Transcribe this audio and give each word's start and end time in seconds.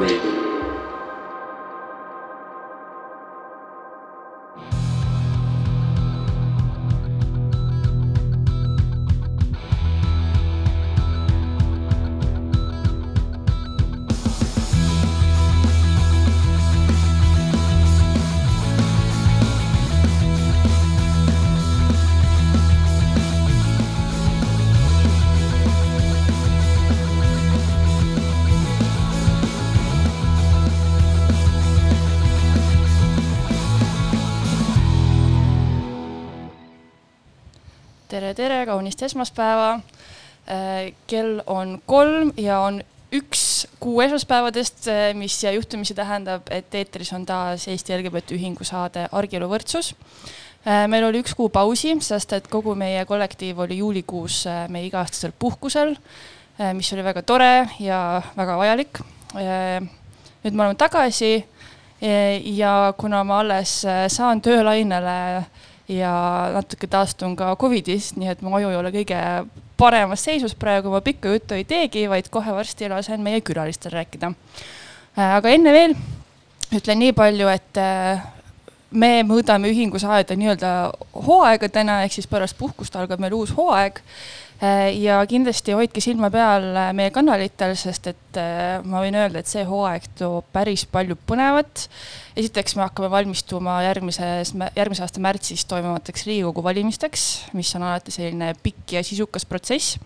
Radio. 0.00 0.47
Kaunist 38.98 39.02
esmaspäeva. 39.02 39.80
Äh, 40.48 40.92
kell 41.06 41.42
on 41.46 41.80
kolm 41.86 42.32
ja 42.36 42.60
on 42.60 42.82
üks 43.12 43.66
kuu 43.80 44.00
esmaspäevadest, 44.00 44.88
äh, 44.88 45.14
mis 45.14 45.42
juhtumisi 45.44 45.94
tähendab, 45.94 46.48
et 46.50 46.74
eetris 46.74 47.12
on 47.12 47.26
taas 47.26 47.68
Eesti 47.68 47.92
LGBT 47.92 48.32
Ühingu 48.32 48.64
saade 48.64 49.08
Argielu 49.12 49.48
võrdsus. 49.48 49.94
Äh, 50.66 50.88
meil 50.88 51.04
oli 51.04 51.20
üks 51.20 51.34
kuu 51.34 51.48
pausi, 51.48 51.94
sest 52.00 52.32
et 52.32 52.48
kogu 52.48 52.74
meie 52.74 53.04
kollektiiv 53.04 53.58
oli 53.58 53.78
juulikuus 53.78 54.46
meie 54.68 54.88
iga-aastasel 54.88 55.32
puhkusel, 55.38 55.96
mis 56.74 56.92
oli 56.92 57.04
väga 57.04 57.22
tore 57.22 57.68
ja 57.78 58.20
väga 58.36 58.56
vajalik. 58.58 58.98
nüüd 60.42 60.54
me 60.54 60.62
oleme 60.64 60.74
tagasi 60.74 61.44
ja 62.56 62.94
kuna 62.98 63.22
ma 63.24 63.38
alles 63.40 63.84
saan 64.08 64.40
töölainele 64.42 65.44
ja 65.88 66.12
natuke 66.52 66.86
taastun 66.86 67.36
ka 67.36 67.54
Covidist, 67.56 68.16
nii 68.20 68.28
et 68.32 68.42
mu 68.44 68.52
aju 68.56 68.72
ei 68.72 68.78
ole 68.78 68.92
kõige 68.92 69.20
paremas 69.78 70.24
seisus 70.26 70.54
praegu, 70.58 70.90
ma 70.92 71.00
pikka 71.04 71.32
juttu 71.32 71.56
ei 71.56 71.64
teegi, 71.64 72.08
vaid 72.10 72.28
kohe 72.32 72.54
varsti 72.54 72.90
lasen 72.90 73.22
meie 73.24 73.40
külalistel 73.40 73.94
rääkida. 73.94 74.32
Äh, 75.18 75.36
aga 75.38 75.54
enne 75.54 75.72
veel 75.72 75.94
ütlen 76.74 77.00
nii 77.00 77.14
palju, 77.16 77.48
et 77.48 77.80
äh, 77.80 78.26
me 78.90 79.12
mõõdame 79.28 79.70
ühingus 79.72 80.04
aeda 80.04 80.36
nii-öelda 80.36 80.72
hooaegadena, 81.26 82.02
ehk 82.04 82.18
siis 82.18 82.28
pärast 82.30 82.58
puhkust 82.58 82.96
algab 82.96 83.20
meil 83.22 83.36
uus 83.36 83.54
hooaeg 83.56 84.02
ja 84.98 85.18
kindlasti 85.30 85.74
hoidke 85.76 86.02
silma 86.02 86.32
peal 86.34 86.72
äh, 86.74 86.90
meie 86.96 87.12
kanalitel, 87.14 87.76
sest 87.78 88.08
et 88.10 88.38
äh, 88.40 88.80
ma 88.82 89.02
võin 89.04 89.14
öelda, 89.14 89.38
et 89.38 89.50
see 89.50 89.62
hooaeg 89.66 90.08
toob 90.18 90.48
päris 90.54 90.82
palju 90.90 91.14
põnevat. 91.28 91.86
esiteks 92.38 92.74
me 92.74 92.82
hakkame 92.82 93.10
valmistuma 93.12 93.78
järgmises, 93.86 94.54
järgmise 94.76 95.06
aasta 95.06 95.22
märtsis 95.22 95.64
toimuvateks 95.70 96.26
Riigikogu 96.26 96.64
valimisteks, 96.66 97.28
mis 97.54 97.70
on 97.78 97.86
alati 97.86 98.14
selline 98.14 98.52
pikk 98.62 98.98
ja 98.98 99.04
sisukas 99.06 99.46
protsess. 99.46 99.98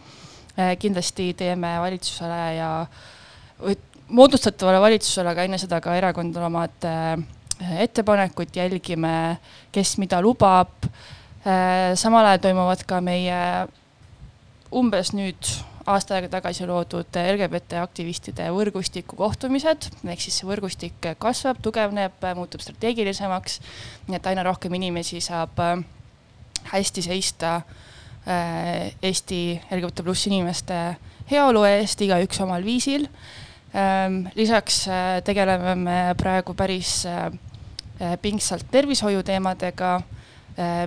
kindlasti 0.78 1.32
teeme 1.32 1.78
valitsusele 1.80 2.40
ja 2.58 2.86
moodustatavale 4.12 4.80
valitsusele, 4.80 5.30
aga 5.30 5.46
enne 5.48 5.58
seda 5.58 5.80
ka 5.80 5.94
erakondadele 5.96 6.44
omad 6.50 6.88
ettepanekud, 7.80 8.52
jälgime, 8.52 9.38
kes 9.72 9.96
mida 9.96 10.20
lubab. 10.20 10.68
samal 11.96 12.26
ajal 12.26 12.42
toimuvad 12.44 12.84
ka 12.86 13.00
meie 13.00 13.38
umbes 14.72 15.12
nüüd 15.12 15.48
aasta 15.86 16.16
aega 16.16 16.30
tagasi 16.36 16.66
loodud 16.68 17.16
LGBT 17.18 17.80
aktivistide 17.82 18.46
võrgustiku 18.54 19.16
kohtumised, 19.18 19.88
ehk 20.06 20.22
siis 20.22 20.38
see 20.38 20.48
võrgustik 20.48 21.08
kasvab, 21.22 21.58
tugevneb, 21.64 22.22
muutub 22.38 22.62
strateegilisemaks. 22.62 23.58
nii 24.08 24.18
et 24.18 24.26
aina 24.30 24.44
rohkem 24.46 24.74
inimesi 24.78 25.20
saab 25.20 25.58
äh, 25.62 25.82
hästi 26.72 27.02
seista 27.02 27.54
äh, 27.56 28.92
Eesti 29.02 29.60
LGBT 29.70 30.06
pluss 30.06 30.26
inimeste 30.30 30.78
heaolu 31.30 31.64
eest, 31.66 32.00
igaüks 32.00 32.40
omal 32.40 32.64
viisil. 32.64 33.08
Ähm, 33.74 34.26
lisaks 34.34 34.86
äh, 34.88 35.20
tegeleme 35.24 35.74
me 35.74 36.00
praegu 36.16 36.54
päris 36.54 37.02
pingsalt 38.22 38.66
tervishoiuteemadega 38.70 40.00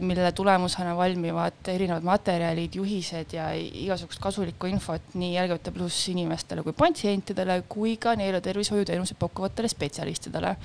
mille 0.02 0.32
tulemusena 0.32 0.94
valmivad 0.98 1.70
erinevad 1.74 2.04
materjalid, 2.06 2.76
juhised 2.78 3.34
ja 3.34 3.48
igasugust 3.56 4.22
kasulikku 4.22 4.70
infot 4.70 5.16
nii 5.18 5.40
LGBT 5.42 5.74
pluss 5.74 6.10
inimestele 6.12 6.62
kui 6.62 6.76
patsientidele 6.78 7.64
kui 7.70 7.96
ka 7.98 8.14
neile 8.20 8.42
tervishoiuteenuseid 8.46 9.18
pakkuvatele 9.20 9.72
spetsialistidele. 9.72 10.56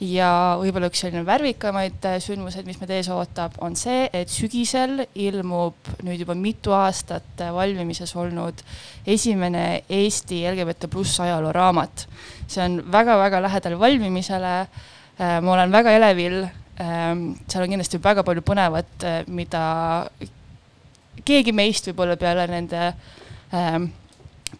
ja 0.00 0.28
võib-olla 0.60 0.86
üks 0.92 1.00
selline 1.02 1.24
värvikamaid 1.26 2.04
äh, 2.06 2.20
sündmuseid, 2.22 2.68
mis 2.70 2.78
meid 2.78 2.92
ees 2.94 3.08
ootab, 3.10 3.56
on 3.66 3.74
see, 3.74 4.04
et 4.14 4.30
sügisel 4.30 5.02
ilmub 5.18 5.90
nüüd 6.06 6.22
juba 6.22 6.36
mitu 6.38 6.70
aastat 6.76 7.42
äh, 7.42 7.50
valmimises 7.54 8.14
olnud 8.14 8.62
esimene 9.06 9.82
Eesti 9.88 10.44
LGBT 10.52 10.86
pluss 10.92 11.18
ajalooraamat. 11.26 12.06
see 12.46 12.62
on 12.62 12.78
väga-väga 12.92 13.42
lähedal 13.42 13.78
valmimisele. 13.78 14.54
ma 15.18 15.52
olen 15.52 15.72
väga 15.72 15.90
elevil 15.98 16.44
seal 16.78 17.64
on 17.64 17.72
kindlasti 17.72 17.98
väga 18.02 18.22
palju 18.26 18.42
põnevat, 18.46 18.90
eh, 19.02 19.22
mida 19.26 19.62
keegi 21.26 21.52
meist 21.52 21.88
võib-olla 21.90 22.14
peale 22.20 22.44
nende 22.46 22.82
ehm, 23.52 23.88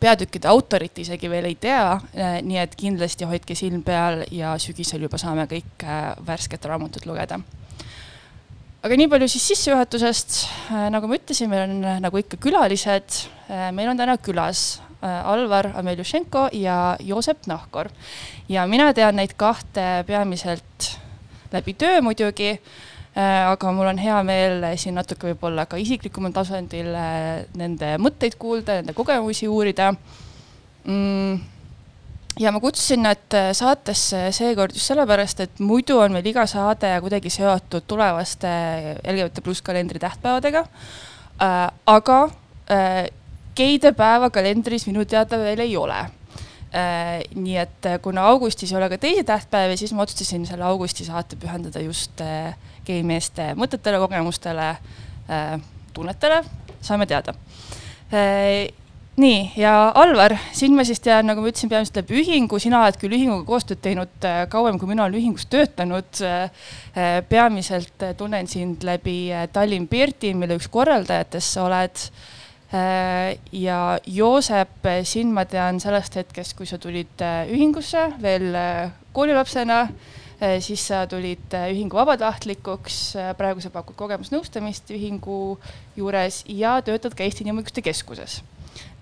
peatükkide 0.02 0.50
autorit 0.50 0.98
isegi 0.98 1.30
veel 1.30 1.46
ei 1.48 1.54
tea, 1.60 1.94
eh, 2.12 2.40
nii 2.42 2.58
et 2.64 2.74
kindlasti 2.78 3.28
hoidke 3.28 3.54
silm 3.58 3.84
peal 3.86 4.24
ja 4.34 4.56
sügisel 4.58 5.06
juba 5.06 5.20
saame 5.20 5.46
kõik 5.50 5.86
eh, 5.86 6.10
värsket 6.26 6.66
raamatut 6.66 7.06
lugeda. 7.06 7.38
aga 8.82 8.98
nii 8.98 9.08
palju 9.10 9.28
siis 9.30 9.46
sissejuhatusest, 9.52 10.42
nagu 10.90 11.08
ma 11.10 11.18
ütlesin, 11.18 11.50
meil 11.50 11.66
on 11.66 12.02
nagu 12.02 12.18
ikka 12.18 12.38
külalised, 12.40 13.24
meil 13.74 13.90
on 13.90 13.98
täna 13.98 14.14
külas 14.22 14.80
Alvar 15.02 15.72
Ameljušenko 15.78 16.48
ja 16.58 16.96
Joosep 17.02 17.46
Nahkor. 17.46 17.90
Ja 18.48 18.66
mina 18.70 18.92
tean 18.94 19.18
neid 19.18 19.34
kahte 19.38 20.04
peamiselt 20.06 20.88
läbi 21.52 21.74
töö 21.78 22.00
muidugi. 22.04 22.56
Äh, 23.18 23.48
aga 23.50 23.72
mul 23.74 23.88
on 23.90 23.98
hea 23.98 24.16
meel 24.22 24.62
siin 24.78 24.94
natuke 24.94 25.32
võib-olla 25.32 25.64
ka 25.66 25.78
isiklikumal 25.80 26.30
tasandil 26.36 26.92
äh, 26.94 27.46
nende 27.58 27.96
mõtteid 27.98 28.36
kuulda, 28.38 28.78
nende 28.78 28.94
kogemusi 28.94 29.48
uurida. 29.50 29.90
Mm. 30.84 31.40
Ja 32.38 32.52
ma 32.54 32.60
kutsusin 32.62 33.02
nad 33.02 33.34
äh, 33.34 33.48
saatesse 33.56 34.28
seekord 34.36 34.76
just 34.76 34.92
sellepärast, 34.92 35.40
et 35.42 35.58
muidu 35.58 35.98
on 35.98 36.14
meil 36.14 36.28
iga 36.30 36.44
saade 36.46 36.92
kuidagi 37.02 37.32
seotud 37.34 37.88
tulevaste 37.90 38.52
LGBT 39.02 39.42
pluss 39.42 39.64
kalendri 39.66 39.98
tähtpäevadega. 40.02 40.66
Äh,. 41.38 41.58
aga 41.86 42.18
geide 43.56 43.92
päeva 43.96 44.28
kalendris 44.30 44.84
minu 44.86 45.04
teada 45.08 45.38
veel 45.40 45.62
ei 45.64 45.76
ole 45.78 46.00
nii 46.72 47.56
et 47.56 47.86
äh, 47.88 48.00
kuna 48.02 48.26
augustis 48.28 48.72
ei 48.72 48.78
ole 48.78 48.90
ka 48.92 48.98
teisi 49.00 49.24
tähtpäevi, 49.24 49.76
siis 49.80 49.94
ma 49.96 50.04
otsustasin 50.04 50.44
selle 50.46 50.66
augusti 50.68 51.06
saate 51.06 51.38
pühendada 51.40 51.80
just 51.80 52.20
äh, 52.20 52.52
geimeeste 52.84 53.54
mõtetele, 53.56 54.00
kogemustele, 54.00 54.74
tunnetele, 55.92 56.38
saame 56.80 57.04
teada. 57.06 57.34
nii, 59.18 59.40
ja 59.60 59.72
Alvar, 59.92 60.32
sind 60.56 60.72
ma 60.76 60.86
siis 60.88 61.02
tean, 61.04 61.28
nagu 61.28 61.44
ma 61.44 61.50
ütlesin, 61.50 61.68
peamiselt 61.68 61.98
läbi 62.00 62.22
ühingu, 62.22 62.56
sina 62.62 62.80
oled 62.80 62.96
küll 62.96 63.12
ühinguga 63.12 63.44
koostööd 63.44 63.82
teinud 63.84 64.24
kauem, 64.48 64.78
kui 64.80 64.88
mina 64.88 65.04
olen 65.04 65.20
ühingus 65.20 65.44
töötanud. 65.52 66.22
peamiselt 67.28 68.06
tunnen 68.16 68.48
sind 68.48 68.88
läbi 68.88 69.18
Tallinn 69.52 69.88
Birdi, 69.88 70.32
mille 70.32 70.56
üks 70.56 70.70
korraldajatest 70.72 71.58
sa 71.58 71.68
oled 71.68 72.08
Äh, 72.08 72.37
ja 72.72 73.98
Joosep, 74.06 74.86
sind 75.08 75.32
ma 75.32 75.44
tean 75.48 75.80
sellest 75.80 76.18
hetkest, 76.20 76.56
kui 76.56 76.68
sa 76.68 76.76
tulid 76.78 77.22
äh, 77.24 77.48
ühingusse 77.48 78.10
veel 78.22 78.54
äh, 78.54 78.90
koolilapsena, 79.16 79.86
siis 80.62 80.84
sa 80.86 81.00
tulid 81.10 81.50
ühingu 81.50 81.98
vabatahtlikuks, 81.98 82.98
praegu 83.40 83.58
sa 83.58 83.72
pakud 83.74 83.96
kogemusnõustamist 83.98 84.92
ühingu 84.94 85.56
juures 85.98 86.44
ja 86.46 86.76
töötad 86.86 87.16
ka 87.18 87.26
Eesti 87.26 87.42
Inimõiguste 87.42 87.82
Keskuses. 87.82 88.36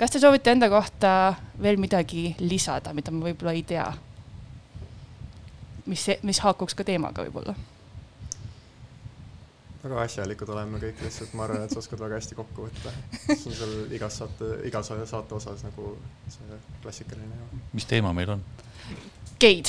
kas 0.00 0.14
te 0.14 0.22
soovite 0.22 0.54
enda 0.54 0.70
kohta 0.72 1.34
veel 1.60 1.76
midagi 1.76 2.30
lisada, 2.40 2.94
mida 2.96 3.12
ma 3.12 3.26
võib-olla 3.28 3.52
ei 3.52 3.66
tea? 3.68 3.90
mis, 5.86 6.08
mis 6.22 6.40
haakuks 6.40 6.74
ka 6.74 6.88
teemaga 6.88 7.26
võib-olla 7.26 7.52
väga 9.86 10.04
asjalikud 10.04 10.52
oleme 10.54 10.80
kõik 10.82 11.02
lihtsalt, 11.06 11.34
ma 11.38 11.46
arvan, 11.46 11.64
et 11.66 11.74
sa 11.74 11.80
oskad 11.82 12.02
väga 12.02 12.20
hästi 12.20 12.38
kokku 12.38 12.68
võtta. 12.68 12.94
see 13.26 13.50
on 13.50 13.58
seal 13.60 13.74
igas 13.98 14.14
saate, 14.22 14.52
igas 14.68 14.92
saate 14.92 15.38
osas 15.38 15.66
nagu 15.66 15.82
see 16.32 16.62
klassikaline. 16.84 17.34
mis 17.72 17.86
teema 17.88 18.12
meil 18.16 18.36
on? 18.36 18.44
geid 19.40 19.68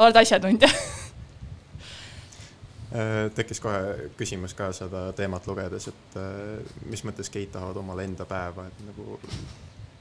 oled 0.00 0.16
asjatundja 0.20 0.68
Äh, 2.90 3.28
tekkis 3.34 3.60
kohe 3.62 4.08
küsimus 4.18 4.50
ka 4.58 4.72
seda 4.74 5.12
teemat 5.14 5.44
lugedes, 5.46 5.84
et 5.92 6.14
äh, 6.18 6.72
mis 6.90 7.04
mõttes 7.06 7.28
geid 7.30 7.52
tahavad 7.54 7.76
omale 7.78 8.02
enda 8.02 8.24
päeva, 8.26 8.64
et 8.66 8.80
nagu 8.82 9.14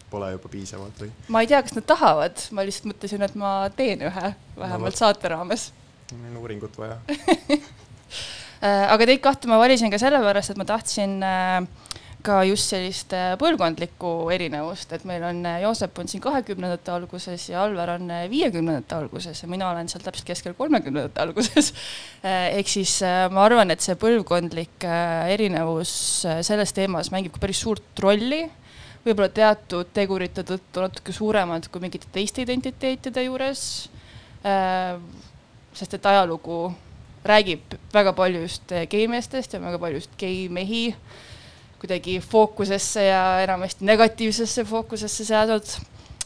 pole 0.09 0.31
juba 0.33 0.49
piisavalt 0.49 1.03
või? 1.03 1.11
ma 1.29 1.43
ei 1.45 1.51
tea, 1.51 1.59
kas 1.61 1.75
nad 1.77 1.85
tahavad, 1.85 2.41
ma 2.57 2.65
lihtsalt 2.65 2.89
mõtlesin, 2.89 3.25
et 3.27 3.35
ma 3.37 3.51
teen 3.77 4.01
ühe, 4.09 4.31
vähemalt 4.57 4.97
no, 4.97 5.01
saate 5.03 5.29
raames. 5.29 5.67
Meil 6.17 6.35
on 6.35 6.41
uuringut 6.43 6.77
vaja 6.77 6.99
Äh, 8.59 8.89
aga 8.91 9.05
teid 9.07 9.21
kahte 9.23 9.47
ma 9.47 9.55
valisin 9.55 9.91
ka 9.91 9.95
sellepärast, 10.01 10.51
et 10.51 10.57
ma 10.59 10.65
tahtsin 10.67 11.13
äh, 11.23 11.61
ka 12.27 12.41
just 12.43 12.67
sellist 12.73 13.13
äh, 13.15 13.37
põlvkondlikku 13.39 14.09
erinevust, 14.35 14.91
et 14.91 15.05
meil 15.07 15.23
on 15.23 15.39
Joosep 15.63 16.01
on 16.01 16.11
siin 16.11 16.19
kahekümnendate 16.25 16.91
alguses 16.91 17.45
ja 17.47 17.61
Alvar 17.63 17.93
on 17.93 18.11
viiekümnendate 18.27 18.97
alguses 18.97 19.39
ja 19.39 19.47
mina 19.47 19.69
olen 19.71 19.87
seal 19.87 20.03
täpselt 20.03 20.27
keskel 20.27 20.57
kolmekümnendate 20.59 21.23
alguses. 21.23 21.71
ehk 22.59 22.67
siis 22.67 22.97
ma 23.31 23.45
arvan, 23.47 23.71
et 23.71 23.85
see 23.85 23.95
põlvkondlik 24.01 24.83
erinevus 25.31 25.95
selles 26.43 26.75
teemas 26.75 27.13
mängib 27.15 27.37
ka 27.37 27.45
päris 27.45 27.63
suurt 27.63 28.03
rolli 28.03 28.43
võib-olla 29.05 29.31
teatud 29.31 29.95
tegurite 29.95 30.43
tõttu 30.43 30.83
natuke 30.83 31.15
suuremad 31.15 31.71
kui 31.71 31.79
mingite 31.87 32.11
teiste 32.11 32.43
identiteetide 32.43 33.23
juures. 33.23 33.63
Sest 35.79 35.95
et 35.95 36.05
ajalugu 36.11 36.69
räägib 37.27 37.75
väga 37.93 38.13
palju 38.15 38.43
just 38.45 38.71
geimeestest 38.91 39.53
ja 39.53 39.61
väga 39.63 39.79
palju 39.79 40.01
just 40.01 40.15
geimehi 40.19 40.89
kuidagi 41.79 42.19
fookusesse 42.19 43.03
ja 43.07 43.23
enamasti 43.43 43.87
negatiivsesse 43.87 44.65
fookusesse 44.67 45.25
seadnud 45.25 45.67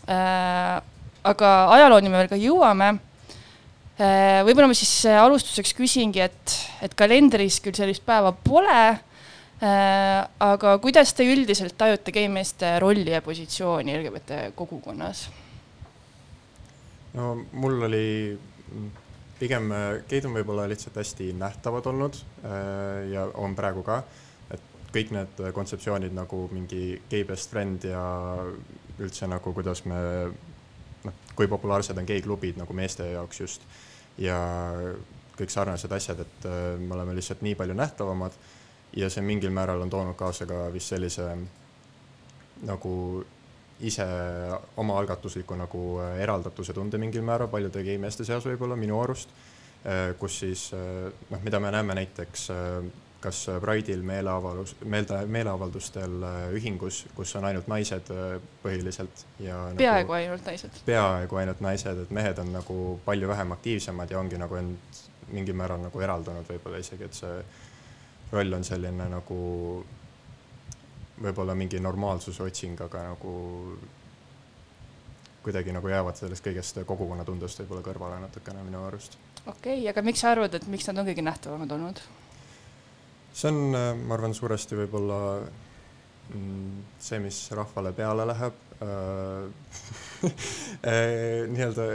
äh,. 0.09 0.81
aga 1.23 1.49
ajalooni 1.77 2.09
me 2.09 2.21
veel 2.21 2.31
ka 2.31 2.39
jõuame 2.39 2.89
äh,. 2.93 4.41
võib-olla 4.47 4.71
ma 4.71 4.77
siis 4.77 5.05
alustuseks 5.05 5.75
küsingi, 5.77 6.23
et, 6.25 6.57
et 6.81 6.93
kalendris 6.97 7.59
küll 7.63 7.77
sellist 7.77 8.05
päeva 8.05 8.33
pole 8.33 8.81
äh,. 8.89 10.25
aga 10.49 10.77
kuidas 10.81 11.13
te 11.13 11.27
üldiselt 11.29 11.77
tajute 11.77 12.15
geimeeste 12.15 12.77
rolli 12.81 13.13
ja 13.13 13.21
positsiooni 13.25 13.97
LGBT 14.01 14.49
kogukonnas? 14.57 15.27
no 17.13 17.35
mul 17.53 17.89
oli 17.89 18.05
pigem 19.39 19.71
geid 20.09 20.27
on 20.27 20.37
võib-olla 20.37 20.67
lihtsalt 20.71 20.99
hästi 21.01 21.31
nähtavad 21.37 21.87
olnud 21.91 22.19
äh, 22.45 23.09
ja 23.13 23.27
on 23.41 23.55
praegu 23.57 23.83
ka, 23.85 24.03
et 24.53 24.63
kõik 24.93 25.13
need 25.15 25.43
kontseptsioonid 25.55 26.15
nagu 26.15 26.45
mingi 26.53 27.01
gei 27.09 27.25
best 27.27 27.51
friend 27.51 27.87
ja 27.89 28.03
üldse 29.01 29.27
nagu 29.27 29.53
kuidas 29.55 29.83
me 29.89 29.99
noh, 31.03 31.17
kui 31.35 31.49
populaarsed 31.51 31.97
on 31.97 32.07
geiklubid 32.07 32.59
nagu 32.61 32.75
meeste 32.77 33.09
jaoks 33.13 33.41
just. 33.41 33.67
Ja 34.21 34.37
kõik 35.37 35.49
sarnased 35.49 35.91
asjad, 35.91 36.21
et 36.21 36.47
äh, 36.49 36.75
me 36.79 36.93
oleme 36.97 37.15
lihtsalt 37.17 37.41
nii 37.45 37.55
palju 37.57 37.77
nähtavamad. 37.77 38.35
Ja 38.93 39.09
see 39.09 39.23
mingil 39.25 39.53
määral 39.53 39.81
on 39.81 39.89
toonud 39.89 40.15
kaasa 40.17 40.45
ka 40.45 40.67
vist 40.73 40.93
sellise 40.93 41.25
nagu 42.67 42.93
ise 43.83 44.05
omaalgatusliku 44.77 45.57
nagu 45.59 45.83
äh, 46.01 46.17
eraldatuse 46.23 46.73
tunde 46.73 46.97
mingil 46.97 47.23
määral 47.25 47.49
paljude 47.51 47.83
geimeeste 47.83 48.25
seas 48.27 48.45
võib-olla 48.47 48.77
minu 48.79 48.99
arust, 49.03 49.31
äh, 49.85 50.11
kus 50.19 50.39
siis 50.43 50.69
äh, 50.77 51.09
noh, 51.29 51.41
mida 51.43 51.59
me 51.59 51.71
näeme 51.73 51.97
näiteks 52.01 52.49
kas 53.23 53.37
Pride'il 53.63 54.01
meeleavaldus, 54.03 54.73
meelde, 54.91 55.21
meeleavaldustel 55.31 56.25
ühingus, 56.57 57.05
kus 57.15 57.31
on 57.39 57.45
ainult 57.47 57.69
naised 57.71 58.09
põhiliselt 58.59 59.23
ja 59.39 59.61
nagu 59.69 59.79
peaaegu 59.79 60.11
nagu, 60.11 60.17
ainult 60.17 60.49
naised. 60.51 60.81
peaaegu 60.83 61.39
ainult 61.39 61.63
naised, 61.63 62.01
et 62.03 62.11
mehed 62.11 62.41
on 62.43 62.51
nagu 62.51 62.77
palju 63.05 63.29
vähem 63.31 63.55
aktiivsemad 63.55 64.11
ja 64.11 64.19
ongi 64.19 64.41
nagu 64.41 64.59
end 64.59 64.99
mingil 65.31 65.55
määral 65.55 65.79
nagu 65.85 66.03
eraldunud 66.03 66.51
võib-olla 66.51 66.83
isegi, 66.83 67.07
et 67.07 67.15
see 67.15 67.39
roll 68.33 68.59
on 68.59 68.67
selline 68.67 69.07
nagu 69.15 69.39
võib-olla 71.23 71.55
mingi 71.57 71.79
normaalsuse 71.81 72.43
otsing, 72.43 72.81
aga 72.83 73.07
nagu 73.11 73.33
kuidagi 75.43 75.75
nagu 75.75 75.89
jäävad 75.91 76.17
sellest 76.17 76.45
kõigest 76.45 76.79
kogukonnatundest 76.87 77.63
võib-olla 77.63 77.83
kõrvale 77.85 78.19
natukene 78.23 78.63
minu 78.63 78.85
arust. 78.87 79.17
okei 79.45 79.79
okay,, 79.79 79.89
aga 79.91 80.03
miks 80.05 80.23
sa 80.23 80.31
arvad, 80.31 80.55
et 80.55 80.67
miks 80.71 80.87
nad 80.87 81.01
on 81.01 81.09
kõige 81.09 81.25
nähtavamad 81.25 81.75
olnud? 81.77 82.03
see 83.33 83.49
on, 83.51 83.75
ma 84.05 84.15
arvan, 84.15 84.35
suuresti 84.37 84.77
võib-olla 84.83 85.19
mm, 86.33 86.83
see, 87.01 87.19
mis 87.23 87.39
rahvale 87.55 87.91
peale 87.97 88.27
läheb 88.29 88.61
äh, 88.85 89.43
nii-öelda 91.55 91.89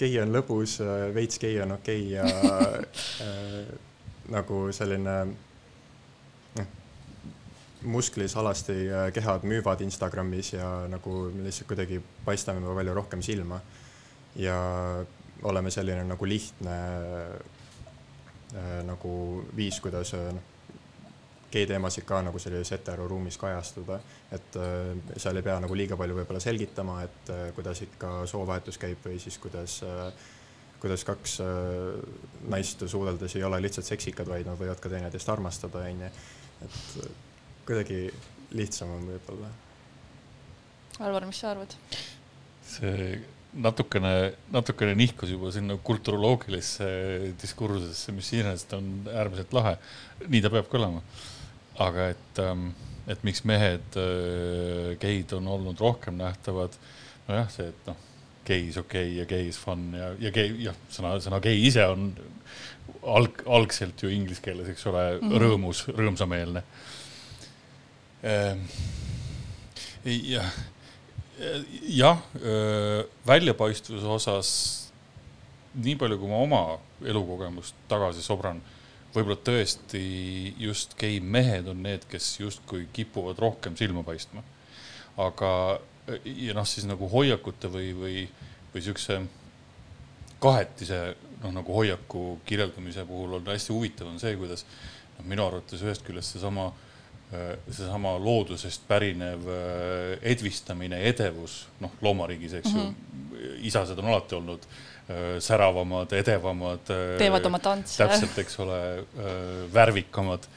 gei 0.00 0.16
on 0.22 0.32
lõbus, 0.34 0.78
veits 1.14 1.38
gei 1.40 1.60
on 1.62 1.76
okei 1.76 2.02
okay 2.08 2.16
ja 2.16 2.24
äh, 3.26 3.78
nagu 4.30 4.66
selline 4.74 5.16
musklis 7.82 8.36
alasti 8.36 8.74
kehad 9.14 9.46
müüvad 9.48 9.80
Instagramis 9.84 10.52
ja 10.52 10.68
nagu 10.90 11.30
me 11.32 11.46
lihtsalt 11.46 11.68
kuidagi 11.70 12.00
paistame 12.24 12.60
palju 12.60 12.94
rohkem 12.94 13.22
silma. 13.22 13.60
ja 14.36 14.56
oleme 15.42 15.70
selline 15.70 16.04
nagu 16.04 16.26
lihtne 16.28 16.76
äh, 18.54 18.82
nagu 18.86 19.44
viis, 19.56 19.80
kuidas 19.80 20.12
noh, 20.14 20.42
G-teemasid 21.50 22.04
ka 22.06 22.20
nagu 22.22 22.38
sellises 22.38 22.70
heteroruumis 22.76 23.38
kajastada, 23.40 23.98
et 24.30 24.58
äh, 24.60 24.92
seal 25.16 25.40
ei 25.40 25.46
pea 25.46 25.56
nagu 25.62 25.74
liiga 25.74 25.96
palju 25.98 26.20
võib-olla 26.20 26.42
selgitama, 26.42 27.00
et 27.08 27.32
äh, 27.34 27.48
kuidas 27.56 27.82
ikka 27.86 28.20
soovahetus 28.30 28.78
käib 28.78 29.02
või 29.06 29.18
siis 29.22 29.38
kuidas 29.42 29.80
äh, 29.86 30.12
kuidas 30.80 31.04
kaks 31.04 31.40
äh, 31.44 31.48
naist 32.52 32.86
suudeldes 32.86 33.34
ei 33.36 33.44
ole 33.44 33.58
lihtsalt 33.62 33.88
seksikad, 33.88 34.30
vaid 34.30 34.46
nad 34.48 34.58
võivad 34.60 34.78
ka 34.80 34.92
teineteist 34.92 35.28
armastada, 35.32 35.82
onju. 35.90 36.12
et 36.66 36.78
kuidagi 37.68 38.06
lihtsam 38.56 38.94
on 38.96 39.04
võib-olla. 39.08 39.50
Alvar, 41.00 41.26
mis 41.28 41.40
sa 41.40 41.54
arvad? 41.54 41.76
see 42.70 43.18
natukene, 43.58 44.32
natukene 44.54 44.94
nihkus 44.94 45.32
juba 45.32 45.50
sinna 45.54 45.74
kulturoloogilisse 45.82 46.86
diskursusesse, 47.40 48.14
mis 48.14 48.28
iseenesest 48.30 48.76
on 48.76 48.90
äärmiselt 49.10 49.54
lahe. 49.56 49.76
nii 50.26 50.42
ta 50.44 50.52
peabki 50.54 50.78
olema. 50.78 51.02
aga 51.80 52.10
et, 52.12 52.38
ähm, 52.38 52.68
et 53.08 53.22
miks 53.24 53.42
mehed, 53.48 53.96
äh, 53.96 54.98
geid 55.00 55.32
on 55.32 55.48
olnud 55.48 55.80
rohkem 55.80 56.18
nähtavad, 56.20 56.76
nojah, 57.26 57.48
see, 57.50 57.70
et 57.72 57.86
noh, 57.88 57.96
gei 58.44 58.68
is 58.68 58.76
okei 58.76 59.08
okay 59.08 59.18
ja 59.18 59.24
gei 59.26 59.48
is 59.48 59.58
fun 59.58 59.94
ja, 59.96 60.12
ja 60.20 60.30
gei, 60.34 60.52
jah, 60.66 60.76
sõna, 60.92 61.16
sõna 61.24 61.40
gei 61.42 61.64
ise 61.66 61.86
on 61.88 62.12
alg, 63.02 63.42
algselt 63.48 64.02
ju 64.02 64.12
inglise 64.12 64.44
keeles, 64.44 64.68
eks 64.68 64.86
ole 64.86 65.04
mm, 65.16 65.26
-hmm. 65.26 65.42
rõõmus, 65.42 65.84
rõõmsameelne 65.88 66.62
Ehm, 66.62 66.99
jah, 70.04 70.50
jah, 71.88 72.20
väljapaistvuse 73.26 74.06
osas 74.06 74.50
nii 75.80 75.96
palju, 75.96 76.18
kui 76.20 76.28
ma 76.28 76.42
oma 76.44 76.60
elukogemust 77.06 77.78
tagasi 77.88 78.22
sobran, 78.24 78.60
võib-olla 79.14 79.38
tõesti 79.46 80.02
just 80.60 80.96
gei 80.98 81.20
mehed 81.20 81.68
on 81.70 81.80
need, 81.86 82.04
kes 82.10 82.32
justkui 82.40 82.88
kipuvad 82.92 83.40
rohkem 83.40 83.76
silma 83.78 84.04
paistma. 84.06 84.42
aga, 85.20 85.80
ja 86.24 86.54
noh, 86.56 86.66
siis 86.66 86.86
nagu 86.88 87.08
hoiakute 87.10 87.68
või, 87.68 87.90
või, 87.96 88.20
või 88.74 88.82
siukse 88.84 89.18
kahetise 90.40 91.00
noh, 91.42 91.52
nagu 91.52 91.74
hoiaku 91.74 92.38
kirjeldamise 92.46 93.04
puhul 93.08 93.34
on 93.40 93.50
hästi 93.50 93.72
huvitav, 93.74 94.08
on 94.08 94.20
see, 94.22 94.36
kuidas 94.36 94.64
noh, 95.18 95.26
minu 95.26 95.44
arvates 95.46 95.82
ühest 95.82 96.06
küljest 96.06 96.36
seesama 96.36 96.70
äh, 96.70 96.78
Äh, 96.80 96.89
seesama 97.70 98.16
loodusest 98.18 98.86
pärinev 98.90 99.46
äh, 99.46 100.14
edvistamine, 100.32 100.98
edevus, 101.10 101.64
noh, 101.82 101.92
loomariigis, 102.02 102.56
eks 102.58 102.72
mm 102.72 102.80
-hmm. 102.80 102.86
ju, 102.86 103.44
mhm. 103.50 103.66
isased 103.70 103.98
on 103.98 104.10
alati 104.10 104.34
olnud 104.34 104.64
äh, 104.66 105.38
säravamad, 105.38 106.12
edevamad. 106.12 106.82
teevad 107.18 107.46
oma 107.46 107.58
tantse. 107.58 107.98
täpselt, 108.02 108.38
eks 108.38 108.58
ole, 108.60 109.04
värvikamad. 109.72 110.48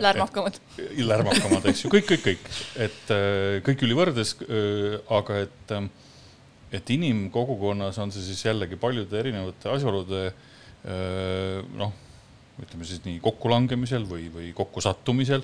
lärmakamad. 0.00 0.58
lärmakamad, 0.96 1.66
eks 1.66 1.84
ju, 1.84 1.90
kõik, 1.90 2.08
kõik, 2.10 2.24
kõik, 2.24 2.48
et 2.76 3.12
kõik 3.66 3.84
ülivõrdes, 3.86 4.34
aga 5.08 5.38
et, 5.46 5.72
et 6.72 6.90
inimkogukonnas 6.90 7.98
on 7.98 8.10
see 8.10 8.22
siis 8.22 8.44
jällegi 8.44 8.76
paljude 8.76 9.18
erinevate 9.18 9.70
asjaolude 9.70 10.32
noh 11.78 11.92
ütleme 12.62 12.86
siis 12.86 13.02
nii 13.04 13.18
kokkulangemisel 13.22 14.04
või, 14.08 14.28
või 14.32 14.52
kokkusattumisel 14.56 15.42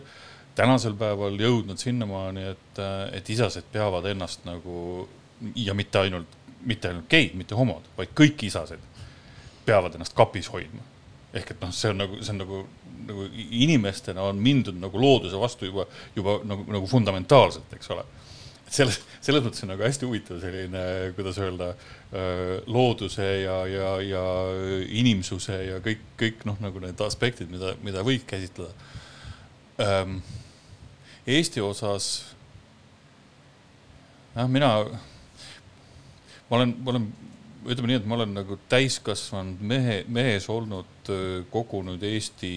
tänasel 0.55 0.95
päeval 0.99 1.39
jõudnud 1.41 1.79
sinnamaani, 1.81 2.45
et, 2.53 2.81
et 3.17 3.31
isased 3.31 3.67
peavad 3.73 4.07
ennast 4.11 4.45
nagu 4.49 5.09
ja 5.57 5.75
mitte 5.75 6.03
ainult, 6.03 6.39
mitte 6.67 6.91
ainult 6.91 7.09
geid, 7.11 7.35
mitte 7.39 7.57
homod, 7.57 7.87
vaid 7.97 8.13
kõik 8.17 8.45
isased 8.49 8.83
peavad 9.65 9.95
ennast 9.97 10.17
kapis 10.17 10.51
hoidma. 10.53 10.83
ehk 11.33 11.53
et 11.53 11.61
noh, 11.63 11.71
see 11.71 11.93
on 11.93 12.01
nagu, 12.03 12.17
see 12.19 12.33
on 12.35 12.41
nagu, 12.43 12.61
nagu 13.07 13.27
inimestena 13.35 14.25
on 14.27 14.41
mindud 14.43 14.75
nagu 14.83 14.99
looduse 14.99 15.39
vastu 15.39 15.69
juba, 15.69 15.85
juba 16.17 16.41
nagu, 16.45 16.65
nagu 16.67 16.89
fundamentaalselt, 16.91 17.71
eks 17.77 17.91
ole. 17.95 18.05
selles, 18.71 19.01
selles 19.21 19.45
mõttes 19.45 19.65
on 19.65 19.73
nagu 19.75 19.85
hästi 19.85 20.09
huvitav 20.09 20.41
selline, 20.41 20.83
kuidas 21.17 21.39
öelda, 21.43 21.71
looduse 22.73 23.27
ja, 23.43 23.59
ja, 23.69 23.91
ja 24.05 24.25
inimsuse 25.03 25.59
ja 25.67 25.81
kõik, 25.85 26.07
kõik 26.21 26.47
noh, 26.49 26.57
nagu 26.65 26.81
need 26.81 27.01
aspektid, 27.05 27.53
mida, 27.53 27.75
mida 27.85 28.05
võib 28.07 28.25
käsitleda. 28.29 28.73
Eesti 31.29 31.61
osas, 31.61 32.11
jah, 34.35 34.49
mina, 34.49 34.73
ma 36.49 36.59
olen, 36.59 36.75
ma 36.81 36.95
olen, 36.95 37.09
ütleme 37.69 37.93
nii, 37.93 38.01
et 38.01 38.09
ma 38.09 38.17
olen 38.17 38.37
nagu 38.41 38.57
täiskasvanud 38.73 39.61
mehe, 39.61 40.01
mehes 40.09 40.49
olnud 40.53 41.11
öö, 41.13 41.43
kogu 41.53 41.83
nüüd 41.85 42.05
Eesti 42.09 42.53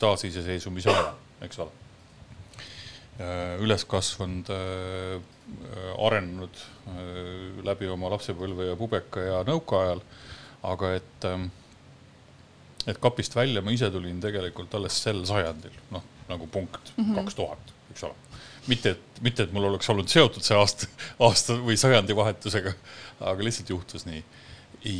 taasiseseisvumise 0.00 0.92
ajal, 0.92 1.12
eks 1.44 1.60
ole. 1.64 1.74
üles 3.60 3.82
kasvanud, 3.90 4.48
arenenud 6.08 6.60
öö, 6.92 7.62
läbi 7.66 7.88
oma 7.90 8.10
lapsepõlve 8.12 8.70
ja 8.70 8.76
pubeka 8.78 9.24
ja 9.24 9.40
nõukaajal, 9.48 10.02
aga 10.68 10.92
et, 10.98 11.26
et 12.90 13.00
kapist 13.02 13.36
välja 13.36 13.62
ma 13.64 13.72
ise 13.74 13.90
tulin 13.94 14.20
tegelikult 14.20 14.74
alles 14.78 14.98
sel 15.02 15.24
sajandil, 15.28 15.74
noh 15.94 16.04
nagu 16.28 16.48
punkt 16.52 16.92
kaks 17.16 17.36
tuhat, 17.38 17.72
eks 17.92 18.04
ole. 18.08 18.16
mitte, 18.68 18.94
et, 18.96 19.22
mitte, 19.24 19.46
et 19.46 19.54
mul 19.54 19.68
oleks 19.70 19.88
olnud 19.92 20.10
seotud 20.12 20.44
see 20.44 20.56
aasta, 20.58 20.88
aasta 21.24 21.56
või 21.62 21.78
sajandivahetusega, 21.80 22.74
aga 23.32 23.46
lihtsalt 23.46 23.72
juhtus 23.72 24.04
nii. 24.08 24.22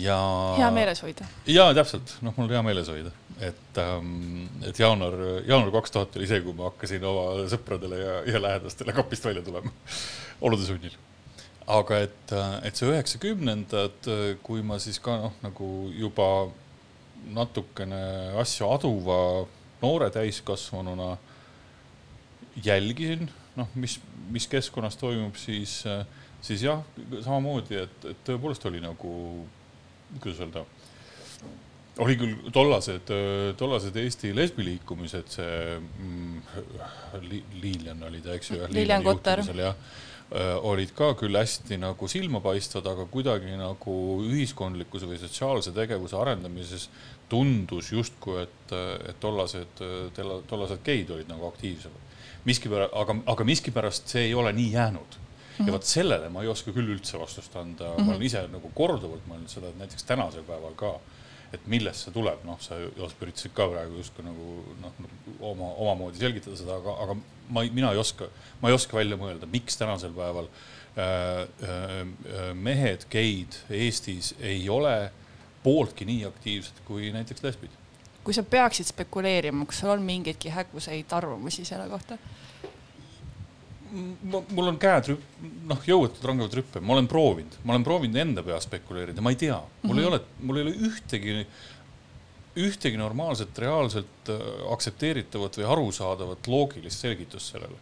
ja. 0.01 0.19
hea 0.59 0.71
meeles 0.75 1.03
hoida. 1.05 1.29
jaa, 1.47 1.73
täpselt, 1.77 2.17
noh, 2.25 2.37
mul 2.37 2.49
on 2.49 2.57
hea 2.57 2.63
meeles 2.71 2.89
hoida, 2.93 3.13
et 3.41 3.83
ähm,, 3.83 4.47
et 4.67 4.81
jaanuar, 4.81 5.19
jaanuar 5.47 5.75
kaks 5.79 5.95
tuhat 5.97 6.17
oli 6.21 6.31
see, 6.31 6.41
kui 6.47 6.57
ma 6.57 6.71
hakkasin 6.71 7.05
oma 7.13 7.45
sõpradele 7.53 8.01
ja, 8.01 8.17
ja 8.33 8.43
lähedastele 8.47 8.97
kapist 8.97 9.29
välja 9.29 9.45
tulema, 9.45 9.75
olude 10.41 10.67
sunnil. 10.67 10.97
aga 11.69 11.99
et, 12.07 12.33
et 12.65 12.79
see 12.79 12.89
üheksakümnendad, 12.89 14.09
kui 14.43 14.63
ma 14.65 14.79
siis 14.81 14.97
ka 15.05 15.19
noh, 15.21 15.35
nagu 15.45 15.67
juba 15.93 16.49
natukene 17.35 18.01
asju 18.41 18.71
aduva 18.73 19.19
noore 19.83 20.09
täiskasvanuna 20.15 21.17
jälgisin, 22.65 23.29
noh, 23.59 23.69
mis, 23.75 23.99
mis 24.33 24.49
keskkonnas 24.51 24.97
toimub, 24.99 25.37
siis, 25.39 25.83
siis 26.41 26.65
jah, 26.65 26.83
samamoodi, 27.25 27.83
et, 27.85 28.09
et 28.13 28.25
tõepoolest 28.27 28.65
oli 28.71 28.83
nagu, 28.83 29.13
kuidas 30.19 30.41
öelda, 30.43 30.65
oli 32.03 32.15
küll 32.19 32.51
tollased, 32.55 33.11
tollased 33.59 33.97
Eesti 33.99 34.31
lesbiliikumised, 34.37 35.31
see 35.39 35.79
mm, 35.79 36.43
li, 37.27 37.43
Liilian 37.63 38.05
oli 38.07 38.23
ta, 38.23 38.37
eks 38.39 38.53
ju. 38.55 38.61
Lilian 38.75 39.07
Kotter. 39.07 39.43
jah, 39.59 39.75
olid 40.37 40.91
ka 40.93 41.15
küll 41.17 41.37
hästi 41.39 41.79
nagu 41.81 42.09
silmapaistvad, 42.09 42.87
aga 42.91 43.07
kuidagi 43.09 43.55
nagu 43.57 43.95
ühiskondlikkuse 44.27 45.09
või 45.09 45.21
sotsiaalse 45.23 45.73
tegevuse 45.73 46.19
arendamises 46.21 46.89
tundus 47.29 47.93
justkui, 47.93 48.43
et, 48.43 48.75
et 49.09 49.21
tollased, 49.21 49.81
tollased 50.49 50.85
geid 50.85 51.11
olid 51.15 51.31
nagu 51.33 51.49
aktiivsemad. 51.49 52.05
miskipärast, 52.45 52.93
aga, 52.95 53.17
aga 53.27 53.45
miskipärast 53.45 54.09
see 54.09 54.29
ei 54.29 54.35
ole 54.35 54.53
nii 54.53 54.73
jäänud 54.73 55.17
mm. 55.17 55.25
-hmm. 55.59 55.67
ja 55.67 55.73
vot 55.73 55.85
sellele 55.85 56.29
ma 56.29 56.43
ei 56.43 56.49
oska 56.49 56.73
küll 56.73 56.93
üldse 56.95 57.19
vastust 57.19 57.57
anda 57.57 57.85
mm, 57.85 57.97
-hmm. 57.97 58.05
ma 58.05 58.13
olen 58.13 58.23
ise 58.23 58.45
nagu 58.53 58.71
korduvalt 58.75 59.27
mõelnud 59.29 59.49
seda, 59.49 59.69
et 59.69 59.79
näiteks 59.79 60.05
tänasel 60.05 60.43
päeval 60.43 60.75
ka, 60.75 60.95
et 61.53 61.67
millest 61.71 62.05
see 62.05 62.15
tuleb, 62.15 62.43
noh, 62.45 62.59
sa 62.61 62.77
Joosep 62.81 63.23
üritasid 63.25 63.55
ka 63.57 63.69
praegu 63.71 64.01
justkui 64.03 64.27
nagu 64.27 64.49
noh, 64.83 64.97
oma, 65.51 65.71
omamoodi 65.85 66.21
selgitada 66.21 66.59
seda, 66.61 66.77
aga, 66.83 66.97
aga 67.05 67.17
ma 67.55 67.65
ei, 67.65 67.73
mina 67.75 67.93
ei 67.95 68.01
oska, 68.01 68.29
ma 68.61 68.69
ei 68.69 68.77
oska 68.77 68.99
välja 68.99 69.17
mõelda, 69.21 69.49
miks 69.51 69.79
tänasel 69.81 70.13
päeval 70.17 70.51
äh, 70.51 71.47
äh, 71.65 72.51
mehed, 72.55 73.09
geid 73.13 73.57
Eestis 73.73 74.35
ei 74.41 74.69
ole 74.73 75.11
pooltki 75.65 76.07
nii 76.09 76.25
aktiivsed 76.29 76.85
kui 76.89 77.13
näiteks 77.15 77.45
lesbid. 77.45 77.73
kui 78.25 78.37
sa 78.37 78.45
peaksid 78.45 78.91
spekuleerima, 78.91 79.65
kas 79.67 79.81
sul 79.81 79.95
on 79.95 80.05
mingeidki 80.05 80.53
häguseid 80.53 81.17
arvamusi 81.17 81.65
selle 81.65 81.89
kohta? 81.89 82.19
Mul 83.93 84.71
on 84.71 84.79
käed, 84.81 85.11
noh, 85.69 85.81
jõuetud 85.87 86.25
rangevad 86.29 86.55
rüppe, 86.59 86.83
ma 86.85 86.95
olen 86.97 87.09
proovinud, 87.11 87.59
ma 87.65 87.75
olen 87.75 87.87
proovinud 87.87 88.21
enda 88.21 88.45
peas 88.47 88.67
spekuleerida, 88.69 89.25
ma 89.25 89.33
ei 89.33 89.41
tea, 89.41 89.59
mul 89.83 89.95
mm 89.95 89.99
-hmm. 89.99 90.01
ei 90.01 90.09
ole, 90.11 90.21
mul 90.41 90.57
ei 90.57 90.67
ole 90.67 90.75
ühtegi, 90.89 91.37
ühtegi 92.59 93.01
normaalset, 93.01 93.59
reaalselt 93.59 94.33
äh, 94.33 94.41
aktsepteeritavat 94.73 95.59
või 95.61 95.69
arusaadavat 95.73 96.47
loogilist 96.47 97.05
selgitust 97.07 97.55
sellele. 97.55 97.79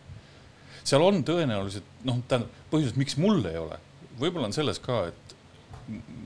seal 0.84 1.02
on 1.02 1.24
tõenäoliselt, 1.24 1.86
noh, 2.04 2.18
tähendab, 2.28 2.50
põhjused, 2.70 2.96
miks 2.96 3.16
mul 3.16 3.44
ei 3.44 3.58
ole, 3.58 3.78
võib-olla 4.20 4.46
on 4.46 4.52
selles 4.52 4.78
ka, 4.78 5.06
et 5.08 5.36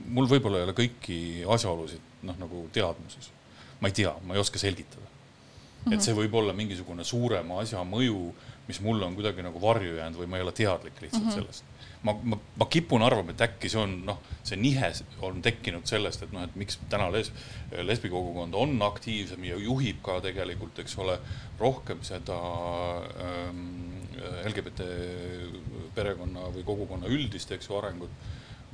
mul 0.07 0.27
võib-olla 0.29 0.59
ei 0.59 0.67
ole 0.67 0.75
kõiki 0.77 1.17
asjaolusid, 1.49 2.01
noh, 2.27 2.37
nagu 2.37 2.67
teadmuses. 2.73 3.31
ma 3.79 3.87
ei 3.87 3.93
tea, 3.97 4.13
ma 4.25 4.35
ei 4.35 4.39
oska 4.39 4.59
selgitada 4.59 5.01
mm. 5.05 5.89
-hmm. 5.89 5.93
et 5.93 6.01
see 6.01 6.13
võib 6.13 6.33
olla 6.37 6.53
mingisugune 6.53 7.03
suurema 7.03 7.61
asja 7.61 7.83
mõju 7.83 8.33
mis 8.67 8.79
mulle 8.81 9.05
on 9.05 9.15
kuidagi 9.15 9.43
nagu 9.43 9.61
varju 9.61 9.95
jäänud 9.97 10.19
või 10.21 10.29
ma 10.31 10.39
ei 10.39 10.45
ole 10.45 10.51
teadlik 10.55 11.01
lihtsalt 11.01 11.23
mm 11.23 11.29
-hmm. 11.29 11.33
sellest. 11.33 11.63
ma, 12.03 12.13
ma, 12.23 12.37
ma 12.57 12.65
kipun 12.65 13.03
arvama, 13.03 13.31
et 13.31 13.41
äkki 13.41 13.69
see 13.69 13.81
on 13.81 13.95
noh, 14.05 14.19
see 14.43 14.57
nihe 14.57 14.91
on 15.21 15.41
tekkinud 15.41 15.85
sellest, 15.85 16.23
et 16.23 16.31
noh, 16.33 16.43
et 16.43 16.55
miks 16.55 16.79
täna 16.89 17.11
les-, 17.13 17.31
lesbikogukond 17.71 18.53
on 18.53 18.81
aktiivsem 18.81 19.43
ja 19.43 19.57
juhib 19.57 20.01
ka 20.01 20.19
tegelikult, 20.21 20.79
eks 20.79 20.97
ole, 20.97 21.19
rohkem 21.59 22.01
seda 22.03 22.37
ähm, 23.25 23.65
LGBT 24.45 24.87
perekonna 25.95 26.49
või 26.55 26.63
kogukonna 26.63 27.07
üldist, 27.07 27.51
eks 27.51 27.69
ju, 27.69 27.77
arengut. 27.77 28.09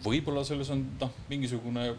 võib-olla 0.04 0.44
selles 0.46 0.70
on 0.70 0.86
noh, 1.02 1.12
mingisugune 1.30 1.90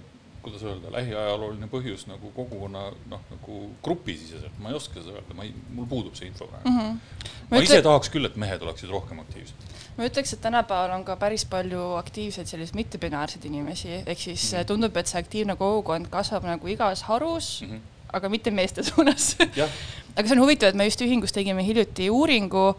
kuidas 0.42 0.62
öelda, 0.66 0.90
lähiajalooline 0.94 1.68
põhjus 1.72 2.06
nagu 2.08 2.30
kogukonna 2.36 2.84
noh, 3.10 3.24
nagu 3.32 3.58
grupisiseselt, 3.84 4.54
ma 4.62 4.72
ei 4.72 4.78
oska 4.78 5.00
seda 5.00 5.18
öelda, 5.18 5.36
ma 5.36 5.46
ei, 5.46 5.52
mul 5.74 5.88
puudub 5.90 6.16
see 6.18 6.30
info 6.30 6.46
praegu 6.50 6.70
mm. 6.70 6.78
-hmm. 6.78 7.26
ma, 7.50 7.56
ma 7.56 7.62
ise 7.64 7.80
tahaks 7.82 8.12
küll, 8.14 8.28
et 8.28 8.38
mehed 8.40 8.62
oleksid 8.62 8.92
rohkem 8.94 9.20
aktiivsed. 9.24 9.68
ma 9.98 10.08
ütleks, 10.08 10.32
et 10.34 10.42
tänapäeval 10.44 10.96
on 10.96 11.04
ka 11.04 11.16
päris 11.16 11.44
palju 11.44 11.84
aktiivseid 11.98 12.46
selliseid 12.46 12.78
mittebinaarseid 12.78 13.44
inimesi, 13.44 14.02
ehk 14.06 14.18
siis 14.18 14.52
mm 14.52 14.58
-hmm. 14.58 14.70
tundub, 14.72 14.96
et 14.96 15.06
see 15.06 15.20
aktiivne 15.20 15.56
kogukond 15.56 16.10
kasvab 16.10 16.44
nagu 16.44 16.68
igas 16.68 17.02
harus 17.02 17.62
mm, 17.62 17.76
-hmm. 17.76 17.80
aga 18.12 18.28
mitte 18.28 18.50
meeste 18.50 18.82
suunas 18.90 19.36
aga 20.18 20.28
see 20.28 20.34
on 20.36 20.42
huvitav, 20.42 20.68
et 20.68 20.74
me 20.74 20.84
just 20.84 21.00
ühingus 21.00 21.32
tegime 21.32 21.64
hiljuti 21.64 22.10
uuringu, 22.10 22.74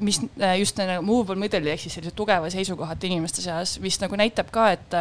mis 0.00 0.20
just 0.58 0.76
nagu 0.78 1.04
movable 1.04 1.40
middle'i 1.40 1.72
ehk 1.72 1.80
siis 1.80 1.94
sellise 1.94 2.14
tugeva 2.16 2.50
seisukohata 2.50 3.06
inimeste 3.06 3.42
seas, 3.42 3.78
mis 3.80 4.00
nagu 4.00 4.16
näitab 4.16 4.50
ka, 4.52 4.70
et 4.72 4.96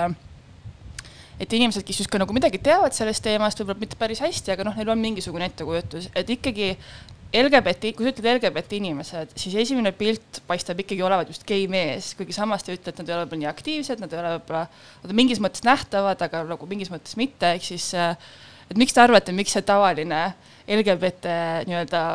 et 1.39 1.53
inimesed, 1.53 1.83
kes 1.87 2.03
justkui 2.03 2.21
nagu 2.21 2.35
midagi 2.35 2.61
teavad 2.63 2.95
sellest 2.95 3.23
teemast, 3.25 3.59
võib-olla 3.59 3.83
mitte 3.83 3.99
päris 3.99 4.21
hästi, 4.23 4.53
aga 4.53 4.67
noh, 4.67 4.77
neil 4.77 4.91
on 4.93 5.01
mingisugune 5.01 5.49
ettekujutus, 5.49 6.09
et 6.15 6.29
ikkagi 6.37 6.73
LGBT, 7.35 7.91
kui 7.95 8.05
sa 8.05 8.13
ütled 8.13 8.27
LGBT 8.37 8.77
inimesed, 8.77 9.33
siis 9.39 9.55
esimene 9.65 9.91
pilt 9.95 10.39
paistab 10.47 10.79
ikkagi 10.79 11.03
olevat 11.03 11.31
just 11.31 11.43
gei 11.47 11.65
mees, 11.71 12.13
kuigi 12.15 12.35
samas 12.35 12.63
te 12.63 12.75
ütlete, 12.75 12.93
et 12.93 13.01
nad 13.01 13.09
ei 13.09 13.15
ole 13.15 13.25
võib-olla 13.25 13.41
nii 13.41 13.49
aktiivsed, 13.49 14.03
nad 14.03 14.13
ei 14.13 14.21
ole 14.21 14.35
võib-olla, 14.37 14.61
nad 15.01 15.11
on 15.11 15.19
mingis 15.19 15.41
mõttes 15.43 15.65
nähtavad, 15.67 16.21
aga 16.23 16.45
nagu 16.47 16.69
mingis 16.69 16.93
mõttes 16.93 17.17
mitte, 17.19 17.51
ehk 17.57 17.67
siis 17.67 17.89
et 17.95 18.79
miks 18.79 18.95
te 18.95 19.03
arvate, 19.03 19.35
miks 19.35 19.57
see 19.57 19.65
tavaline 19.67 20.21
LGBT 20.71 21.35
nii-öelda 21.67 22.05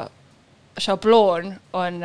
šabloon 0.80 1.52
on 1.76 2.00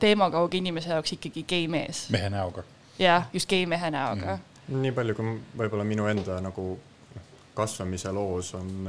teemakauge 0.00 0.58
inimese 0.58 0.90
jaoks 0.90 1.14
ikkagi 1.18 1.46
gei 1.46 1.70
mees? 1.70 2.06
mehe 2.10 2.32
näoga. 2.32 2.66
jah, 2.98 3.30
just 3.32 3.48
gei 3.48 3.66
mehe 3.70 3.90
näoga 3.94 4.24
mm. 4.24 4.34
-hmm 4.34 4.55
nii 4.68 4.92
palju, 4.92 5.14
kui 5.14 5.34
võib-olla 5.62 5.84
minu 5.86 6.06
enda 6.10 6.40
nagu 6.42 6.66
kasvamise 7.56 8.12
loos 8.12 8.52
on 8.58 8.88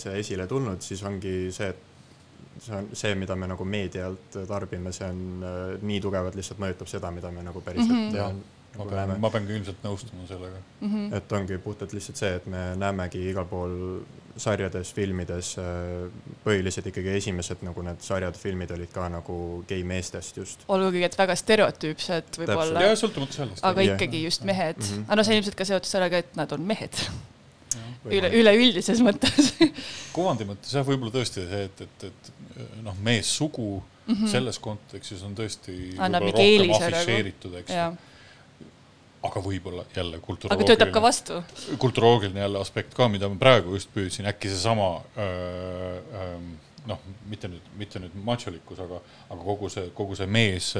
see 0.00 0.18
esile 0.18 0.46
tulnud, 0.50 0.82
siis 0.82 1.02
ongi 1.06 1.34
see, 1.54 1.68
et 1.70 2.60
see 2.60 2.76
on 2.76 2.88
see, 2.92 3.14
mida 3.18 3.36
me 3.38 3.48
nagu 3.50 3.64
meedialt 3.64 4.40
tarbime, 4.48 4.92
see 4.92 5.06
on 5.06 5.44
nii 5.86 6.00
tugevalt 6.02 6.38
lihtsalt 6.38 6.62
mõjutab 6.62 6.90
seda, 6.90 7.12
mida 7.14 7.30
me 7.30 7.44
nagu 7.46 7.62
päriselt 7.64 7.94
mm 7.94 8.08
-hmm. 8.10 8.40
Ja, 8.70 8.78
ma 8.78 8.86
pean, 8.90 9.12
ma 9.20 9.30
pean 9.32 9.46
ka 9.46 9.54
ilmselt 9.56 9.84
nõustuma 9.84 10.26
sellega 10.28 10.58
mm. 10.58 10.88
-hmm. 10.88 11.14
et 11.18 11.32
ongi 11.38 11.58
puhtalt 11.62 11.94
lihtsalt 11.96 12.20
see, 12.20 12.32
et 12.40 12.46
me 12.50 12.64
näemegi 12.80 13.22
igal 13.30 13.46
pool 13.50 13.76
sarjades, 14.40 14.92
filmides, 14.94 15.54
põhiliselt 16.44 16.86
ikkagi 16.90 17.16
esimesed 17.18 17.64
nagu 17.66 17.82
need 17.84 18.04
sarjad, 18.04 18.36
filmid 18.38 18.70
olid 18.74 18.92
ka 18.94 19.08
nagu 19.12 19.36
gei 19.68 19.82
meestest 19.86 20.38
just. 20.40 20.64
olgugi, 20.68 21.02
et 21.06 21.18
väga 21.18 21.36
stereotüüpsed 21.38 22.40
võib-olla. 22.42 22.86
ja 22.86 22.96
sõltumata 22.98 23.40
sellest. 23.40 23.64
aga 23.66 23.84
yeah. 23.84 23.96
ikkagi 23.98 24.22
just 24.24 24.46
mehed 24.48 24.78
mm, 24.78 24.92
-hmm. 24.92 25.08
aga 25.08 25.20
no 25.20 25.26
see 25.26 25.40
ilmselt 25.40 25.58
ka 25.58 25.68
seotud 25.72 25.90
sellega, 25.90 26.22
et 26.24 26.36
nad 26.38 26.52
on 26.56 26.66
mehed. 26.72 27.04
üle, 28.10 28.30
üleüldises 28.32 29.02
mõttes 29.04 29.54
kuvandi 30.16 30.46
mõttes 30.48 30.72
jah, 30.72 30.86
võib-olla 30.86 31.12
tõesti 31.18 31.44
see, 31.44 31.64
et, 31.68 31.82
et, 31.84 32.04
et 32.08 32.30
noh, 32.82 32.96
meessugu 33.02 33.82
mm 34.06 34.14
-hmm. 34.14 34.30
selles 34.30 34.58
kontekstis 34.58 35.22
on 35.22 35.34
tõesti 35.36 35.96
annab 35.98 36.24
mingi 36.24 36.46
eelise 36.46 36.86
afišeeritud, 36.86 37.58
eks 37.60 37.74
ju. 37.76 37.90
Aga 39.22 39.42
võib-olla 39.44 39.84
jälle 39.96 40.16
aga 40.16 40.64
töötab 40.64 40.92
ka 40.94 41.00
kulturoloogiline, 41.00 41.02
vastu. 41.04 41.42
kulturoloogiline 41.78 42.40
jälle 42.40 42.60
aspekt 42.60 42.94
ka, 42.96 43.08
mida 43.12 43.28
ma 43.28 43.36
praegu 43.40 43.76
just 43.76 43.92
püüdsin, 43.94 44.28
äkki 44.30 44.48
seesama 44.48 44.90
öö, 45.16 46.00
öö, 46.00 46.34
noh, 46.88 47.00
mitte 47.28 47.50
nüüd, 47.50 47.68
mitte 47.78 48.00
nüüd 48.02 48.14
macholikkus, 48.24 48.80
aga, 48.82 49.00
aga 49.28 49.40
kogu 49.44 49.70
see, 49.72 49.90
kogu 49.96 50.16
see 50.18 50.28
mees, 50.30 50.72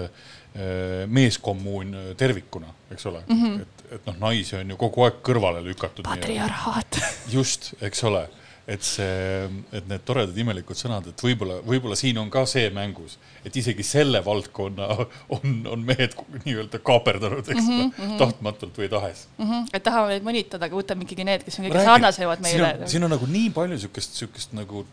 meeskommuun 1.11 1.94
tervikuna, 2.18 2.73
eks 2.94 3.06
ole 3.11 3.23
mm, 3.26 3.42
-hmm. 3.42 3.61
et, 3.62 3.85
et 3.99 4.09
noh, 4.09 4.18
naisi 4.25 4.56
on 4.59 4.73
ju 4.73 4.78
kogu 4.80 5.04
aeg 5.06 5.20
kõrvale 5.26 5.62
lükatud. 5.64 6.04
patriarhaat. 6.09 7.00
just, 7.37 7.75
eks 7.80 8.04
ole, 8.09 8.26
et 8.71 8.87
see, 8.87 9.47
et 9.75 9.87
need 9.91 10.05
toredad 10.07 10.37
imelikud 10.39 10.79
sõnad, 10.79 11.09
et 11.11 11.25
võib-olla, 11.25 11.59
võib-olla 11.67 11.97
siin 11.99 12.19
on 12.23 12.29
ka 12.31 12.45
see 12.49 12.69
mängus, 12.75 13.17
et 13.47 13.57
isegi 13.59 13.83
selle 13.87 14.21
valdkonna 14.27 14.89
on, 15.37 15.57
on 15.73 15.83
mehed 15.87 16.15
nii-öelda 16.45 16.83
kaaperdanud, 16.87 17.43
eks 17.43 17.67
ole 17.67 17.79
mm 17.79 17.93
-hmm., 17.97 18.19
tahtmatult 18.21 18.79
või 18.79 18.91
tahes. 18.93 19.27
et 19.73 19.83
tahame 19.83 20.15
neid 20.15 20.27
mõnitada, 20.27 20.69
aga 20.69 20.79
võtame 20.79 21.07
ikkagi 21.07 21.27
need, 21.27 21.47
kes 21.47 21.59
on 21.59 21.67
kõige 21.67 21.87
sarnasemad 21.89 22.45
meile 22.47 22.91
siin 22.91 23.07
on 23.07 23.15
nagu 23.17 23.27
nii 23.27 23.50
palju 23.57 23.81
siukest, 23.87 24.15
siukest 24.23 24.55
nagu 24.57 24.85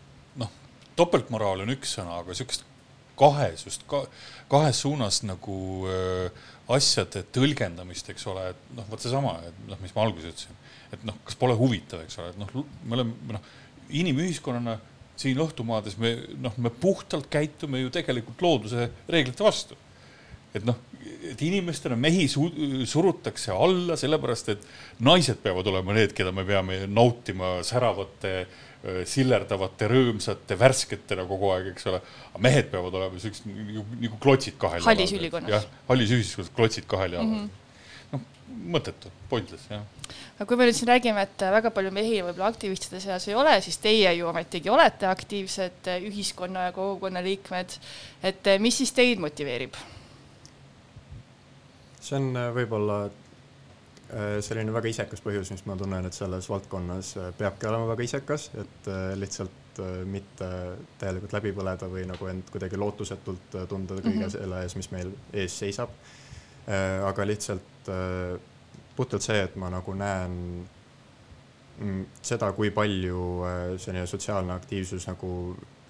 noh, 0.42 0.50
topeltmoraal 0.98 1.62
on 1.66 1.76
üks 1.76 1.94
sõna, 1.98 2.18
aga 2.24 2.34
siukest 2.34 2.66
kahes 3.18 3.64
just 3.66 3.86
ka, 3.90 4.04
kahes 4.50 4.82
suunas 4.84 5.22
nagu 5.26 5.58
äh, 5.90 6.46
asjade 6.74 7.24
tõlgendamist, 7.34 8.10
eks 8.12 8.26
ole, 8.30 8.50
et 8.52 8.74
noh, 8.76 8.86
vot 8.90 9.02
seesama, 9.02 9.38
et 9.48 9.62
noh, 9.70 9.78
mis 9.82 9.94
ma 9.96 10.04
alguses 10.04 10.34
ütlesin, 10.34 10.58
et 10.92 11.06
noh, 11.08 11.16
kas 11.24 11.38
pole 11.40 11.56
huvitav, 11.58 12.02
eks 12.04 12.20
ole, 12.20 12.34
et 12.34 12.40
noh, 12.40 12.52
me 12.84 12.98
oleme 12.98 13.38
noh, 13.38 13.48
inimühiskonnana 13.90 14.78
siin 15.18 15.38
õhtumaades 15.42 15.96
me 15.98 16.14
noh, 16.38 16.54
me 16.62 16.70
puhtalt 16.70 17.26
käitume 17.30 17.80
ju 17.82 17.90
tegelikult 17.90 18.42
looduse 18.42 18.90
reeglite 19.08 19.44
vastu 19.44 19.78
et 20.56 20.64
noh, 20.66 20.78
et 21.28 21.42
inimestena 21.44 21.96
mehi 21.98 22.26
su 22.30 22.46
surutakse 22.88 23.52
alla 23.52 23.96
sellepärast, 24.00 24.54
et 24.54 24.64
naised 25.04 25.40
peavad 25.42 25.68
olema 25.70 25.96
need, 25.96 26.14
keda 26.16 26.32
me 26.34 26.44
peame 26.48 26.80
nautima 26.88 27.58
säravate, 27.66 28.34
sillerdavate, 29.10 29.88
rõõmsate, 29.90 30.56
värsketena 30.58 31.24
kogu 31.28 31.50
aeg, 31.50 31.72
eks 31.72 31.88
ole. 31.90 31.98
mehed 32.44 32.68
peavad 32.70 32.94
olema 32.94 33.18
siuksed 33.18 33.48
nagu 33.50 34.20
klotsid 34.22 34.54
kahel 34.60 34.84
Hallis 34.86 35.12
ülikonnas. 35.16 35.50
jah, 35.50 35.64
hallis 35.88 36.12
ühiskonnas 36.14 36.52
klotsid 36.54 36.86
kahel 36.90 37.16
jalal 37.16 37.26
mm. 37.26 37.40
-hmm. 37.40 37.66
noh, 38.12 38.24
mõttetu, 38.74 39.10
pointless 39.30 39.68
jah. 39.70 39.84
aga 40.36 40.46
kui 40.48 40.58
me 40.58 40.68
nüüd 40.68 40.78
siin 40.78 40.90
räägime, 40.90 41.24
et 41.26 41.46
väga 41.58 41.72
palju 41.74 41.92
mehi 41.94 42.18
võib-olla 42.22 42.50
aktivistide 42.52 43.00
seas 43.04 43.28
ei 43.28 43.36
ole, 43.38 43.58
siis 43.64 43.78
teie 43.82 44.12
ju 44.18 44.28
ometigi 44.30 44.72
olete 44.72 45.08
aktiivsed 45.10 45.92
ühiskonna 45.98 46.68
ja 46.68 46.74
kogukonna 46.76 47.22
liikmed. 47.24 47.78
et 48.22 48.52
mis 48.62 48.82
siis 48.82 48.92
teid 48.96 49.22
motiveerib? 49.22 49.78
see 52.00 52.16
on 52.16 52.30
äh, 52.36 52.50
võib-olla 52.56 52.98
äh, 53.06 54.38
selline 54.44 54.72
väga 54.72 54.92
isekas 54.94 55.24
põhjus, 55.24 55.52
mis 55.52 55.64
ma 55.68 55.76
tunnen, 55.76 56.06
et 56.08 56.16
selles 56.16 56.48
valdkonnas 56.48 57.14
peabki 57.38 57.68
olema 57.68 57.90
väga 57.92 58.06
isekas, 58.08 58.50
et 58.56 58.92
lihtsalt 59.20 59.64
mitte 60.08 60.46
täielikult 60.98 61.34
läbi 61.36 61.52
põleda 61.54 61.88
või 61.90 62.04
nagu 62.08 62.26
end 62.30 62.48
kuidagi 62.52 62.78
lootusetult 62.80 63.58
tunda 63.70 63.98
kõige 63.98 64.10
mm 64.10 64.22
-hmm. 64.24 64.32
selle 64.34 64.62
ees, 64.64 64.76
mis 64.76 64.90
meil 64.90 65.12
ees 65.32 65.58
seisab. 65.58 65.92
Aga 67.08 67.26
lihtsalt 67.26 67.88
äh, 67.88 68.40
puhtalt 68.96 69.22
see, 69.22 69.40
et 69.42 69.56
ma 69.56 69.70
nagu 69.72 69.94
näen 69.94 70.34
mm, 71.78 72.04
seda, 72.22 72.50
kui 72.52 72.70
palju 72.74 73.22
äh, 73.46 73.60
selline 73.80 74.06
sotsiaalne 74.10 74.52
aktiivsus 74.52 75.06
nagu 75.08 75.30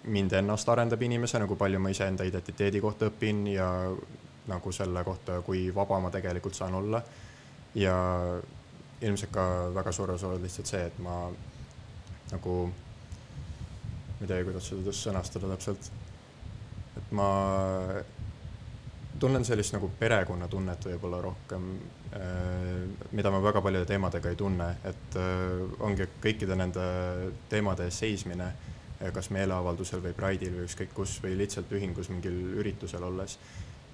mind 0.08 0.32
ennast 0.38 0.68
arendab 0.68 1.02
inimesena, 1.02 1.49
kui 1.50 1.58
palju 1.58 1.80
ma 1.82 1.90
iseenda 1.92 2.26
identiteedi 2.28 2.80
kohta 2.80 3.08
õpin 3.11 3.47
ja 3.52 3.68
nagu 4.49 4.73
selle 4.73 5.02
kohta, 5.04 5.40
kui 5.44 5.66
vaba 5.75 5.99
ma 6.00 6.12
tegelikult 6.14 6.54
saan 6.56 6.75
olla. 6.75 7.02
ja 7.75 7.94
ilmselt 9.02 9.30
ka 9.30 9.42
väga 9.75 9.92
suur 9.92 10.11
osa 10.11 10.28
on 10.28 10.42
lihtsalt 10.42 10.66
see, 10.66 10.87
et 10.87 10.99
ma 11.04 11.28
nagu, 12.32 12.54
ma 12.68 14.25
ei 14.25 14.30
teagi, 14.30 14.47
kuidas 14.49 14.70
seda 14.70 14.94
sõnastada 14.97 15.50
täpselt. 15.52 15.90
et 16.97 17.12
ma 17.12 17.28
tunnen 19.20 19.44
sellist 19.44 19.75
nagu 19.75 19.90
perekonnatunnet 19.98 20.88
võib-olla 20.90 21.20
rohkem, 21.25 21.68
mida 23.12 23.30
ma 23.30 23.40
väga 23.44 23.60
paljude 23.62 23.87
teemadega 23.87 24.32
ei 24.32 24.37
tunne, 24.38 24.68
et 24.88 25.16
äh, 25.20 25.62
ongi 25.84 26.08
kõikide 26.23 26.56
nende 26.56 26.84
teemade 27.50 27.88
eest 27.88 28.04
seismine, 28.04 28.52
kas 29.14 29.28
meeleavaldusel 29.30 30.00
või 30.02 30.14
Pride'il 30.16 30.56
või 30.56 30.66
ükskõik 30.66 30.95
kus 30.97 31.19
või 31.23 31.36
lihtsalt 31.38 31.71
ühingus 31.76 32.08
mingil 32.10 32.38
üritusel 32.58 33.04
olles 33.06 33.36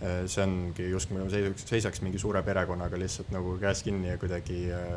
Äh, 0.03 0.25
see 0.27 0.42
ongi 0.42 0.88
justkui 0.90 1.22
seisaks, 1.62 2.01
mingi 2.03 2.18
suure 2.18 2.42
perekonnaga 2.42 2.99
lihtsalt 2.99 3.31
nagu 3.33 3.55
käes 3.62 3.85
kinni 3.87 4.11
ja 4.11 4.18
kuidagi 4.18 4.59
äh, 4.75 4.96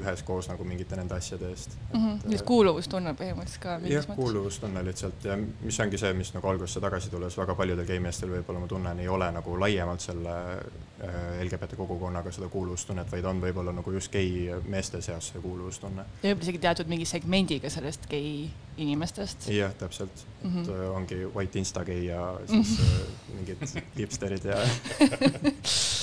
üheskoos 0.00 0.48
nagu 0.50 0.64
mingite 0.64 0.96
nende 0.96 1.14
asjade 1.14 1.48
eest 1.50 1.76
mm. 1.92 2.00
-hmm. 2.00 2.30
nüüd 2.30 2.44
kuuluvustunne 2.48 3.14
põhimõtteliselt 3.20 3.62
ka 3.62 3.78
jah 3.90 4.08
kuuluvustunne 4.16 4.84
lihtsalt 4.84 5.24
ja 5.24 5.36
mis 5.38 5.80
ongi 5.80 5.98
see, 5.98 6.12
mis 6.18 6.34
nagu 6.34 6.48
algusesse 6.48 6.80
tagasi 6.80 7.10
tulles 7.10 7.38
väga 7.38 7.54
paljudel 7.54 7.86
geimeestel 7.86 8.32
võib-olla 8.34 8.64
ma 8.64 8.66
tunnen, 8.66 9.00
ei 9.00 9.08
ole 9.08 9.30
nagu 9.32 9.60
laiemalt 9.60 10.00
selle 10.00 10.34
äh, 10.58 11.40
LGBT 11.44 11.76
kogukonnaga 11.76 12.32
seda 12.32 12.48
kuuluvustunnet, 12.48 13.12
vaid 13.12 13.24
on 13.24 13.40
võib-olla 13.42 13.72
nagu 13.72 13.96
just 13.96 14.12
gei 14.12 14.50
meeste 14.68 15.02
seas 15.02 15.32
see 15.32 15.42
kuuluvustunne. 15.42 16.04
ja 16.22 16.28
võib-olla 16.28 16.48
isegi 16.48 16.62
teatud 16.68 16.92
mingi 16.92 17.04
segmendiga 17.04 17.70
sellest 17.70 18.08
gei 18.10 18.50
inimestest. 18.76 19.48
jah, 19.48 19.74
täpselt, 19.78 20.10
et 20.10 20.34
Mhm. 20.44 20.58
mm 20.58 20.64
-hmm. 20.64 20.96
ongi 20.96 21.26
white 21.34 21.58
insta 21.58 21.84
gei 21.84 22.06
ja 22.06 22.40
siis 22.46 22.78
mm 22.78 22.84
-hmm. 22.84 23.34
mingid 23.34 23.82
hipsterid 23.98 24.44
ja 24.44 24.56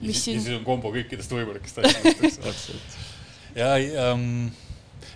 Mis 0.00 0.16
ja 0.16 0.22
siin- 0.22 0.40
siis 0.42 0.56
on 0.58 0.64
kombo 0.64 0.92
kõikidest 0.94 1.32
võimalikest 1.34 1.78
asjadest, 1.82 2.44
eks 2.48 2.68
ole. 2.72 2.80
ja, 3.56 3.70
ja, 3.76 4.06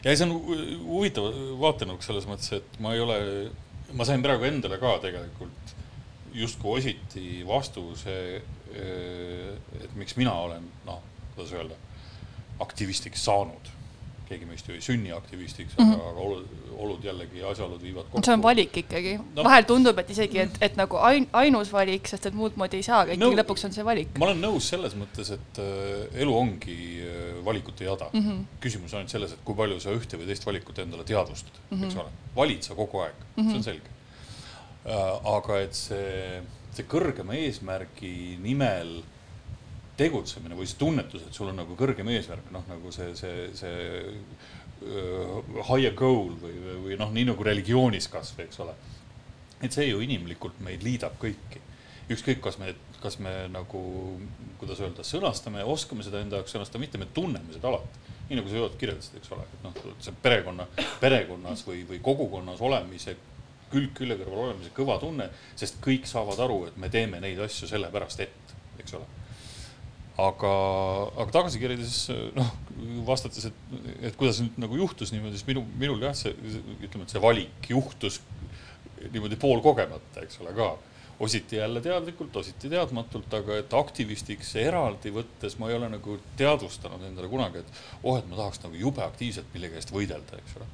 ja 0.05 0.16
see 0.16 0.27
on 0.27 0.35
hu- 0.37 0.59
huvitav 0.85 1.31
vaatenurk 1.62 2.03
selles 2.05 2.27
mõttes, 2.29 2.51
et 2.59 2.81
ma 2.85 2.92
ei 2.94 3.01
ole, 3.01 3.16
ma 3.97 4.05
sain 4.05 4.23
praegu 4.25 4.44
endale 4.49 4.77
ka 4.83 4.99
tegelikult 5.07 5.75
justkui 6.35 6.81
ositi 6.81 7.44
vastuse, 7.47 8.42
et 8.75 9.92
miks 9.97 10.16
mina 10.18 10.33
olen, 10.49 10.64
noh, 10.87 11.01
kuidas 11.35 11.53
öelda, 11.55 11.77
aktivistiks 12.61 13.23
saanud. 13.25 13.70
Keegi 14.28 14.46
meist 14.46 14.68
ju 14.68 14.74
ei 14.74 14.80
sünni 14.80 15.12
aktivistiks 15.12 15.74
mm, 15.78 15.84
Mhm. 15.84 15.92
-hmm. 15.92 16.08
aga 16.10 16.20
olud, 16.20 16.46
olud 16.78 17.04
jällegi, 17.04 17.42
asjaolud 17.42 17.82
viivad 17.82 18.04
kokku. 18.10 18.22
see 18.24 18.34
on 18.34 18.42
valik 18.42 18.76
ikkagi 18.76 19.18
No. 19.37 19.44
vahel 19.44 19.64
tundub, 19.64 19.98
et 19.98 20.10
isegi, 20.10 20.38
et, 20.38 20.50
et 20.60 20.76
nagu 20.76 20.96
ain, 20.96 21.28
ainus 21.32 21.72
valik, 21.72 22.06
sest 22.08 22.26
et 22.26 22.34
muud 22.34 22.52
moodi 22.56 22.76
ei 22.76 22.82
saa, 22.82 23.00
aga 23.00 23.12
ikkagi 23.12 23.37
No. 23.37 23.42
lõpuks 23.42 23.64
on 23.64 23.72
see 23.72 23.84
valik 23.84 24.18
ma 24.18 24.26
olen 24.26 24.40
nõus 24.42 24.60
selles 24.68 24.94
mõttes, 24.94 25.30
et 25.32 25.58
äh, 25.58 26.20
elu 26.22 26.37
ongi 26.38 26.76
äh, 27.04 27.44
valikute 27.44 27.84
jada 27.84 28.10
mm. 28.12 28.20
mm. 28.20 28.30
-hmm. 28.30 28.44
küsimus 28.60 28.92
on 28.94 28.98
ainult 28.98 29.10
selles, 29.10 29.32
et 29.32 29.38
kui 29.44 29.54
palju 29.54 29.80
sa 29.80 29.90
ühte 29.90 30.16
või 30.18 30.26
teist 30.26 30.46
valikut 30.46 30.78
endale 30.78 31.04
teadvustad 31.04 31.52
mm, 31.70 31.76
Mhm. 31.76 31.82
-hmm. 31.84 31.87
eks 31.87 31.96
ole. 31.96 32.10
valid 32.37 32.62
sa 32.62 32.74
kogu 32.74 32.98
aeg 33.00 33.14
mm, 33.37 33.42
-hmm. 33.42 33.44
see 33.44 33.48
Mhm. 33.48 33.56
on 33.56 33.62
selge. 33.62 33.88
aga 35.24 35.58
et 35.60 35.74
see, 35.74 36.42
see 36.76 36.84
kõrgema 36.84 37.34
eesmärgi 37.38 38.38
nimel 38.42 39.02
tegutsemine 39.98 40.57
või 40.59 40.66
see 40.68 40.78
tunnetus, 40.80 41.22
et 41.26 41.37
sul 41.37 41.50
on 41.50 41.59
nagu 41.61 41.76
kõrgem 41.78 42.09
eesmärk, 42.14 42.50
noh 42.54 42.64
nagu 42.70 42.92
see, 42.94 43.12
see, 43.18 43.48
see 43.54 43.74
higher 45.68 45.94
goal 45.96 46.33
või, 46.40 46.54
või 46.85 46.96
noh, 47.00 47.12
nii 47.14 47.28
nagu 47.30 47.46
religioonis 47.46 48.09
kasvõi, 48.12 48.48
eks 48.48 48.61
ole. 48.64 48.74
et 49.62 49.72
see 49.72 49.87
ju 49.88 50.02
inimlikult 50.04 50.59
meid 50.61 50.83
liidab 50.85 51.14
kõiki. 51.20 51.62
ükskõik, 52.11 52.40
kas 52.44 52.59
me, 52.59 52.74
kas 53.00 53.18
me 53.18 53.33
nagu, 53.48 53.80
kuidas 54.61 54.80
öelda, 54.83 55.07
sõnastame, 55.07 55.64
oskame 55.64 56.04
seda 56.04 56.20
enda 56.20 56.42
jaoks 56.42 56.52
sõnastada, 56.52 56.83
mitte 56.83 56.98
me 56.98 57.07
tunneme 57.14 57.54
seda 57.54 57.70
alati. 57.70 58.02
nii 58.28 58.40
nagu 58.40 58.50
sa 58.50 58.57
Joot 58.57 58.76
kirjeldasid, 58.80 59.16
eks 59.20 59.33
ole, 59.37 59.46
et 59.54 59.64
noh, 59.64 59.96
see 60.00 60.14
perekonna, 60.22 60.66
perekonnas 61.00 61.64
või, 61.66 61.85
või 61.88 62.00
kogukonnas 62.02 62.61
olemise, 62.61 63.16
külg 63.70 63.92
külje 63.96 64.16
kõrval 64.20 64.48
olemise 64.48 64.70
kõva 64.74 64.98
tunne, 65.00 65.30
sest 65.57 65.80
kõik 65.85 66.07
saavad 66.07 66.40
aru, 66.44 66.64
et 66.68 66.76
me 66.80 66.90
teeme 66.92 67.20
neid 67.20 67.40
asju 67.40 67.68
sellepärast, 67.68 68.24
et, 68.26 68.57
eks 68.80 68.98
ole 68.98 69.07
aga, 70.20 70.50
aga 71.18 71.31
tagasi 71.35 71.61
kirjades 71.62 71.98
noh, 72.37 72.50
vastates, 73.07 73.48
et, 73.50 73.77
et 74.11 74.16
kuidas 74.18 74.40
nüüd 74.42 74.59
nagu 74.62 74.79
juhtus 74.79 75.12
niimoodi, 75.14 75.38
siis 75.40 75.48
minu, 75.48 75.64
minul 75.81 76.03
jah, 76.07 76.14
see 76.18 76.35
ütleme, 76.35 77.07
et 77.07 77.14
see 77.14 77.22
valik 77.22 77.70
juhtus 77.72 78.20
niimoodi 79.11 79.38
poolkogemata, 79.40 80.22
eks 80.22 80.40
ole 80.44 80.55
ka. 80.57 80.74
ositi 81.24 81.57
jälle 81.57 81.81
teadlikult, 81.81 82.37
ositi 82.37 82.68
teadmatult, 82.68 83.35
aga 83.38 83.59
et 83.61 83.74
aktivistiks 83.79 84.55
eraldi 84.59 85.12
võttes 85.14 85.55
ma 85.59 85.68
ei 85.70 85.77
ole 85.77 85.88
nagu 85.92 86.16
teadvustanud 86.38 87.05
endale 87.07 87.29
kunagi, 87.31 87.62
et 87.62 87.83
oh, 88.03 88.18
et 88.18 88.27
ma 88.31 88.38
tahaks 88.40 88.62
nagu 88.64 88.74
jube 88.79 89.03
aktiivselt 89.05 89.53
millegi 89.55 89.79
eest 89.79 89.94
võidelda, 89.94 90.40
eks 90.40 90.57
ole 90.59 90.66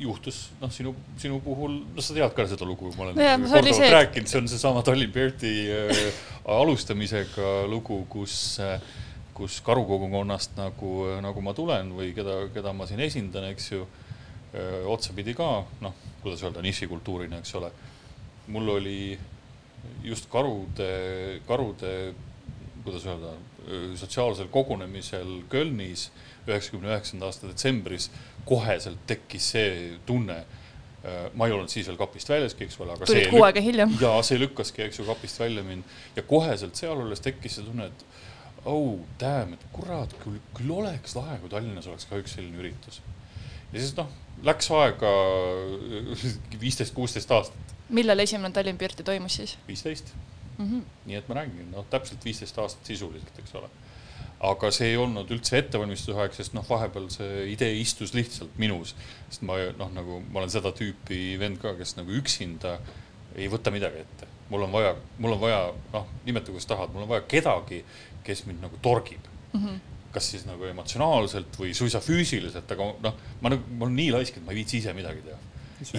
juhtus 0.00 0.48
noh, 0.60 0.72
sinu, 0.72 0.94
sinu 1.20 1.40
puhul, 1.44 1.80
no 1.94 2.04
sa 2.04 2.16
tead 2.16 2.34
ka 2.36 2.46
seda 2.50 2.68
lugu, 2.68 2.92
ma 2.96 3.08
olen 3.08 3.20
no 3.20 3.50
korduvalt 3.50 3.76
see, 3.76 3.92
rääkinud, 3.94 4.30
see 4.32 4.40
on 4.40 4.50
seesama 4.50 4.82
Tallinn 4.86 5.12
Berti 5.14 5.54
äh, 5.74 6.24
alustamisega 6.56 7.52
lugu, 7.70 8.02
kus 8.12 8.34
äh, 8.64 8.80
kus 9.40 9.60
karukogukonnast 9.64 10.58
nagu, 10.58 10.94
nagu 11.24 11.40
ma 11.40 11.54
tulen 11.56 11.94
või 11.96 12.12
keda, 12.16 12.42
keda 12.52 12.74
ma 12.76 12.84
siin 12.88 13.00
esindan, 13.00 13.46
eks 13.54 13.70
ju, 13.72 13.86
otsapidi 14.90 15.32
ka, 15.38 15.46
noh, 15.80 15.94
kuidas 16.20 16.42
öelda, 16.44 16.60
nišikultuurina, 16.64 17.40
eks 17.40 17.54
ole. 17.56 17.70
mul 18.50 18.68
oli 18.68 19.18
just 20.04 20.26
karude, 20.28 20.90
karude, 21.48 21.92
kuidas 22.84 23.06
öelda, 23.06 23.32
sotsiaalsel 23.96 24.50
kogunemisel 24.52 25.44
Kölnis 25.48 26.10
üheksakümne 26.48 26.90
üheksanda 26.92 27.28
aasta 27.28 27.50
detsembris 27.50 28.08
koheselt 28.48 29.00
tekkis 29.06 29.50
see 29.54 29.70
tunne, 30.06 30.40
ma 31.34 31.48
ei 31.48 31.54
olnud 31.56 31.72
siis 31.72 31.88
veel 31.88 31.98
kapist 32.00 32.28
väljaski, 32.28 32.66
eks 32.68 32.80
ole, 32.80 32.94
aga 32.94 33.08
tulid 33.08 33.24
see 33.24 33.32
kuu 33.32 33.44
aega 33.46 33.62
hiljem. 33.64 33.92
ja 34.02 34.12
see 34.26 34.40
lükkaski, 34.40 34.84
eks 34.86 35.00
ju, 35.00 35.06
kapist 35.08 35.40
välja 35.40 35.64
mind 35.64 36.16
ja 36.16 36.24
koheselt 36.28 36.76
seal 36.80 37.00
olles 37.00 37.22
tekkis 37.24 37.58
see 37.58 37.66
tunne, 37.66 37.88
et 37.88 38.66
oh 38.68 38.98
damn, 39.20 39.54
et 39.56 39.68
kurat, 39.72 40.12
küll, 40.24 40.40
küll 40.56 40.74
oleks 40.76 41.16
lahe, 41.16 41.38
kui 41.40 41.52
Tallinnas 41.52 41.88
oleks 41.88 42.08
ka 42.10 42.20
üks 42.20 42.36
selline 42.36 42.60
üritus. 42.60 43.00
ja 43.72 43.78
siis 43.78 43.94
noh, 43.96 44.10
läks 44.44 44.68
aega 44.76 45.12
viisteist, 46.60 46.94
kuusteist 46.96 47.32
aastat. 47.36 47.76
millal 47.88 48.20
esimene 48.26 48.52
Tallinn 48.56 48.80
Pirti 48.80 49.06
toimus 49.06 49.40
siis? 49.40 49.56
viisteist 49.68 50.12
mm. 50.58 50.66
-hmm. 50.66 50.82
nii 51.06 51.22
et 51.22 51.28
ma 51.28 51.40
räägin, 51.40 51.70
noh, 51.72 51.86
täpselt 51.90 52.24
viisteist 52.24 52.58
aastat 52.58 52.92
sisuliselt, 52.92 53.38
eks 53.38 53.54
ole 53.54 53.72
aga 54.40 54.70
see 54.72 54.94
ei 54.94 54.96
olnud 54.96 55.28
üldse 55.34 55.58
ettevalmistuse 55.60 56.16
aeg, 56.16 56.32
sest 56.32 56.54
noh, 56.56 56.64
vahepeal 56.64 57.10
see 57.12 57.44
idee 57.52 57.74
istus 57.80 58.14
lihtsalt 58.16 58.56
minus. 58.60 58.94
sest 59.28 59.44
ma 59.44 59.58
noh, 59.76 59.90
nagu 59.92 60.20
ma 60.30 60.40
olen 60.40 60.52
seda 60.52 60.72
tüüpi 60.76 61.36
vend 61.40 61.60
ka, 61.60 61.74
kes 61.76 61.96
nagu 61.98 62.14
üksinda 62.16 62.78
ei 63.36 63.50
võta 63.52 63.72
midagi 63.74 64.00
ette. 64.00 64.28
mul 64.50 64.64
on 64.66 64.72
vaja, 64.72 64.94
mul 65.18 65.36
on 65.36 65.42
vaja, 65.42 65.60
noh, 65.92 66.08
nimeta 66.24 66.54
kuidas 66.54 66.66
tahad, 66.70 66.94
mul 66.94 67.04
on 67.04 67.12
vaja 67.12 67.26
kedagi, 67.28 67.84
kes 68.26 68.46
mind 68.48 68.64
nagu 68.64 68.80
torgib 68.82 69.28
mm. 69.52 69.60
-hmm. 69.60 69.76
kas 70.14 70.30
siis 70.32 70.48
nagu 70.48 70.64
emotsionaalselt 70.64 71.60
või 71.60 71.74
suisa 71.76 72.00
füüsiliselt, 72.00 72.72
aga 72.72 72.90
noh, 73.04 73.22
ma 73.40 73.52
nagu, 73.52 73.76
ma 73.76 73.86
olen 73.86 74.00
nii 74.00 74.10
laisk, 74.16 74.40
et 74.40 74.46
ma 74.46 74.56
ei 74.56 74.62
viitsi 74.62 74.80
ise 74.80 74.96
midagi 74.96 75.22
teha. 75.28 75.38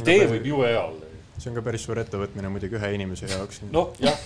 idee 0.01 0.27
võib 0.33 0.49
jube 0.49 0.67
hea 0.67 0.81
olla 0.81 1.10
see 1.41 1.51
on 1.51 1.57
ka 1.57 1.63
päris 1.65 1.85
suur 1.87 1.99
ettevõtmine 2.01 2.51
muidugi 2.53 2.77
ühe 2.77 2.93
inimese 2.95 3.29
jaoks. 3.31 3.63
noh, 3.71 3.91
jah 4.01 4.17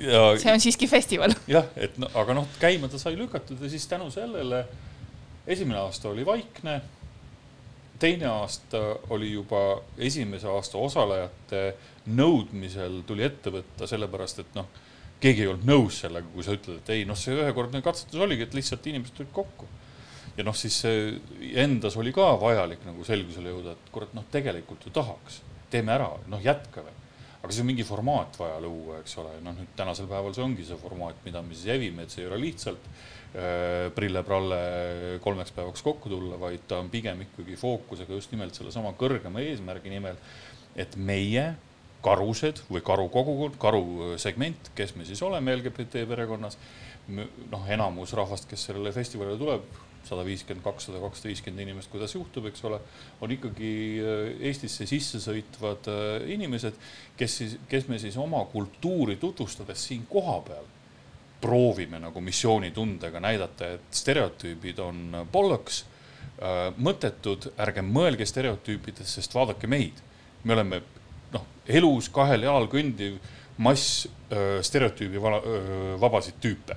ja.... 0.00 0.22
see 0.42 0.52
on 0.52 0.62
siiski 0.62 0.88
festival. 0.90 1.34
jah, 1.50 1.68
et 1.76 1.98
no, 2.02 2.10
aga 2.18 2.36
noh, 2.40 2.48
käima 2.62 2.90
ta 2.92 3.00
sai 3.00 3.16
lükatud 3.18 3.62
ja 3.62 3.70
siis 3.70 3.86
tänu 3.90 4.10
sellele 4.14 4.64
esimene 5.46 5.78
aasta 5.80 6.10
oli 6.10 6.26
vaikne. 6.26 6.80
teine 7.98 8.26
aasta 8.26 8.82
oli 9.14 9.32
juba 9.32 9.82
esimese 9.98 10.48
aasta 10.50 10.78
osalejate 10.78 11.62
nõudmisel 12.06 13.00
tuli 13.06 13.24
ette 13.24 13.50
võtta, 13.50 13.86
sellepärast 13.86 14.42
et 14.42 14.58
noh, 14.58 14.68
keegi 15.20 15.42
ei 15.42 15.48
olnud 15.50 15.64
nõus 15.66 16.02
sellega, 16.04 16.28
kui 16.34 16.44
sa 16.44 16.54
ütled, 16.54 16.82
et 16.82 16.92
ei 16.94 17.06
noh, 17.08 17.16
see 17.18 17.34
ühekordne 17.34 17.80
katsetus 17.82 18.20
oligi, 18.20 18.44
et 18.46 18.54
lihtsalt 18.54 18.86
inimesed 18.86 19.16
tulid 19.16 19.32
kokku 19.34 19.68
ja 20.36 20.44
noh, 20.44 20.54
siis 20.56 20.82
endas 21.56 21.96
oli 21.96 22.12
ka 22.14 22.34
vajalik 22.40 22.84
nagu 22.86 23.04
selgusele 23.06 23.54
jõuda, 23.54 23.76
et 23.76 23.92
kurat, 23.94 24.12
noh, 24.16 24.26
tegelikult 24.32 24.84
ju 24.84 24.92
tahaks 24.94 25.40
teeme 25.72 25.94
ära, 25.96 26.10
noh 26.30 26.42
jätkame. 26.42 26.94
aga 27.40 27.52
siis 27.52 27.62
on 27.62 27.68
mingi 27.68 27.84
formaat 27.86 28.38
vaja 28.40 28.56
luua, 28.62 29.00
eks 29.02 29.18
ole, 29.22 29.36
noh 29.44 29.54
nüüd 29.54 29.74
tänasel 29.78 30.08
päeval 30.10 30.34
see 30.34 30.42
ongi 30.42 30.64
see 30.66 30.78
formaat, 30.80 31.20
mida 31.24 31.42
me 31.46 31.54
siis 31.54 31.70
evime, 31.76 32.02
et 32.02 32.14
see 32.14 32.24
ei 32.24 32.30
ole 32.30 32.40
lihtsalt 32.42 32.88
äh, 32.88 33.86
prille-pralle 33.94 34.58
kolmeks 35.22 35.54
päevaks 35.54 35.84
kokku 35.86 36.10
tulla, 36.10 36.40
vaid 36.42 36.66
ta 36.66 36.80
on 36.82 36.90
pigem 36.90 37.22
ikkagi 37.28 37.58
fookusega 37.60 38.18
just 38.18 38.34
nimelt 38.34 38.58
sellesama 38.58 38.96
kõrgema 38.98 39.44
eesmärgi 39.44 39.94
nimel, 39.94 40.18
et 40.74 40.98
meie 40.98 41.52
karused 42.06 42.62
või 42.70 42.82
karukogukond, 42.86 43.56
karusegment, 43.62 44.70
kes 44.78 44.94
me 44.96 45.06
siis 45.08 45.22
oleme 45.26 45.56
LGBT 45.56 46.04
perekonnas, 46.08 46.58
noh, 47.08 47.66
enamus 47.70 48.14
rahvast, 48.16 48.48
kes 48.50 48.68
sellele 48.68 48.92
festivalile 48.94 49.38
tuleb, 49.40 49.66
sada 50.06 50.24
viiskümmend, 50.26 50.64
kakssada, 50.64 51.00
kakssada 51.02 51.30
viiskümmend 51.32 51.64
inimest, 51.64 51.90
kuidas 51.90 52.14
juhtub, 52.14 52.46
eks 52.50 52.64
ole, 52.68 52.78
on 53.24 53.34
ikkagi 53.34 53.72
äh, 53.98 54.46
Eestisse 54.48 54.86
sisse 54.88 55.20
sõitvad 55.22 55.88
äh, 55.90 56.28
inimesed, 56.36 56.78
kes 57.18 57.36
siis, 57.40 57.56
kes 57.70 57.88
me 57.90 57.98
siis 58.02 58.16
oma 58.20 58.44
kultuuri 58.52 59.18
tutvustades 59.22 59.86
siin 59.88 60.06
kohapeal 60.10 60.66
proovime 61.40 61.98
nagu 62.00 62.20
missioonitundega 62.24 63.20
näidata, 63.20 63.74
et 63.76 63.98
stereotüübid 63.98 64.78
on 64.82 65.22
bollocks, 65.32 65.82
äh, 66.38 66.68
mõttetud, 66.78 67.50
ärge 67.66 67.84
mõelge 67.86 68.28
stereotüüpidest, 68.28 69.18
sest 69.18 69.34
vaadake 69.36 69.70
meid. 69.70 70.04
me 70.46 70.54
oleme 70.54 70.78
noh, 71.32 71.42
elus 71.66 72.08
kahel 72.14 72.44
jalal 72.46 72.68
kõndiv 72.70 73.16
mass 73.58 74.06
stereotüübi 74.62 75.18
vabasid 75.98 76.36
tüüpe. 76.40 76.76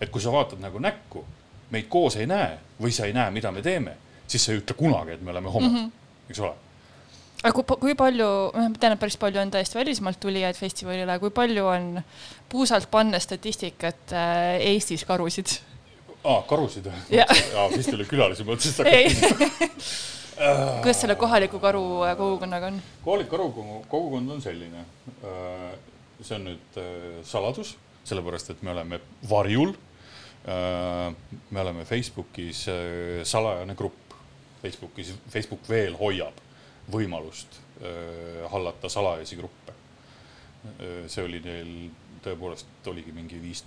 et 0.00 0.10
kui 0.10 0.20
sa 0.20 0.32
vaatad 0.32 0.58
nagu 0.60 0.78
näkku 0.78 1.22
meid 1.70 1.88
koos 1.88 2.16
ei 2.20 2.26
näe 2.26 2.58
või 2.80 2.92
sa 2.94 3.08
ei 3.08 3.14
näe, 3.16 3.30
mida 3.34 3.52
me 3.52 3.62
teeme, 3.62 3.96
siis 4.26 4.44
sa 4.44 4.52
ei 4.52 4.60
ütle 4.62 4.76
kunagi, 4.78 5.16
et 5.16 5.22
me 5.22 5.32
oleme 5.34 5.50
homod 5.50 5.70
mm, 5.70 5.76
-hmm. 5.84 6.30
eks 6.30 6.40
ole 6.40 6.54
aga 7.44 7.52
kui, 7.52 7.76
kui 7.82 7.94
palju, 7.98 8.30
noh, 8.56 8.70
ma 8.72 8.80
tean, 8.80 8.96
et 8.96 9.00
päris 9.00 9.18
palju 9.20 9.40
on 9.42 9.52
tõesti 9.52 9.78
välismaalt 9.78 10.20
tulijaid 10.22 10.56
festivalile, 10.56 11.18
kui 11.20 11.32
palju 11.34 11.66
on 11.68 12.00
puusalt 12.48 12.88
panna 12.90 13.20
statistikat 13.20 14.14
äh, 14.16 14.56
Eestis 14.72 15.04
karusid? 15.04 15.58
aa, 16.24 16.42
karusid 16.48 16.88
või? 16.88 17.18
jaa, 17.18 17.68
festivali 17.74 18.08
külalisi 18.08 18.48
mõtlesin, 18.48 18.88
et 18.88 19.24
hakkab 19.28 19.64
kuidas 20.82 21.00
selle 21.04 21.14
kohaliku 21.20 21.60
karu 21.62 21.84
äh, 22.08 22.16
kogukonnaga 22.18 22.72
on? 22.72 22.82
kohalik 23.04 23.28
karu 23.30 23.50
kogukond 23.88 24.38
on 24.38 24.44
selline, 24.44 24.86
äh, 25.20 25.72
see 26.22 26.38
on 26.38 26.48
nüüd 26.48 26.78
saladus, 27.28 27.76
sellepärast 28.08 28.54
et 28.54 28.64
me 28.64 28.72
oleme 28.72 29.02
varjul 29.28 29.74
Äh, 29.74 29.83
me 30.44 31.60
oleme 31.60 31.84
Facebookis 31.84 32.66
äh, 32.68 33.22
salajane 33.24 33.74
grupp, 33.74 34.16
Facebookis, 34.62 35.14
Facebook 35.32 35.68
veel 35.68 35.96
hoiab 35.96 36.40
võimalust 36.92 37.60
äh, 37.80 38.44
hallata 38.52 38.90
salajasi 38.92 39.40
gruppe. 39.40 39.72
see 41.12 41.20
oli 41.20 41.42
neil 41.44 41.72
tõepoolest, 42.24 42.86
oligi 42.88 43.12
mingi 43.12 43.36
viis, 43.36 43.60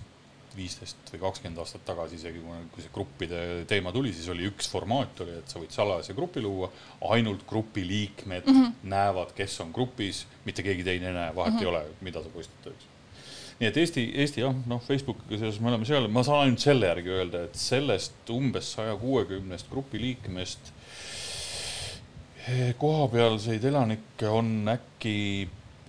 viisteist 0.56 1.12
või 1.12 1.20
kakskümmend 1.22 1.60
aastat 1.62 1.84
tagasi 1.86 2.18
isegi, 2.18 2.40
kui 2.72 2.82
see 2.82 2.90
gruppide 2.90 3.42
teema 3.70 3.92
tuli, 3.94 4.10
siis 4.10 4.26
oli 4.32 4.48
üks 4.48 4.66
formaat 4.72 5.22
oli, 5.22 5.36
et 5.38 5.46
sa 5.46 5.62
võid 5.62 5.70
salajase 5.70 6.16
grupi 6.18 6.42
luua, 6.42 6.72
ainult 7.14 7.46
grupi 7.46 7.86
liikmed 7.86 8.50
mm 8.50 8.58
-hmm. 8.58 8.90
näevad, 8.90 9.30
kes 9.38 9.60
on 9.62 9.70
grupis, 9.70 10.26
mitte 10.44 10.66
keegi 10.66 10.82
teine 10.82 11.12
ei 11.12 11.18
näe, 11.20 11.34
vahet 11.36 11.54
mm 11.54 11.58
-hmm. 11.58 11.62
ei 11.62 11.70
ole, 11.70 11.84
mida 12.00 12.22
sa 12.22 12.34
postitad, 12.34 12.72
eks 12.72 12.97
nii 13.58 13.68
et 13.68 13.78
Eesti, 13.82 14.04
Eesti 14.22 14.42
jah, 14.44 14.56
noh, 14.70 14.80
Facebookiga 14.86 15.40
seoses 15.40 15.60
me 15.62 15.72
oleme 15.72 15.86
seal, 15.88 16.08
ma 16.12 16.22
saan 16.26 16.46
ainult 16.46 16.62
selle 16.62 16.90
järgi 16.92 17.14
öelda, 17.16 17.44
et 17.48 17.58
sellest 17.58 18.30
umbes 18.34 18.72
saja 18.76 18.94
kuuekümnest 19.00 19.70
grupi 19.72 20.00
liikmest 20.02 20.72
eh, 22.46 22.74
kohapealseid 22.78 23.66
elanikke 23.72 24.30
on 24.30 24.52
äkki 24.74 25.16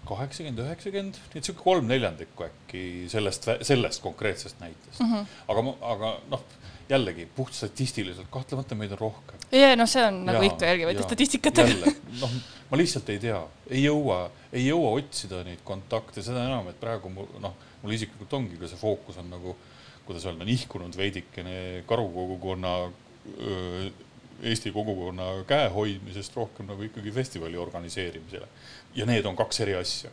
kaheksakümmend, 0.09 0.63
üheksakümmend, 0.65 1.19
nii 1.29 1.41
et 1.41 1.45
sihuke 1.45 1.61
kolm 1.61 1.89
neljandikku 1.89 2.47
äkki 2.47 2.83
sellest, 3.11 3.45
sellest 3.67 4.01
konkreetsest 4.01 4.61
näitest 4.63 5.03
mm. 5.03 5.13
-hmm. 5.13 5.35
aga, 5.53 5.75
aga 5.93 6.13
noh, 6.31 6.45
jällegi 6.89 7.27
puht 7.35 7.53
statistiliselt 7.53 8.27
kahtlemata 8.31 8.75
meid 8.75 8.91
on 8.91 8.99
rohkem. 8.99 9.41
ja, 9.51 9.73
noh, 9.77 9.89
see 9.89 10.03
on 10.05 10.23
nagu 10.25 10.41
ikka 10.45 10.69
järgivad 10.71 11.01
statistikatega. 11.05 11.93
noh, 12.21 12.37
ma 12.71 12.79
lihtsalt 12.79 13.09
ei 13.13 13.19
tea, 13.21 13.39
ei 13.69 13.83
jõua, 13.83 14.21
ei 14.53 14.65
jõua 14.65 14.95
otsida 14.97 15.43
neid 15.45 15.61
kontakte, 15.67 16.23
seda 16.25 16.45
enam, 16.47 16.69
et 16.71 16.79
praegu 16.81 17.11
mul 17.13 17.29
noh, 17.43 17.53
mul 17.83 17.93
isiklikult 17.97 18.33
ongi 18.39 18.57
ka 18.59 18.69
see 18.71 18.81
fookus 18.81 19.19
on 19.21 19.29
nagu, 19.33 19.55
kuidas 20.07 20.25
öelda, 20.25 20.47
nihkunud 20.49 20.97
veidikene 20.97 21.85
karukogukonna, 21.89 22.75
Eesti 24.39 24.71
kogukonna 24.71 25.25
käehoidmisest 25.43 26.35
rohkem 26.39 26.69
nagu 26.69 26.85
ikkagi 26.85 27.11
festivali 27.11 27.57
organiseerimisele. 27.59 28.47
ja 28.95 29.05
need 29.05 29.25
on 29.27 29.35
kaks 29.35 29.59
eri 29.65 29.75
asja. 29.75 30.09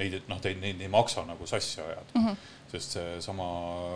Neid, 0.00 0.16
noh, 0.28 0.40
neid, 0.42 0.58
neid 0.58 0.80
ei 0.80 0.88
maksa 0.90 1.22
nagu 1.28 1.46
sassi 1.46 1.80
ajada 1.80 2.10
mm. 2.14 2.26
-hmm 2.26 2.58
sest 2.70 2.94
seesama 2.94 3.46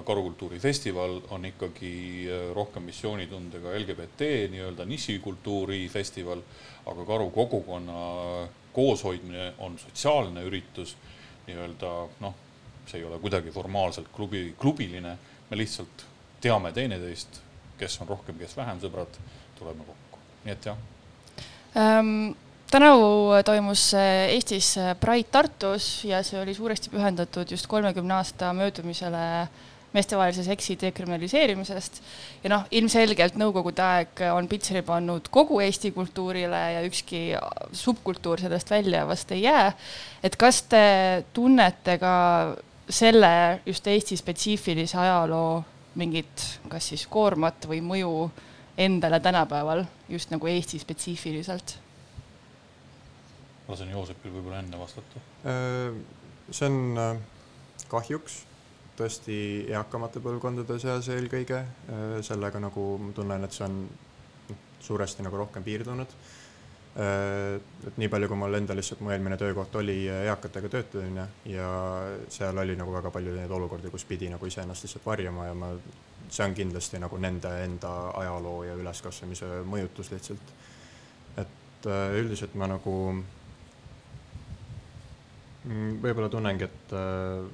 karukultuurifestival 0.06 1.20
on 1.30 1.44
ikkagi 1.46 2.26
rohkem 2.54 2.82
missioonitundega 2.82 3.74
LGBT 3.78 4.30
nii-öelda 4.50 4.87
nišikultuuri 4.90 5.84
festival, 5.88 6.42
aga 6.87 7.04
karu 7.06 7.30
kogukonna 7.30 8.00
kooshoidmine 8.74 9.52
on 9.58 9.78
sotsiaalne 9.78 10.42
üritus, 10.42 10.96
nii-öelda 11.46 11.92
noh, 12.20 12.34
see 12.87 12.98
ei 12.98 13.06
ole 13.06 13.18
kuidagi 13.22 13.54
formaalselt 13.54 14.10
klubi, 14.12 14.48
klubiline, 14.58 15.16
me 15.50 15.58
lihtsalt 15.58 16.06
teame 16.42 16.72
teineteist, 16.74 17.40
kes 17.78 18.00
on 18.02 18.10
rohkem, 18.10 18.38
kes 18.42 18.56
vähem 18.56 18.82
sõbrad, 18.82 19.20
tuleme 19.58 19.87
kokku, 19.87 20.24
nii 20.44 20.56
et 20.56 20.72
jah. 20.72 20.82
Ähm,. 21.76 22.32
Tänavu 22.74 23.30
toimus 23.46 23.92
Eestis 24.28 24.74
Pride 25.00 25.28
Tartus 25.30 26.04
ja 26.04 26.22
see 26.26 26.40
oli 26.42 26.54
suuresti 26.54 26.90
pühendatud 26.90 27.50
just 27.54 27.70
kolmekümne 27.70 28.16
aasta 28.18 28.52
möödumisele 28.52 29.22
äh, 29.42 29.48
meestevahelise 29.94 30.44
seksi 30.44 30.78
dekriminaliseerimisest. 30.80 32.02
ja 32.44 32.50
noh, 32.50 32.64
ilmselgelt 32.70 33.38
Nõukogude 33.38 33.82
aeg 33.84 34.24
on 34.34 34.48
pitseri 34.50 34.82
pannud 34.87 35.30
kogu 35.30 35.60
Eesti 35.62 35.92
kultuurile 35.94 36.62
ja 36.74 36.82
ükski 36.87 37.22
subkultuur 37.72 38.42
sellest 38.42 38.70
välja 38.70 39.06
vast 39.06 39.30
ei 39.32 39.44
jää. 39.46 39.72
et 40.22 40.37
kas 40.37 40.62
te 40.62 41.24
tunnete 41.32 41.98
ka 41.98 42.16
selle 42.88 43.60
just 43.66 43.87
Eesti 43.87 44.16
spetsiifilise 44.16 44.98
ajaloo 44.98 45.62
mingit, 45.94 46.58
kas 46.68 46.90
siis 46.90 47.06
koormat 47.06 47.68
või 47.70 47.80
mõju 47.80 48.12
endale 48.78 49.20
tänapäeval 49.20 49.84
just 50.08 50.34
nagu 50.34 50.50
Eesti 50.50 50.82
spetsiifiliselt? 50.82 51.84
Lasen 53.68 53.90
Joosepil 53.92 54.33
võib-olla 54.35 54.61
enne 54.62 54.79
vastata. 54.81 55.22
Äh, 55.48 55.96
see 56.50 56.68
on 56.68 57.00
äh, 57.00 57.16
kahjuks 57.90 58.42
tõesti 58.98 59.37
eakamate 59.72 60.22
põlvkondade 60.22 60.77
seas 60.83 61.09
eelkõige, 61.12 61.64
äh, 61.64 62.16
sellega 62.27 62.61
nagu 62.62 62.87
ma 63.00 63.12
tunnen, 63.16 63.44
et 63.46 63.57
see 63.57 63.66
on 63.66 63.85
suuresti 64.85 65.24
nagu 65.24 65.40
rohkem 65.40 65.64
piirdunud. 65.64 66.18
et 66.94 67.96
nii 67.98 68.07
palju, 68.07 68.29
kui 68.31 68.38
mul 68.38 68.55
endal 68.55 68.77
lihtsalt 68.79 69.00
mu 69.03 69.11
eelmine 69.11 69.35
töökoht 69.35 69.74
oli 69.81 70.05
eakatega 70.07 70.68
töötamine 70.70 71.24
ja 71.50 71.70
seal 72.31 72.61
oli 72.62 72.77
nagu 72.79 72.92
väga 72.94 73.11
palju 73.11 73.33
neid 73.35 73.50
olukordi, 73.50 73.90
kus 73.90 74.05
pidi 74.07 74.29
nagu 74.31 74.46
iseennast 74.46 74.87
lihtsalt 74.87 75.09
varjama 75.09 75.48
ja 75.48 75.57
ma, 75.59 75.72
see 76.29 76.46
on 76.46 76.55
kindlasti 76.55 77.00
nagu 77.03 77.18
nende 77.18 77.50
enda 77.64 77.90
ajaloo 78.20 78.62
ja 78.68 78.77
üleskasvamise 78.79 79.48
mõjutus 79.66 80.12
lihtsalt. 80.14 80.55
et 81.42 81.90
üldiselt 82.20 82.55
ma 82.55 82.70
nagu 82.70 82.94
võib-olla 85.64 86.29
tunnengi, 86.29 86.68
et 86.68 86.96
äh, 86.96 87.44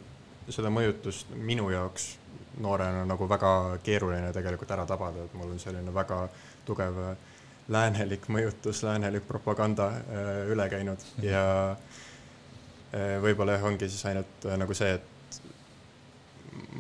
seda 0.51 0.71
mõjutust 0.73 1.31
minu 1.37 1.71
jaoks 1.71 2.15
noorena 2.61 3.05
nagu 3.09 3.29
väga 3.31 3.79
keeruline 3.85 4.33
tegelikult 4.35 4.71
ära 4.75 4.87
tabada, 4.89 5.25
et 5.25 5.37
mul 5.39 5.55
on 5.55 5.61
selline 5.63 5.95
väga 5.95 6.25
tugev 6.67 6.99
äh, 7.05 7.29
läänelik 7.71 8.27
mõjutus, 8.33 8.83
läänelik 8.87 9.27
propaganda 9.29 9.91
äh, 9.95 10.33
üle 10.51 10.67
käinud. 10.73 11.05
Ja 11.23 11.45
äh, 11.71 13.17
võib-olla 13.23 13.59
jah, 13.59 13.69
ongi 13.71 13.89
siis 13.89 14.05
ainult 14.11 14.49
nagu 14.59 14.77
see, 14.77 14.99
et 14.99 15.41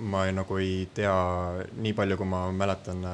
ma 0.00 0.26
ei, 0.26 0.34
nagu 0.34 0.58
ei 0.58 0.88
tea 0.94 1.14
nii 1.76 1.94
palju, 1.96 2.18
kui 2.18 2.28
ma 2.28 2.46
mäletan, 2.54 3.06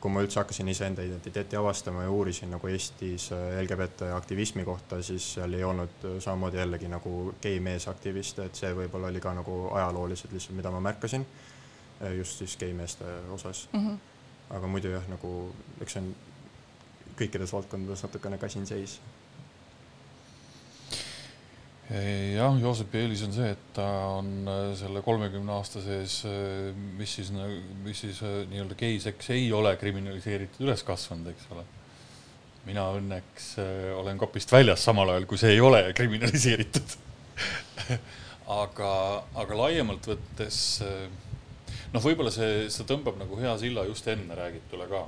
kui 0.00 0.12
ma 0.14 0.22
üldse 0.22 0.38
hakkasin 0.38 0.68
iseenda 0.70 1.02
identiteeti 1.02 1.56
avastama 1.58 2.04
ja 2.04 2.10
uurisin 2.10 2.50
nagu 2.54 2.68
Eestis 2.70 3.30
LGBT 3.32 4.12
aktivismi 4.14 4.64
kohta, 4.64 5.02
siis 5.02 5.34
seal 5.34 5.52
ei 5.58 5.64
olnud 5.64 6.06
samamoodi 6.18 6.60
jällegi 6.60 6.88
nagu 6.88 7.34
gei-meesaktiviste, 7.42 8.46
et 8.46 8.54
see 8.54 8.70
võib-olla 8.78 9.10
oli 9.10 9.20
ka 9.20 9.34
nagu 9.34 9.56
ajalooliselt 9.74 10.32
lihtsalt, 10.32 10.56
mida 10.56 10.70
ma 10.70 10.80
märkasin 10.80 11.26
just 12.16 12.38
siis 12.38 12.56
gei-meeste 12.56 13.04
osas 13.34 13.68
mm. 13.72 13.86
-hmm. 13.88 13.98
aga 14.56 14.66
muidu 14.66 14.94
jah, 14.94 15.08
nagu 15.10 15.54
eks 15.80 15.92
see 15.92 16.02
on 16.02 16.14
kõikides 17.18 17.52
valdkondades 17.52 18.02
natukene 18.02 18.38
kasinseis. 18.38 19.00
Jah, 21.88 22.56
Joosepi 22.60 23.00
eelis 23.00 23.22
on 23.24 23.32
see, 23.32 23.48
et 23.54 23.68
ta 23.76 23.86
on 24.18 24.28
äh, 24.44 24.60
selle 24.76 25.00
kolmekümne 25.04 25.54
aasta 25.56 25.80
sees, 25.80 26.20
äh, 26.28 26.68
mis 26.98 27.14
siis, 27.16 27.30
mis 27.84 28.02
siis 28.04 28.20
äh, 28.26 28.42
nii-öelda 28.50 28.76
geiseks 28.78 29.30
ei 29.32 29.46
ole 29.56 29.72
kriminaliseeritud 29.80 30.66
üles 30.66 30.84
kasvanud, 30.84 31.30
eks 31.32 31.48
ole. 31.54 31.64
mina 32.68 32.84
õnneks 32.92 33.54
olen 33.96 34.18
kapist 34.20 34.52
väljas 34.52 34.82
samal 34.84 35.08
ajal, 35.14 35.24
kui 35.30 35.40
see 35.40 35.54
ei 35.54 35.62
ole 35.64 35.80
kriminaliseeritud 35.96 36.96
aga, 38.60 38.90
aga 39.40 39.60
laiemalt 39.62 40.10
võttes 40.10 40.58
noh, 41.94 42.02
võib-olla 42.04 42.32
see, 42.34 42.66
see 42.68 42.84
tõmbab 42.90 43.16
nagu 43.16 43.38
hea 43.40 43.54
silla 43.62 43.86
just 43.88 44.10
enne 44.12 44.36
räägitule 44.36 44.90
ka 44.90 45.06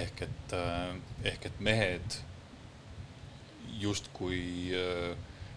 ehk 0.00 0.24
et, 0.26 0.56
ehk 1.30 1.46
et 1.46 1.62
mehed 1.62 2.18
justkui, 3.78 4.42
äh, 4.74 5.16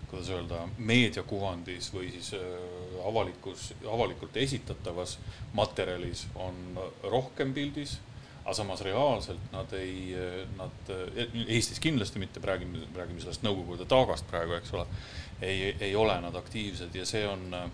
kuidas 0.10 0.30
öelda, 0.30 0.64
meediakuvandis 0.78 1.90
või 1.94 2.12
siis 2.14 2.36
avalikus, 3.02 3.72
avalikult 3.90 4.38
esitatavas 4.38 5.18
materjalis 5.58 6.28
on 6.36 6.60
rohkem 7.10 7.54
pildis, 7.56 7.96
aga 8.44 8.54
samas 8.54 8.84
reaalselt 8.86 9.48
nad 9.56 9.74
ei, 9.74 10.14
nad, 10.60 10.92
Eestis 11.48 11.82
kindlasti 11.82 12.22
mitte, 12.22 12.44
räägime, 12.46 12.84
räägime 12.94 13.24
sellest 13.24 13.42
Nõukogude 13.42 13.88
taagast 13.90 14.28
praegu, 14.30 14.54
eks 14.60 14.76
ole, 14.78 14.86
ei, 15.42 15.74
ei 15.80 15.96
ole 15.96 16.20
nad 16.22 16.36
aktiivsed 16.36 16.94
ja 16.94 17.08
see 17.10 17.26
on 17.28 17.48
äh, 17.58 17.66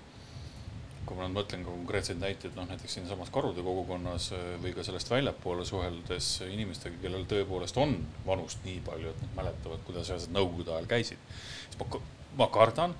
kui 1.09 1.17
ma 1.17 1.25
nüüd 1.25 1.39
mõtlen 1.39 1.63
ka 1.65 1.71
konkreetseid 1.73 2.19
näiteid, 2.21 2.53
noh 2.53 2.67
näiteks 2.69 2.99
siinsamas 2.99 3.31
karude 3.33 3.63
kogukonnas 3.65 4.27
äh, 4.37 4.49
või 4.61 4.75
ka 4.75 4.83
sellest 4.85 5.09
väljapoole 5.09 5.63
suheldes 5.65 6.27
inimestega, 6.45 6.99
kellel 7.01 7.23
tõepoolest 7.29 7.79
on 7.81 7.95
vanust 8.27 8.61
nii 8.67 8.83
palju, 8.85 9.09
et 9.09 9.23
nad 9.23 9.31
mäletavad, 9.39 9.81
kuidas 9.87 10.11
asjad 10.13 10.35
nõukogude 10.35 10.75
ajal 10.75 10.89
käisid. 10.91 11.23
siis 11.63 11.79
ma, 11.79 12.01
ma 12.37 12.47
kardan, 12.53 12.93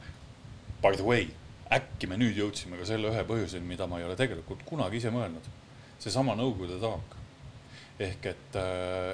by 0.82 0.98
the 0.98 1.06
way, 1.06 1.28
äkki 1.69 2.10
me 2.10 2.17
nüüd 2.17 2.39
jõudsime 2.39 2.80
ka 2.80 2.88
selle 2.89 3.12
ühe 3.12 3.26
põhjuseni, 3.30 3.69
mida 3.69 3.86
ma 3.88 4.00
ei 4.02 4.08
ole 4.08 4.17
tegelikult 4.17 4.65
kunagi 4.65 4.98
ise 4.98 5.13
mõelnud. 5.13 5.45
seesama 6.02 6.34
nõukogude 6.39 6.80
taak. 6.82 7.15
ehk 8.00 8.26
et, 8.26 8.56
äh, 8.56 9.13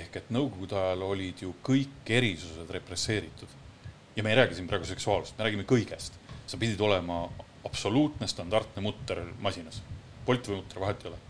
ehk 0.00 0.16
et 0.16 0.34
nõukogude 0.34 0.74
ajal 0.82 1.06
olid 1.12 1.46
ju 1.46 1.54
kõik 1.62 2.10
erisused 2.10 2.70
represseeritud. 2.70 3.48
ja 4.16 4.22
me 4.22 4.30
ei 4.34 4.36
räägi 4.36 4.54
siin 4.54 4.66
praegu 4.66 4.84
seksuaalsust, 4.84 5.38
me 5.38 5.44
räägime 5.44 5.64
kõigest. 5.64 6.18
sa 6.46 6.56
pidid 6.56 6.80
olema 6.80 7.28
absoluutne 7.64 8.28
standardne 8.28 8.82
mutter 8.82 9.22
masinas. 9.40 9.82
Bolt 10.26 10.48
või 10.48 10.60
mutter, 10.60 10.80
vahet 10.80 11.04
ei 11.04 11.10
ole. 11.10 11.20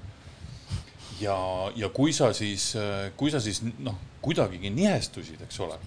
ja, 1.20 1.36
ja 1.76 1.88
kui 1.88 2.12
sa 2.12 2.32
siis, 2.36 2.72
kui 3.16 3.30
sa 3.30 3.40
siis 3.40 3.62
noh, 3.78 3.96
kuidagigi 4.22 4.70
nihestusid, 4.70 5.40
eks 5.46 5.60
ole, 5.64 5.78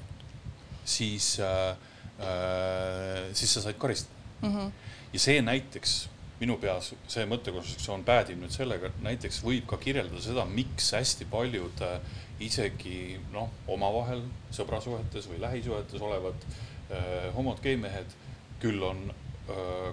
siis 0.86 1.38
äh,, 1.40 1.78
äh, 2.20 3.32
siis 3.34 3.54
sa 3.54 3.62
said 3.62 3.80
karistada 3.80 4.16
mm. 4.42 4.56
-hmm. 4.56 4.72
ja 5.14 5.20
see 5.20 5.42
näiteks 5.42 6.10
minu 6.40 6.58
peas, 6.60 6.92
see 7.08 7.26
mõttekonstruktsioon 7.26 8.04
päädib 8.04 8.42
nüüd 8.42 8.52
sellega, 8.52 8.88
et 8.92 9.02
näiteks 9.04 9.40
võib 9.44 9.66
ka 9.70 9.78
kirjeldada 9.80 10.22
seda, 10.22 10.46
miks 10.46 10.92
hästi 10.92 11.26
paljud 11.32 11.82
äh, 11.82 12.00
isegi 12.40 13.20
noh, 13.32 13.50
omavahel 13.68 14.26
sõbrasuhetes 14.52 15.30
või 15.32 15.40
lähisuhetes 15.42 16.02
olevad 16.02 16.48
äh, 16.92 17.32
homod, 17.36 17.62
geimehed 17.64 18.18
küll 18.60 18.84
on 18.84 19.08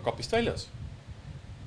kapist 0.05 0.33
väljas. 0.33 0.69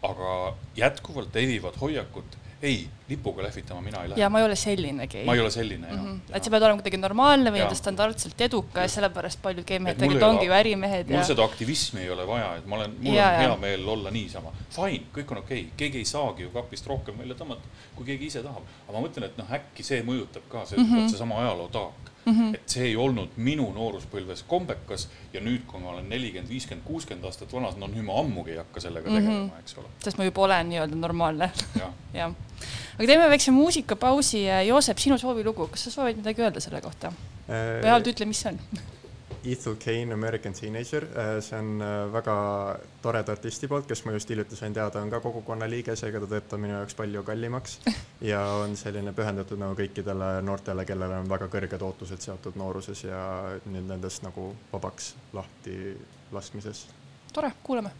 aga 0.05 0.55
jätkuvalt 0.77 1.35
levivad 1.35 1.77
hoiakut, 1.81 2.37
ei, 2.61 2.87
lipuga 3.09 3.43
lehvitama 3.43 3.81
mina 3.81 4.03
ei 4.03 4.09
lähe. 4.09 4.19
ja 4.21 4.29
ma 4.29 4.39
ei 4.39 4.45
ole 4.45 4.55
sellinegi. 4.55 5.23
ma 5.25 5.33
ei 5.33 5.39
ole 5.39 5.51
selline 5.51 5.87
jah 5.87 5.97
mm 5.97 6.05
-hmm.. 6.05 6.35
et 6.37 6.43
sa 6.43 6.51
pead 6.53 6.63
olema 6.63 6.81
kuidagi 6.81 6.97
normaalne 6.97 7.51
või 7.51 7.59
nii-öelda 7.59 7.77
standardselt 7.79 8.41
edukas, 8.41 8.93
sellepärast 8.97 9.41
paljud 9.41 9.67
game'id 9.67 9.99
tegelikult 9.99 10.29
ongi 10.29 10.45
ju 10.45 10.55
ärimehed. 10.59 11.09
mul 11.09 11.19
ja... 11.19 11.25
seda 11.31 11.43
aktivismi 11.43 12.01
ei 12.01 12.09
ole 12.09 12.27
vaja, 12.27 12.55
et 12.55 12.65
ma 12.65 12.79
olen, 12.79 12.95
mul 13.01 13.17
ja, 13.17 13.29
on 13.29 13.43
hea 13.43 13.57
meel 13.65 13.87
olla 13.97 14.11
niisama. 14.11 14.53
Fine, 14.69 15.05
kõik 15.17 15.35
on 15.35 15.43
okei 15.43 15.61
okay., 15.61 15.71
keegi 15.77 16.03
ei 16.03 16.09
saagi 16.09 16.47
ju 16.47 16.49
kapist 16.55 16.87
rohkem 16.87 17.17
välja 17.17 17.37
tõmmata, 17.41 17.75
kui 17.95 18.05
keegi 18.05 18.31
ise 18.33 18.43
tahab. 18.43 18.73
aga 18.87 18.97
ma 18.97 19.07
mõtlen, 19.07 19.29
et 19.29 19.37
noh, 19.37 19.55
äkki 19.59 19.83
see 19.83 20.01
mõjutab 20.03 20.49
ka, 20.49 20.65
see 20.65 20.79
mm 20.79 20.91
-hmm. 20.91 21.09
seesama 21.09 21.41
ajaloo 21.43 21.67
taak 21.79 22.14
mm. 22.25 22.33
-hmm. 22.33 22.55
et 22.55 22.69
see 22.69 22.87
ei 22.89 22.95
olnud 22.95 23.37
minu 23.37 23.67
nooruspõlves 23.73 24.43
kombekas 24.47 25.07
ja 25.33 25.41
nüüd, 25.41 25.65
kui 25.67 25.81
ma 25.81 25.93
olen 25.93 26.09
nelikümmend, 26.09 26.49
viiskümmend, 26.49 26.85
kuuskümmend 26.87 27.25
aastat 27.25 27.53
vanas, 27.53 27.77
no 27.77 27.87
nüüd 27.91 28.05
ma 28.07 28.19
ammugi 28.19 28.55
ei 28.55 28.57
hakka 28.57 28.79
sellega 28.87 29.09
mm 29.09 29.17
-hmm. 29.17 29.29
tegelema, 29.29 29.59
eks 29.59 29.77
ole. 29.77 29.93
sest 30.03 30.17
ma 30.17 30.25
juba 30.25 30.41
olen 30.41 30.69
nii-öelda 30.69 30.95
normaalne. 30.95 31.51
jah 31.79 31.93
ja. 32.19 32.31
aga 32.97 33.07
teeme 33.07 33.29
väikse 33.29 33.51
muusikapausi. 33.51 34.45
Joosep, 34.67 34.97
sinu 34.97 35.17
soovilugu, 35.17 35.67
kas 35.67 35.83
sa 35.83 35.91
soovid 35.91 36.17
midagi 36.17 36.41
öelda 36.41 36.59
selle 36.59 36.81
kohta 36.81 37.13
või 37.47 37.89
ainult 37.89 38.07
ütle, 38.07 38.25
mis 38.25 38.41
see 38.41 38.51
on 38.53 38.59
Ethel 39.45 39.75
Kane, 39.75 40.13
American 40.13 40.53
Teenager, 40.53 41.03
äh, 41.03 41.41
see 41.41 41.57
on 41.59 41.81
äh, 41.81 42.13
väga 42.13 42.35
toreda 43.01 43.35
artisti 43.35 43.69
poolt, 43.69 43.87
kes 43.89 44.05
ma 44.05 44.15
just 44.15 44.29
hiljuti 44.29 44.57
sain 44.57 44.73
teada, 44.73 45.01
on 45.01 45.11
ka 45.13 45.19
kogukonna 45.23 45.67
liige, 45.69 45.95
seega 45.99 46.21
ta 46.23 46.29
teeb 46.31 46.47
ta 46.49 46.59
minu 46.61 46.77
jaoks 46.77 46.97
palju 46.97 47.23
kallimaks. 47.27 47.77
ja 48.31 48.41
on 48.61 48.77
selline 48.79 49.13
pühendatud 49.17 49.61
nagu 49.61 49.77
kõikidele 49.77 50.31
noortele, 50.45 50.87
kellel 50.89 51.19
on 51.19 51.29
väga 51.29 51.49
kõrged 51.53 51.85
ootused 51.89 52.25
seatud 52.25 52.57
nooruses 52.59 53.05
ja 53.05 53.21
nüüd 53.69 53.85
nendest 53.91 54.25
nagu 54.25 54.51
vabaks 54.73 55.13
lahti 55.33 55.93
laskmises. 56.33 56.87
tore, 57.33 57.51
kuulame 57.63 57.91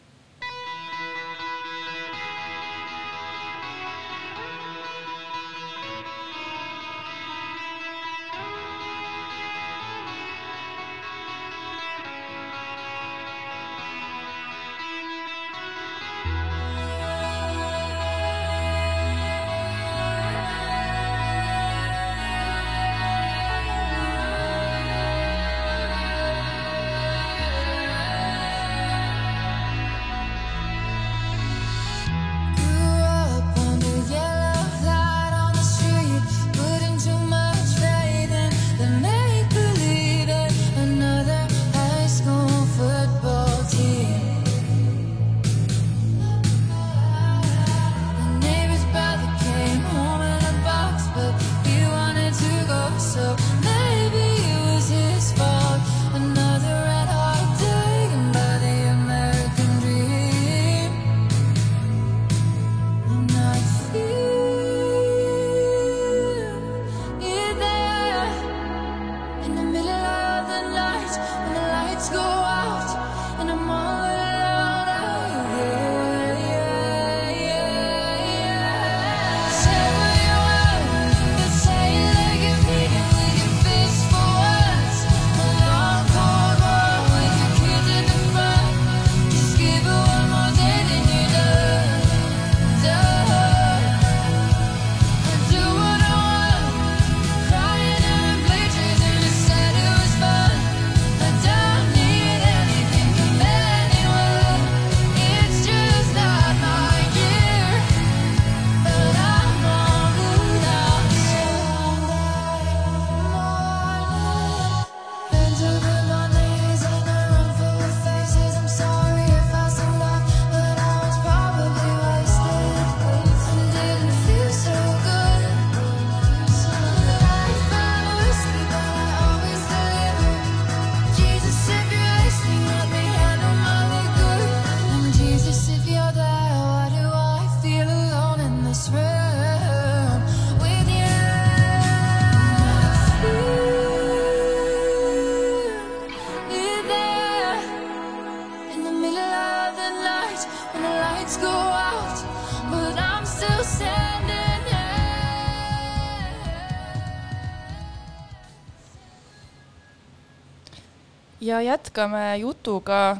ja 161.55 161.61
jätkame 161.61 162.37
jutuga. 162.41 163.17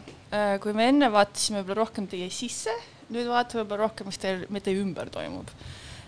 kui 0.61 0.73
me 0.75 0.89
enne 0.89 1.07
vaatasime 1.11 1.61
võib-olla 1.61 1.85
rohkem 1.85 2.07
teie 2.11 2.27
sisse, 2.33 2.73
nüüd 3.13 3.27
vaatame 3.29 3.61
võib-olla 3.61 3.85
rohkem, 3.85 4.09
mis 4.09 4.19
teil, 4.19 4.41
mis 4.51 4.65
teie 4.65 4.81
ümber 4.81 5.09
toimub. 5.13 5.51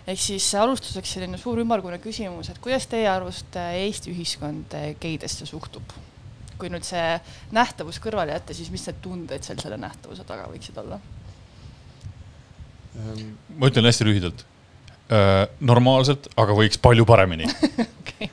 ehk 0.08 0.20
siis 0.20 0.48
alustuseks 0.54 1.14
selline 1.16 1.38
suur 1.40 1.60
ümmargune 1.62 1.98
küsimus, 2.02 2.50
et 2.50 2.60
kuidas 2.64 2.86
teie 2.88 3.08
arust 3.08 3.56
äh, 3.56 3.78
Eesti 3.84 4.12
ühiskond 4.12 4.76
äh, 4.76 4.90
geidesse 5.00 5.46
suhtub? 5.46 5.96
kui 6.58 6.68
nüüd 6.72 6.82
see 6.82 7.20
nähtavus 7.54 8.00
kõrvale 8.02 8.34
jätta, 8.34 8.54
siis 8.56 8.68
mis 8.74 8.84
need 8.88 8.96
tunded 9.00 9.44
seal 9.46 9.60
selle 9.62 9.78
nähtavuse 9.78 10.24
taga 10.26 10.48
võiksid 10.50 10.80
olla? 10.82 10.98
Ehm, 12.98 13.36
ma 13.56 13.70
ütlen 13.70 13.86
hästi 13.86 14.08
lühidalt. 14.08 14.44
normaalselt, 15.64 16.26
aga 16.36 16.52
võiks 16.52 16.76
palju 16.82 17.06
paremini. 17.08 17.46
okei, 18.02 18.26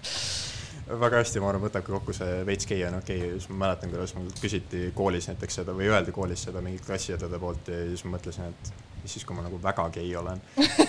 väga 0.89 1.21
hästi, 1.21 1.41
ma 1.41 1.49
arvan, 1.49 1.65
võtabki 1.65 1.93
kokku 1.93 2.13
see 2.13 2.41
veits 2.45 2.67
gei 2.69 2.83
on 2.85 2.99
okei 2.99 3.17
okay., 3.17 3.37
siis 3.39 3.49
ma 3.51 3.61
mäletan, 3.65 3.91
kuidas 3.93 4.13
mul 4.17 4.29
küsiti 4.37 4.89
koolis 4.97 5.29
näiteks 5.31 5.61
seda 5.61 5.73
või 5.77 5.89
öeldi 5.89 6.13
koolis 6.15 6.45
seda 6.47 6.61
mingit 6.65 6.85
klassiõdede 6.85 7.39
poolt 7.41 7.71
ja 7.73 7.79
siis 7.89 8.05
ma 8.05 8.15
mõtlesin, 8.15 8.51
et 8.53 8.73
mis 9.01 9.15
siis, 9.17 9.25
kui 9.25 9.37
ma 9.37 9.45
nagu 9.45 9.59
väga 9.61 9.87
gei 9.95 10.11
olen 10.17 10.41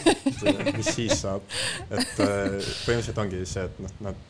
mis 0.78 0.90
siis 0.92 1.20
saab, 1.22 1.44
et 1.90 2.20
äh, 2.24 2.58
põhimõtteliselt 2.84 3.22
ongi 3.24 3.44
see, 3.48 3.64
et 3.70 3.80
noh, 3.84 3.94
nad, 4.08 4.20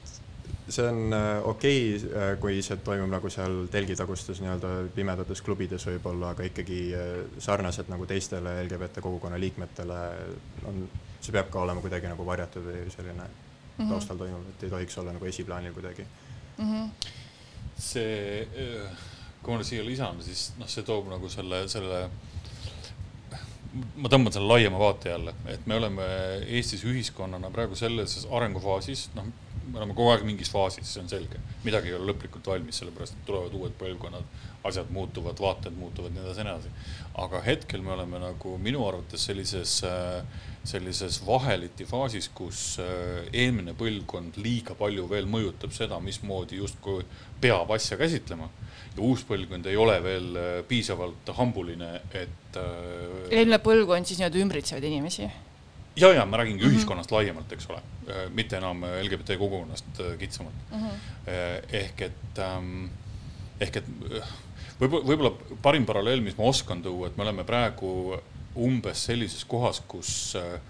see 0.68 0.86
on 0.86 1.16
äh, 1.18 1.48
okei 1.50 1.80
okay,, 1.96 2.36
kui 2.42 2.60
see 2.66 2.78
toimub 2.86 3.10
nagu 3.10 3.30
seal 3.32 3.64
telgitagustes 3.72 4.42
nii-öelda 4.44 4.72
pimedates 4.94 5.42
klubides 5.46 5.88
võib-olla, 5.90 6.30
aga 6.36 6.46
ikkagi 6.46 6.80
äh, 6.94 7.10
sarnaselt 7.42 7.90
nagu 7.90 8.06
teistele 8.06 8.60
LGBT 8.68 9.02
kogukonna 9.02 9.40
liikmetele 9.42 10.00
on, 10.70 10.86
see 11.18 11.34
peab 11.34 11.50
ka 11.50 11.66
olema 11.66 11.82
kuidagi 11.82 12.10
nagu 12.10 12.26
varjatud 12.26 12.70
või 12.70 12.86
selline 12.94 13.26
Mhm. 13.78 13.88
taustal 13.90 14.16
toimuv, 14.16 14.48
et 14.48 14.62
ei 14.64 14.70
tohiks 14.70 14.98
olla 14.98 15.12
nagu 15.12 15.24
esiplaanil 15.28 15.72
kuidagi 15.76 16.06
Mhm. 16.58 16.90
see, 17.78 18.46
kui 19.42 19.52
ma 19.52 19.58
nüüd 19.60 19.68
siia 19.68 19.84
lisan, 19.84 20.22
siis 20.24 20.52
noh, 20.58 20.66
see 20.66 20.82
toob 20.82 21.10
nagu 21.12 21.28
selle, 21.28 21.68
selle, 21.68 22.08
ma 23.96 24.08
tõmban 24.08 24.32
selle 24.32 24.48
laiema 24.48 24.78
vaate 24.80 25.10
jälle, 25.12 25.34
et 25.52 25.66
me 25.68 25.76
oleme 25.76 26.06
Eestis 26.48 26.84
ühiskonnana 26.88 27.50
praegu 27.52 27.76
selles 27.76 28.22
arengufaasis, 28.30 29.08
noh, 29.14 29.28
me 29.66 29.80
oleme 29.80 29.94
kogu 29.96 30.12
aeg 30.12 30.24
mingis 30.26 30.50
faasis, 30.52 30.88
see 30.88 31.02
on 31.02 31.08
selge. 31.10 31.40
midagi 31.64 31.90
ei 31.90 31.96
ole 31.98 32.10
lõplikult 32.12 32.46
valmis, 32.50 32.78
sellepärast 32.80 33.16
et 33.16 33.24
tulevad 33.28 33.54
uued 33.58 33.74
põlvkonnad, 33.78 34.26
asjad 34.66 34.90
muutuvad, 34.94 35.38
vaated 35.42 35.74
muutuvad, 35.78 36.14
nii 36.14 36.22
edasi, 36.22 36.44
nii 36.44 36.52
edasi. 36.52 36.92
aga 37.22 37.40
hetkel 37.46 37.82
me 37.82 37.94
oleme 37.96 38.20
nagu 38.22 38.56
minu 38.62 38.84
arvates 38.86 39.26
sellises, 39.28 39.78
sellises 40.66 41.18
vaheliti 41.26 41.86
faasis, 41.88 42.28
kus 42.34 42.62
äh, 42.82 43.26
eelmine 43.32 43.74
põlvkond 43.78 44.38
liiga 44.42 44.76
palju 44.78 45.08
veel 45.10 45.28
mõjutab 45.30 45.74
seda, 45.74 45.98
mismoodi 46.02 46.60
justkui 46.62 47.04
peab 47.40 47.70
asja 47.74 47.98
käsitlema. 48.00 48.50
ja 48.96 49.02
uus 49.02 49.24
põlvkond 49.28 49.66
ei 49.66 49.76
ole 49.76 49.98
veel 50.02 50.30
äh, 50.36 50.52
piisavalt 50.68 51.34
hambuline, 51.40 52.00
et 52.12 52.60
äh, 52.62 53.32
eelmine 53.32 53.62
põlvkond 53.62 54.06
siis 54.06 54.22
nii-öelda 54.22 54.46
ümbritsevaid 54.46 54.88
inimesi 54.92 55.30
ja, 55.96 56.12
ja 56.12 56.26
ma 56.26 56.36
räägingi 56.36 56.64
mm 56.64 56.70
-hmm. 56.70 56.74
ühiskonnast 56.74 57.10
laiemalt, 57.10 57.52
eks 57.52 57.70
ole, 57.70 57.82
mitte 58.34 58.56
enam 58.56 58.84
LGBT 59.02 59.38
kogukonnast 59.38 60.00
äh, 60.00 60.18
kitsamalt 60.18 60.54
mm. 60.70 60.78
-hmm. 60.78 61.30
ehk 61.72 62.00
et, 62.00 62.38
ehk 63.60 63.76
et 63.76 63.84
võib-olla, 64.80 65.04
võib-olla 65.04 65.32
parim 65.62 65.86
paralleel, 65.86 66.20
mis 66.20 66.36
ma 66.38 66.44
oskan 66.44 66.82
tuua, 66.82 67.06
et 67.06 67.16
me 67.16 67.22
oleme 67.22 67.44
praegu 67.44 68.20
umbes 68.56 69.04
sellises 69.04 69.44
kohas, 69.44 69.82
kus 69.88 70.36
äh, 70.36 70.60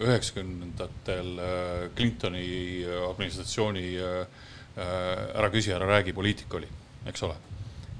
üheksakümnendatel 0.00 1.40
Clintoni 1.96 2.84
administratsiooni 3.10 3.96
äh, 3.98 4.26
ära 5.34 5.50
küsi, 5.50 5.72
ära 5.72 5.86
räägi 5.86 6.12
poliitika 6.12 6.56
oli, 6.56 6.68
eks 7.06 7.22
ole. 7.22 7.34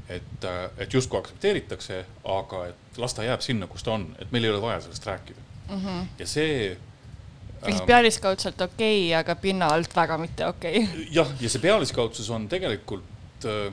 et, 0.09 0.45
et 0.79 0.95
justkui 0.95 1.19
aktsepteeritakse, 1.19 2.05
aga 2.25 2.67
et 2.67 2.99
las 2.99 3.15
ta 3.15 3.25
jääb 3.25 3.41
sinna, 3.41 3.67
kus 3.67 3.83
ta 3.83 3.93
on, 3.93 4.17
et 4.19 4.33
meil 4.33 4.45
ei 4.45 4.51
ole 4.51 4.61
vaja 4.61 4.81
sellest 4.81 5.07
rääkida 5.07 5.52
Mm 5.73 5.85
-hmm. 5.85 6.07
ja 6.19 6.27
see 6.27 6.57
ehk 7.63 7.71
siis 7.71 7.81
ähm, 7.81 7.87
pealiskaudselt 7.87 8.61
okei 8.61 9.07
okay,, 9.07 9.15
aga 9.21 9.35
pinna 9.35 9.71
alt 9.75 9.97
väga 9.97 10.19
mitte 10.19 10.47
okei 10.47 10.85
okay.. 10.85 11.07
jah, 11.15 11.31
ja 11.41 11.49
see 11.49 11.63
pealiskaudsus 11.63 12.31
on 12.31 12.49
tegelikult 12.51 13.47
äh,, 13.47 13.73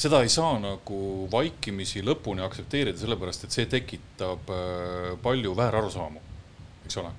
seda 0.00 0.22
ei 0.24 0.32
saa 0.32 0.58
nagu 0.60 1.00
vaikimisi 1.32 2.04
lõpuni 2.04 2.44
aktsepteerida, 2.44 2.98
sellepärast 3.00 3.44
et 3.46 3.56
see 3.56 3.66
tekitab 3.70 4.52
äh, 4.54 5.10
palju 5.22 5.56
väärarusaamu, 5.56 6.22
eks 6.86 7.00
ole. 7.02 7.12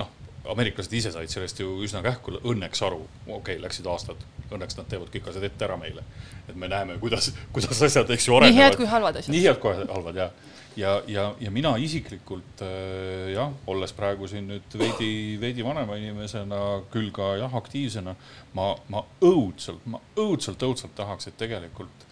noh, 0.00 0.12
ameeriklased 0.54 0.92
ise 0.96 1.12
said 1.14 1.32
sellest 1.32 1.60
ju 1.60 1.78
üsna 1.84 2.02
kähku 2.04 2.38
õnneks 2.40 2.84
aru, 2.86 3.02
okei 3.26 3.36
okay,, 3.38 3.60
läksid 3.64 3.88
aastad, 3.88 4.24
õnneks 4.52 4.80
nad 4.80 4.88
teevad 4.88 5.12
kõik 5.12 5.28
asjad 5.32 5.48
ette 5.48 5.68
ära 5.68 5.76
meile. 5.80 6.04
et 6.48 6.56
me 6.56 6.68
näeme, 6.68 6.98
kuidas, 7.00 7.32
kuidas 7.52 7.82
asjad, 7.82 8.10
eks 8.10 8.28
ju, 8.28 8.36
nii 8.36 8.48
arenevad 8.48 8.64
head 8.64 8.80
kui 8.80 8.92
halvad 8.96 9.20
asjad. 9.22 9.36
nii 9.36 9.44
head 9.46 9.60
kui 9.62 9.76
halvad 9.76 10.20
ja, 10.24 10.30
ja, 10.76 11.02
ja, 11.06 11.34
ja 11.40 11.50
mina 11.50 11.74
isiklikult 11.76 12.62
äh, 12.64 13.32
jah, 13.34 13.52
olles 13.66 13.92
praegu 13.96 14.28
siin 14.30 14.48
nüüd 14.50 14.78
veidi, 14.78 15.10
veidi 15.40 15.64
vanema 15.64 15.96
inimesena, 16.00 16.62
küll 16.92 17.10
ka 17.14 17.34
jah, 17.40 17.54
aktiivsena, 17.62 18.14
ma, 18.58 18.70
ma 18.92 19.04
õudselt, 19.24 19.84
ma 19.86 20.00
õudselt, 20.16 20.62
õudselt 20.62 20.96
tahaks, 20.96 21.28
et 21.28 21.38
tegelikult 21.40 22.08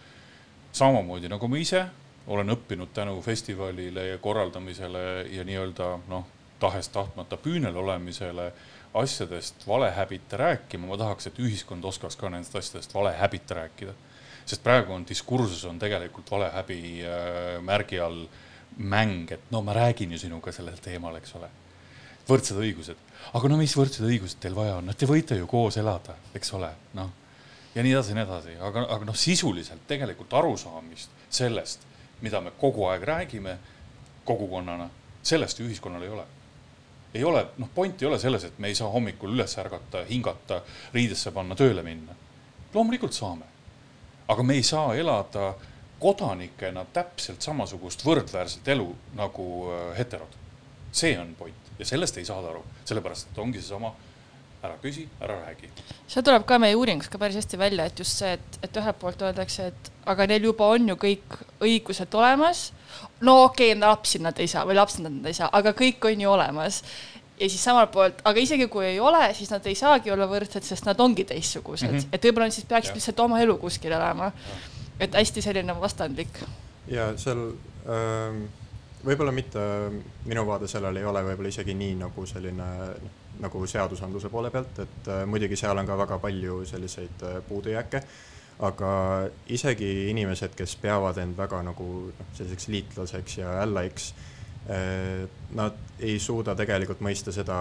samamoodi 0.73 1.31
nagu 1.31 1.49
ma 1.51 1.59
ise 1.59 1.87
olen 2.31 2.53
õppinud 2.55 2.93
tänu 2.95 3.17
festivalile 3.25 4.05
ja 4.13 4.19
korraldamisele 4.23 5.01
ja 5.33 5.45
nii-öelda 5.47 5.89
noh, 6.09 6.29
tahes-tahtmata 6.61 7.39
püünel 7.41 7.77
olemisele 7.77 8.53
asjadest 8.95 9.67
valehäbite 9.67 10.37
rääkima, 10.37 10.87
ma 10.87 10.99
tahaks, 10.99 11.31
et 11.31 11.39
ühiskond 11.43 11.85
oskaks 11.85 12.19
ka 12.19 12.31
nendest 12.31 12.57
asjadest 12.57 12.95
valehäbite 12.95 13.55
rääkida. 13.55 13.97
Sest 14.45 14.63
praegu 14.63 14.93
on 14.93 15.05
diskursus 15.07 15.65
on 15.65 15.79
tegelikult 15.79 16.31
valehäbi 16.31 16.81
äh, 17.07 17.59
märgi 17.63 18.01
all 18.01 18.25
mäng, 18.77 19.33
et 19.33 19.51
no 19.51 19.63
ma 19.63 19.75
räägin 19.75 20.13
ju 20.13 20.19
sinuga 20.19 20.53
sellel 20.53 20.79
teemal, 20.83 21.17
eks 21.17 21.35
ole. 21.35 21.49
võrdsed 22.31 22.61
õigused, 22.63 22.99
aga 23.35 23.49
no 23.51 23.57
mis 23.59 23.73
võrdsed 23.75 24.05
õigused 24.07 24.39
teil 24.41 24.55
vaja 24.55 24.77
on, 24.79 24.87
no 24.87 24.95
te 24.95 25.07
võite 25.09 25.35
ju 25.35 25.49
koos 25.51 25.77
elada, 25.81 26.15
eks 26.35 26.53
ole, 26.55 26.69
noh. 26.95 27.11
ja 27.75 27.83
nii 27.83 27.93
edasi 27.93 28.13
ja 28.13 28.19
nii 28.19 28.25
edasi, 28.25 28.57
aga, 28.69 28.85
aga 28.97 29.09
noh, 29.09 29.17
sisuliselt 29.19 29.83
tegelikult 29.89 30.33
arusaamist 30.39 31.11
sellest, 31.31 31.87
mida 32.21 32.41
me 32.41 32.53
kogu 32.61 32.87
aeg 32.87 33.03
räägime 33.03 33.57
kogukonnana, 34.25 34.87
sellest 35.23 35.59
ju 35.59 35.67
ühiskonnal 35.67 36.07
ei 36.07 36.15
ole 36.19 36.27
ei 37.15 37.25
ole, 37.27 37.41
noh, 37.59 37.67
point 37.75 38.03
ei 38.03 38.07
ole 38.07 38.19
selles, 38.23 38.45
et 38.47 38.59
me 38.63 38.69
ei 38.71 38.75
saa 38.79 38.87
hommikul 38.89 39.33
üles 39.35 39.57
ärgata, 39.59 40.05
hingata, 40.07 40.61
riidesse 40.95 41.33
panna, 41.35 41.57
tööle 41.59 41.83
minna. 41.83 42.15
loomulikult 42.75 43.17
saame 43.17 43.51
aga 44.31 44.43
me 44.43 44.55
ei 44.55 44.63
saa 44.63 44.95
elada 44.95 45.55
kodanikena 46.01 46.85
täpselt 46.93 47.43
samasugust 47.43 48.05
võrdväärset 48.07 48.69
elu 48.75 48.89
nagu 49.19 49.49
äh, 49.71 49.99
heterod. 49.99 50.39
see 50.93 51.19
on 51.19 51.35
point 51.39 51.69
ja 51.79 51.87
sellest 51.87 52.17
ei 52.19 52.25
saada 52.25 52.51
aru, 52.51 52.65
sellepärast 52.85 53.31
et 53.31 53.39
ongi 53.39 53.61
seesama 53.61 53.93
ära 54.63 54.77
küsi, 54.83 55.07
ära 55.21 55.39
räägi. 55.41 55.71
see 56.09 56.23
tuleb 56.23 56.45
ka 56.49 56.59
meie 56.61 56.77
uuringus 56.77 57.09
ka 57.09 57.19
päris 57.19 57.39
hästi 57.41 57.59
välja, 57.59 57.87
et 57.89 57.99
just 57.99 58.19
see, 58.21 58.33
et, 58.37 58.59
et 58.63 58.77
ühelt 58.77 58.99
poolt 59.01 59.23
öeldakse, 59.25 59.71
et 59.73 59.93
aga 60.11 60.27
neil 60.29 60.51
juba 60.51 60.69
on 60.75 60.91
ju 60.93 60.97
kõik 61.01 61.39
õigused 61.65 62.17
olemas. 62.19 62.71
no 63.21 63.45
okei 63.45 63.73
okay,, 63.73 63.81
lapsi 63.81 64.21
nad 64.21 64.39
ei 64.39 64.51
saa 64.51 64.67
või 64.69 64.77
lapsed 64.77 65.07
nad 65.07 65.31
ei 65.31 65.37
saa, 65.37 65.49
aga 65.53 65.73
kõik 65.77 66.05
on 66.11 66.27
ju 66.27 66.33
olemas. 66.33 66.83
ja 67.41 67.49
siis 67.49 67.63
samalt 67.65 67.93
poolt, 67.95 68.21
aga 68.25 68.41
isegi 68.41 68.69
kui 68.69 68.85
ei 68.87 69.01
ole, 69.01 69.23
siis 69.35 69.51
nad 69.51 69.67
ei 69.67 69.75
saagi 69.75 70.13
olla 70.13 70.29
võrdsed, 70.29 70.67
sest 70.67 70.85
nad 70.85 71.01
ongi 71.01 71.25
teistsugused 71.25 71.89
mm. 71.89 71.97
-hmm. 71.97 72.13
et 72.13 72.29
võib-olla 72.29 72.51
siis 72.51 72.69
peaksid 72.69 72.95
lihtsalt 72.95 73.21
oma 73.21 73.41
elu 73.41 73.57
kuskil 73.59 73.93
elama. 73.93 74.33
Et 75.01 75.15
hästi 75.15 75.43
selline 75.43 75.77
vastandlik. 75.81 76.43
ja 76.91 77.11
seal 77.19 77.47
ähm, 77.89 78.43
võib-olla 79.05 79.33
mitte, 79.33 79.63
minu 80.29 80.45
vaade 80.47 80.69
sellele 80.69 81.01
ei 81.01 81.09
ole 81.09 81.23
võib-olla 81.25 81.53
isegi 81.53 81.75
nii 81.77 81.97
nagu 82.03 82.27
selline 82.29 82.69
nagu 83.41 83.63
seadusandluse 83.67 84.29
poole 84.29 84.51
pealt, 84.53 84.83
et 84.85 85.09
äh, 85.09 85.23
muidugi 85.27 85.57
seal 85.57 85.79
on 85.81 85.89
ka 85.89 85.97
väga 85.99 86.19
palju 86.21 86.61
selliseid 86.69 87.25
äh, 87.25 87.39
puudujääke, 87.49 88.03
aga 88.67 88.93
isegi 89.49 90.11
inimesed, 90.11 90.53
kes 90.57 90.77
peavad 90.83 91.19
end 91.23 91.39
väga 91.39 91.63
nagu 91.65 91.89
noh, 92.11 92.33
selliseks 92.37 92.69
liitlaseks 92.69 93.39
ja 93.41 93.55
ally'ks 93.63 94.11
äh,, 94.69 95.25
nad 95.57 95.79
ei 96.01 96.19
suuda 96.21 96.55
tegelikult 96.59 97.01
mõista 97.05 97.33
seda 97.33 97.61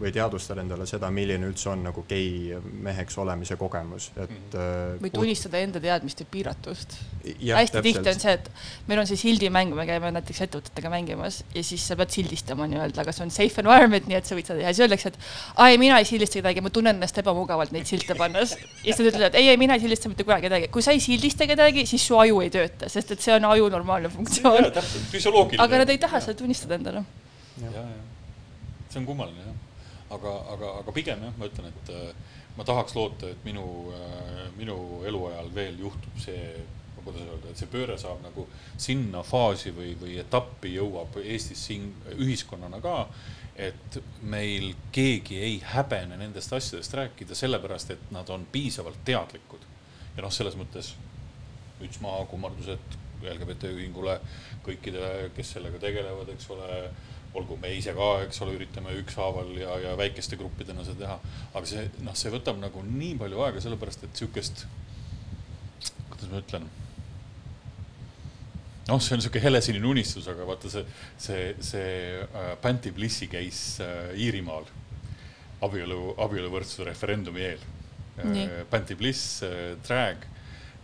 või 0.00 0.12
teadvustada 0.12 0.60
endale 0.60 0.86
seda, 0.88 1.08
milline 1.14 1.48
üldse 1.48 1.70
on 1.72 1.82
nagu 1.86 2.02
gei 2.08 2.52
meheks 2.84 3.16
olemise 3.22 3.56
kogemus, 3.60 4.10
et 4.20 4.56
äh, 4.56 4.96
või 5.00 5.12
tunnistada 5.14 5.60
enda 5.64 5.80
teadmiste 5.80 6.26
piiratust. 6.30 6.98
hästi 7.24 7.82
tihti 7.84 8.02
täpselt. 8.02 8.10
on 8.12 8.20
see, 8.20 8.34
et 8.36 8.50
meil 8.90 9.00
on 9.00 9.08
see 9.08 9.20
sildimäng, 9.20 9.72
me 9.76 9.86
käime 9.88 10.10
näiteks 10.18 10.42
ettevõtetega 10.46 10.92
mängimas 10.92 11.42
ja 11.54 11.64
siis 11.64 11.86
sa 11.88 11.96
pead 11.96 12.12
sildistama 12.12 12.68
nii-öelda, 12.70 13.02
aga 13.04 13.14
see 13.16 13.24
on 13.24 13.32
safe 13.34 13.64
environment, 13.64 14.08
nii 14.10 14.18
et 14.20 14.28
sa 14.28 14.36
võid 14.38 14.50
seda 14.50 14.60
teha, 14.60 14.74
siis 14.74 14.84
öeldakse, 14.84 15.14
et 15.14 15.60
ai, 15.64 15.80
mina 15.80 16.00
ei 16.02 16.08
sildista 16.08 16.42
kedagi, 16.42 16.64
ma 16.64 16.72
tunnen 16.74 16.98
ennast 16.98 17.20
ebamugavalt 17.22 17.72
neid 17.76 17.88
silte 17.88 18.18
pannes. 18.18 18.56
ja 18.56 18.90
siis 18.90 19.00
nad 19.00 19.12
ütlevad, 19.14 19.40
ei, 19.40 19.48
ei, 19.54 19.60
mina 19.60 19.78
ei 19.78 19.84
sildista 19.84 20.12
mitte 20.12 20.28
kunagi 20.28 20.50
kedagi, 20.50 20.70
kui 20.74 20.84
sa 20.84 20.92
ei 20.96 21.00
sildista 21.00 21.48
kedagi, 21.48 21.86
siis 21.88 22.04
su 22.04 22.20
aju 22.20 22.42
ei 22.44 22.52
tööta, 22.52 22.90
sest 22.92 23.16
et 23.16 23.24
see 23.24 23.36
on 23.38 23.48
aju 23.48 23.70
normaalne 23.72 24.12
funktsioon. 24.12 24.68
aga 25.64 25.84
nad 25.84 25.94
ei 25.94 26.02
taha 26.04 26.20
seda 26.20 26.36
tunnistada 26.42 26.76
endale. 26.76 27.06
ja, 27.62 27.72
ja 27.72 27.86
see 28.92 29.00
on 29.00 29.08
kummaline 29.08 29.40
jah, 29.40 29.65
aga, 30.14 30.32
aga, 30.54 30.72
aga 30.82 30.94
pigem 30.94 31.22
jah, 31.26 31.36
ma 31.38 31.48
ütlen, 31.50 31.70
et 31.72 31.92
äh, 31.94 32.34
ma 32.56 32.64
tahaks 32.64 32.96
loota, 32.96 33.30
et 33.30 33.44
minu, 33.44 33.66
minu 34.56 34.76
eluajal 35.06 35.50
veel 35.54 35.80
juhtub 35.82 36.20
see, 36.22 36.54
kuidas 37.06 37.22
öelda, 37.22 37.50
et 37.52 37.60
see 37.60 37.70
pööre 37.70 37.98
saab 38.00 38.22
nagu 38.24 38.46
sinna 38.80 39.22
faasi 39.26 39.74
või, 39.76 39.92
või 40.00 40.16
etappi 40.22 40.72
jõuab 40.74 41.18
Eestis 41.22 41.66
siin 41.68 41.90
ühiskonnana 42.16 42.80
ka, 42.82 42.96
et 43.56 43.98
meil 44.22 44.72
keegi 44.92 45.38
ei 45.40 45.58
häbene 45.64 46.18
nendest 46.20 46.52
asjadest 46.52 46.96
rääkida, 46.98 47.36
sellepärast 47.36 47.94
et 47.94 48.10
nad 48.12 48.28
on 48.32 48.44
piisavalt 48.52 49.04
teadlikud. 49.04 49.64
ja 50.16 50.24
noh, 50.24 50.32
selles 50.32 50.56
mõttes 50.56 50.94
müts 51.80 52.00
maha 52.00 52.24
kummardused 52.30 52.96
LGBT 53.26 53.70
ühingule, 53.72 54.18
kõikidele, 54.64 55.30
kes 55.36 55.54
sellega 55.56 55.80
tegelevad, 55.80 56.28
eks 56.34 56.50
ole 56.52 56.80
olgu 57.36 57.58
me 57.60 57.72
ise 57.76 57.92
ka, 57.96 58.08
eks 58.26 58.40
ole, 58.44 58.56
üritame 58.58 58.94
ükshaaval 59.02 59.52
ja, 59.60 59.76
ja 59.82 59.92
väikeste 59.98 60.38
gruppidena 60.40 60.84
seda 60.86 61.04
teha, 61.04 61.36
aga 61.52 61.68
see 61.68 61.84
noh, 62.06 62.16
see 62.18 62.32
võtab 62.32 62.58
nagu 62.62 62.82
nii 62.86 63.14
palju 63.20 63.44
aega, 63.44 63.62
sellepärast 63.64 64.06
et 64.06 64.20
sihukest, 64.22 64.66
kuidas 66.10 66.32
ma 66.32 66.42
ütlen. 66.42 66.68
noh, 68.86 69.02
see 69.02 69.16
on 69.18 69.24
sihuke 69.24 69.42
helesinine 69.42 69.88
unistus, 69.90 70.28
aga 70.32 70.46
vaata 70.48 70.70
see, 70.72 70.84
see, 71.18 71.46
see 71.64 71.92
äh, 72.22 72.52
Panti 72.62 72.94
Blissi 72.94 73.28
käis 73.30 73.80
äh, 73.84 74.14
Iirimaal 74.14 74.68
abielu, 75.66 76.00
abieluvõrdsuse 76.22 76.86
referendumi 76.86 77.44
eel 77.50 77.68
äh,. 78.22 78.64
Panti 78.70 78.96
Bliss 78.96 79.42
äh,, 79.44 79.74
drag, 79.86 80.24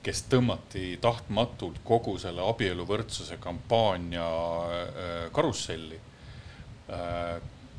kes 0.03 0.25
tõmmati 0.27 0.97
tahtmatult 1.01 1.79
kogu 1.87 2.17
selle 2.19 2.43
abieluvõrdsuse 2.51 3.39
kampaania 3.41 4.27
äh, 4.27 5.29
karusselli 5.33 6.01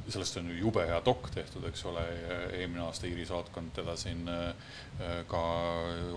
sellest 0.10 0.38
on 0.38 0.50
ju 0.50 0.58
jube 0.58 0.86
hea 0.88 1.00
dok 1.06 1.30
tehtud, 1.34 1.66
eks 1.70 1.86
ole, 1.88 2.04
eelmine 2.60 2.84
aasta 2.84 3.08
Iiri 3.08 3.26
saatkond 3.28 3.72
teda 3.76 3.96
siin 4.00 4.28
äh, 4.30 4.72
ka 5.28 5.44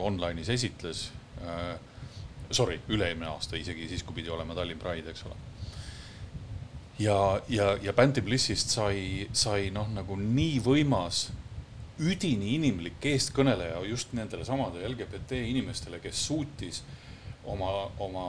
online'is 0.08 0.50
esitles 0.54 1.10
äh,. 1.42 1.76
Sorry, 2.46 2.76
üle-eelmine 2.94 3.26
aasta 3.26 3.58
isegi 3.58 3.88
siis, 3.90 4.04
kui 4.06 4.14
pidi 4.20 4.30
olema 4.30 4.54
Tallinn 4.54 4.78
Pride, 4.78 5.10
eks 5.10 5.24
ole. 5.26 5.34
ja, 7.02 7.40
ja, 7.48 7.72
ja 7.82 7.92
Bändi 7.92 8.22
Blissist 8.22 8.70
sai, 8.70 9.26
sai 9.32 9.72
noh, 9.74 9.88
nagu 9.90 10.14
nii 10.20 10.60
võimas, 10.62 11.24
üdini 11.98 12.52
inimlik 12.54 13.02
eestkõneleja 13.10 13.80
just 13.90 14.14
nendele 14.14 14.46
samade 14.46 14.84
LGBT 14.86 15.40
inimestele, 15.48 15.98
kes 16.04 16.22
suutis 16.28 16.84
oma, 17.50 17.88
oma 17.98 18.28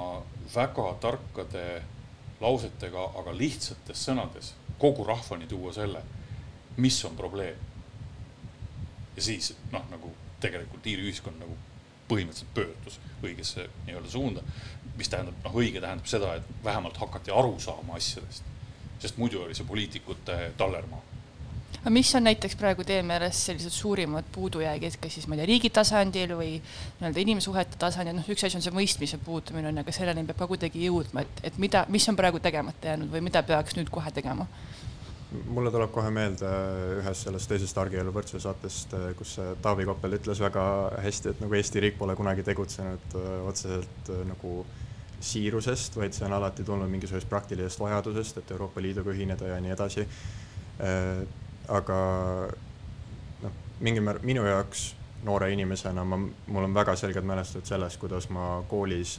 väga 0.55 0.87
tarkade 1.03 1.67
lausetega, 2.41 3.03
aga 3.19 3.33
lihtsates 3.37 4.03
sõnades 4.09 4.53
kogu 4.79 5.03
rahvani 5.07 5.47
tuua 5.49 5.73
selle, 5.73 6.01
mis 6.77 6.99
on 7.05 7.15
probleem. 7.17 7.55
ja 9.15 9.21
siis 9.21 9.55
noh, 9.71 9.85
nagu 9.89 10.11
tegelikult 10.39 10.85
Iiri 10.85 11.07
ühiskond 11.07 11.39
nagu 11.41 11.55
põhimõtteliselt 12.07 12.53
pöördus 12.53 12.99
õigesse 13.25 13.65
nii-öelda 13.87 14.09
suunda, 14.09 14.43
mis 14.97 15.09
tähendab, 15.09 15.39
noh, 15.43 15.55
õige 15.57 15.81
tähendab 15.81 16.07
seda, 16.09 16.35
et 16.37 16.51
vähemalt 16.63 16.97
hakati 16.97 17.33
aru 17.33 17.57
saama 17.59 17.97
asjadest. 17.97 18.43
sest 18.99 19.17
muidu 19.17 19.41
oli 19.43 19.55
see 19.55 19.65
poliitikute 19.65 20.37
tallermaa. 20.57 21.01
Aga 21.81 21.93
mis 21.93 22.13
on 22.17 22.25
näiteks 22.27 22.57
praegu 22.59 22.85
teie 22.87 23.03
meelest 23.05 23.49
sellised 23.49 23.73
suurimad 23.73 24.27
puudujäägid, 24.35 24.97
kas 25.01 25.17
siis 25.17 25.27
ma 25.27 25.35
ei 25.35 25.43
tea, 25.43 25.49
riigi 25.51 25.71
tasandil 25.73 26.33
või 26.39 26.55
nii-öelda 26.57 27.23
inimsuhete 27.23 27.79
tasandil, 27.81 28.17
noh, 28.17 28.31
üks 28.33 28.47
asi 28.47 28.59
on 28.59 28.65
see 28.65 28.75
mõistmise 28.75 29.19
puudumine 29.23 29.71
on, 29.71 29.83
aga 29.83 29.95
selleni 29.95 30.25
peab 30.27 30.41
ka 30.43 30.49
kuidagi 30.53 30.87
jõudma, 30.87 31.23
et, 31.25 31.45
et 31.51 31.61
mida, 31.61 31.85
mis 31.93 32.07
on 32.09 32.19
praegu 32.19 32.41
tegemata 32.43 32.93
jäänud 32.93 33.13
või 33.13 33.23
mida 33.29 33.43
peaks 33.47 33.77
nüüd 33.79 33.91
kohe 33.93 34.13
tegema? 34.15 34.49
mulle 35.27 35.71
tuleb 35.71 35.91
kohe 35.91 36.07
meelde 36.13 36.49
ühest 37.01 37.25
sellest 37.25 37.49
teisest 37.51 37.77
Argielu 37.81 38.13
võrdsuse 38.15 38.39
saatest, 38.45 38.93
kus 39.19 39.33
Taavi 39.61 39.83
Koppel 39.89 40.15
ütles 40.15 40.39
väga 40.39 40.63
hästi, 41.03 41.33
et 41.33 41.41
nagu 41.43 41.57
Eesti 41.57 41.83
riik 41.83 41.97
pole 41.99 42.15
kunagi 42.15 42.45
tegutsenud 42.47 43.17
öö, 43.19 43.33
otseselt 43.49 44.11
öö, 44.13 44.21
nagu 44.29 44.53
siirusest, 45.19 45.97
vaid 45.97 46.15
see 46.15 46.25
on 46.27 46.35
alati 46.37 46.63
tulnud 46.63 46.89
mingisugusest 46.91 47.29
praktilisest 47.29 47.81
vajadusest, 47.81 48.39
et 48.39 48.55
Euroopa 48.55 48.81
Liiduga 48.81 49.11
ühineda 49.11 49.51
ja 49.51 49.59
nii 49.61 49.73
edasi. 49.73 50.07
Aga 51.67 51.97
noh, 53.43 53.57
mingil 53.79 54.05
määral 54.05 54.23
minu 54.27 54.45
jaoks 54.47 54.93
noore 55.27 55.49
inimesena 55.51 56.03
ma, 56.05 56.19
mul 56.19 56.67
on 56.67 56.75
väga 56.75 56.95
selged 56.95 57.25
mälestused 57.25 57.67
sellest, 57.67 57.99
kuidas 57.99 58.29
ma 58.29 58.63
koolis, 58.69 59.17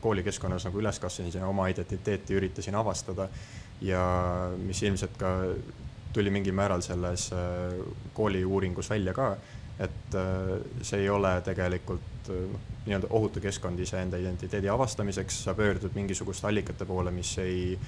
koolikeskkonnas 0.00 0.68
nagu 0.68 0.78
üles 0.80 1.00
kasvasin 1.02 1.40
ja 1.40 1.48
oma 1.48 1.66
identiteeti 1.72 2.38
üritasin 2.38 2.78
avastada 2.78 3.28
ja 3.82 4.04
mis 4.62 4.82
ilmselt 4.82 5.18
ka 5.18 5.34
tuli 6.14 6.30
mingil 6.30 6.54
määral 6.54 6.82
selles 6.84 7.32
äh, 7.32 7.74
kooliuuringus 8.14 8.90
välja 8.90 9.14
ka, 9.14 9.34
et 9.78 10.14
äh, 10.14 10.54
see 10.82 11.02
ei 11.02 11.10
ole 11.10 11.34
tegelikult 11.44 12.30
äh, 12.30 12.46
noh, 12.52 12.70
nii-öelda 12.84 13.10
ohutu 13.10 13.40
keskkond 13.42 13.80
iseenda 13.80 14.20
identiteedi 14.20 14.68
avastamiseks, 14.70 15.42
sa 15.46 15.54
pöördud 15.58 15.96
mingisuguste 15.96 16.46
allikate 16.46 16.86
poole, 16.86 17.10
mis 17.10 17.32
ei 17.42 17.78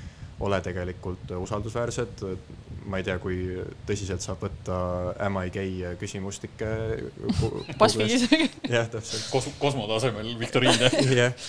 ole 0.41 0.61
tegelikult 0.61 1.31
usaldusväärsed, 1.39 2.25
ma 2.87 3.01
ei 3.01 3.07
tea, 3.07 3.17
kui 3.19 3.37
tõsiselt 3.89 4.23
saab 4.23 4.45
võtta 4.45 4.77
am 5.27 5.39
I 5.41 5.51
gay 5.51 5.95
küsimustikke. 6.01 6.69
Jah, 8.77 8.87
täpselt. 8.91 9.27
Kos-, 9.33 9.49
kosmo 9.59 9.87
tasemel 9.91 10.29
viktoriine. 10.39 10.91
jah, 11.21 11.47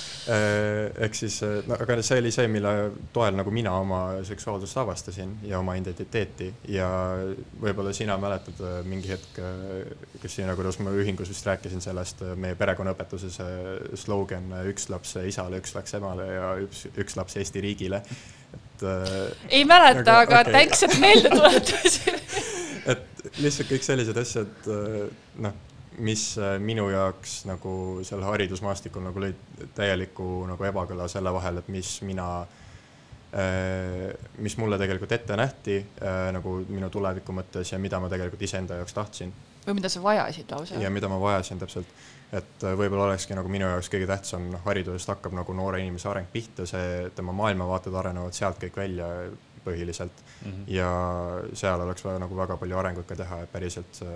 ehk 1.03 1.17
siis 1.17 1.39
no 1.67 1.77
aga 1.77 1.99
see 2.05 2.21
oli 2.21 2.31
see, 2.33 2.47
mille 2.51 2.73
toel 3.13 3.37
nagu 3.37 3.51
mina 3.53 3.73
oma 3.77 4.01
seksuaalsust 4.27 4.79
avastasin 4.81 5.35
ja 5.47 5.59
oma 5.59 5.75
identiteeti. 5.79 6.49
Ja 6.71 6.87
võib-olla 7.61 7.93
sina 7.95 8.17
mäletad 8.21 8.61
äh, 8.61 8.79
mingi 8.87 9.11
hetk, 9.11 9.41
Kristina, 10.21 10.55
kuidas 10.57 10.79
ma 10.81 10.93
ühingus 10.95 11.29
vist 11.31 11.45
rääkisin 11.47 11.83
sellest 11.83 12.23
äh, 12.25 12.33
meie 12.39 12.57
perekonnaõpetuse 12.59 13.31
slogan 13.97 14.51
äh, 14.57 14.65
üks 14.71 14.89
laps 14.93 15.15
isale, 15.27 15.61
üks 15.61 15.75
laps 15.77 15.97
emale 15.97 16.27
ja 16.31 16.51
üks, 16.63 16.87
üks 16.97 17.17
laps 17.19 17.37
Eesti 17.41 17.63
riigile, 17.63 18.01
et 18.77 18.83
äh, 18.87 19.47
ei 19.49 19.65
mäleta, 19.65 20.01
Aga- 20.01 20.19
aga 20.21 20.41
okei. 20.41 20.53
thanks, 20.53 20.83
et 20.83 20.99
meelde 21.01 21.31
tuletasid. 21.33 22.21
et 22.93 23.25
lihtsalt 23.41 23.71
kõik 23.71 23.85
sellised 23.85 24.17
asjad, 24.21 24.69
noh, 25.43 25.57
mis 26.05 26.27
äh, 26.37 26.55
minu 26.61 26.87
jaoks 26.93 27.39
nagu 27.49 27.73
seal 28.05 28.21
haridusmaastikul 28.25 29.01
nagu 29.09 29.23
lõid 29.25 29.67
täieliku 29.75 30.45
nagu 30.49 30.69
ebakõla 30.69 31.09
selle 31.09 31.33
vahel, 31.33 31.57
et 31.63 31.69
mis 31.73 31.97
mina, 32.05 32.29
mis 34.39 34.53
mulle 34.57 34.77
tegelikult 34.79 35.11
ette 35.11 35.35
nähti 35.37 35.75
äh, 35.81 36.29
nagu 36.33 36.61
minu 36.69 36.87
tuleviku 36.89 37.35
mõttes 37.35 37.73
ja 37.73 37.77
mida 37.81 37.99
ma 37.99 38.07
tegelikult 38.09 38.41
iseenda 38.47 38.77
jaoks 38.79 38.95
tahtsin 38.95 39.33
või 39.67 39.79
mida 39.79 39.91
sa 39.91 40.03
vajasid 40.03 40.51
lausa 40.55 40.79
ja. 40.81 40.91
mida 40.93 41.09
ma 41.11 41.19
vajasin 41.21 41.59
täpselt. 41.59 41.89
et 42.31 42.63
äh, 42.63 42.77
võib-olla 42.79 43.09
olekski 43.09 43.35
nagu 43.37 43.51
minu 43.51 43.67
jaoks 43.69 43.91
kõige 43.91 44.07
tähtsam, 44.09 44.49
noh, 44.51 44.63
haridusest 44.65 45.13
hakkab 45.13 45.35
nagu 45.37 45.53
noore 45.55 45.81
inimese 45.83 46.09
areng 46.11 46.27
pihta, 46.31 46.65
see, 46.69 47.11
tema 47.15 47.35
maailmavaated 47.35 47.95
arenevad 47.95 48.35
sealt 48.35 48.59
kõik 48.63 48.79
välja 48.79 49.11
põhiliselt 49.67 50.21
mm. 50.21 50.51
-hmm. 50.51 50.67
ja 50.71 50.91
seal 51.53 51.81
oleks 51.83 52.05
vaja 52.05 52.19
nagu 52.23 52.37
väga 52.37 52.57
palju 52.57 52.79
arengut 52.79 53.07
ka 53.07 53.15
teha, 53.19 53.41
et 53.43 53.51
päriselt 53.51 54.01
äh, 54.05 54.13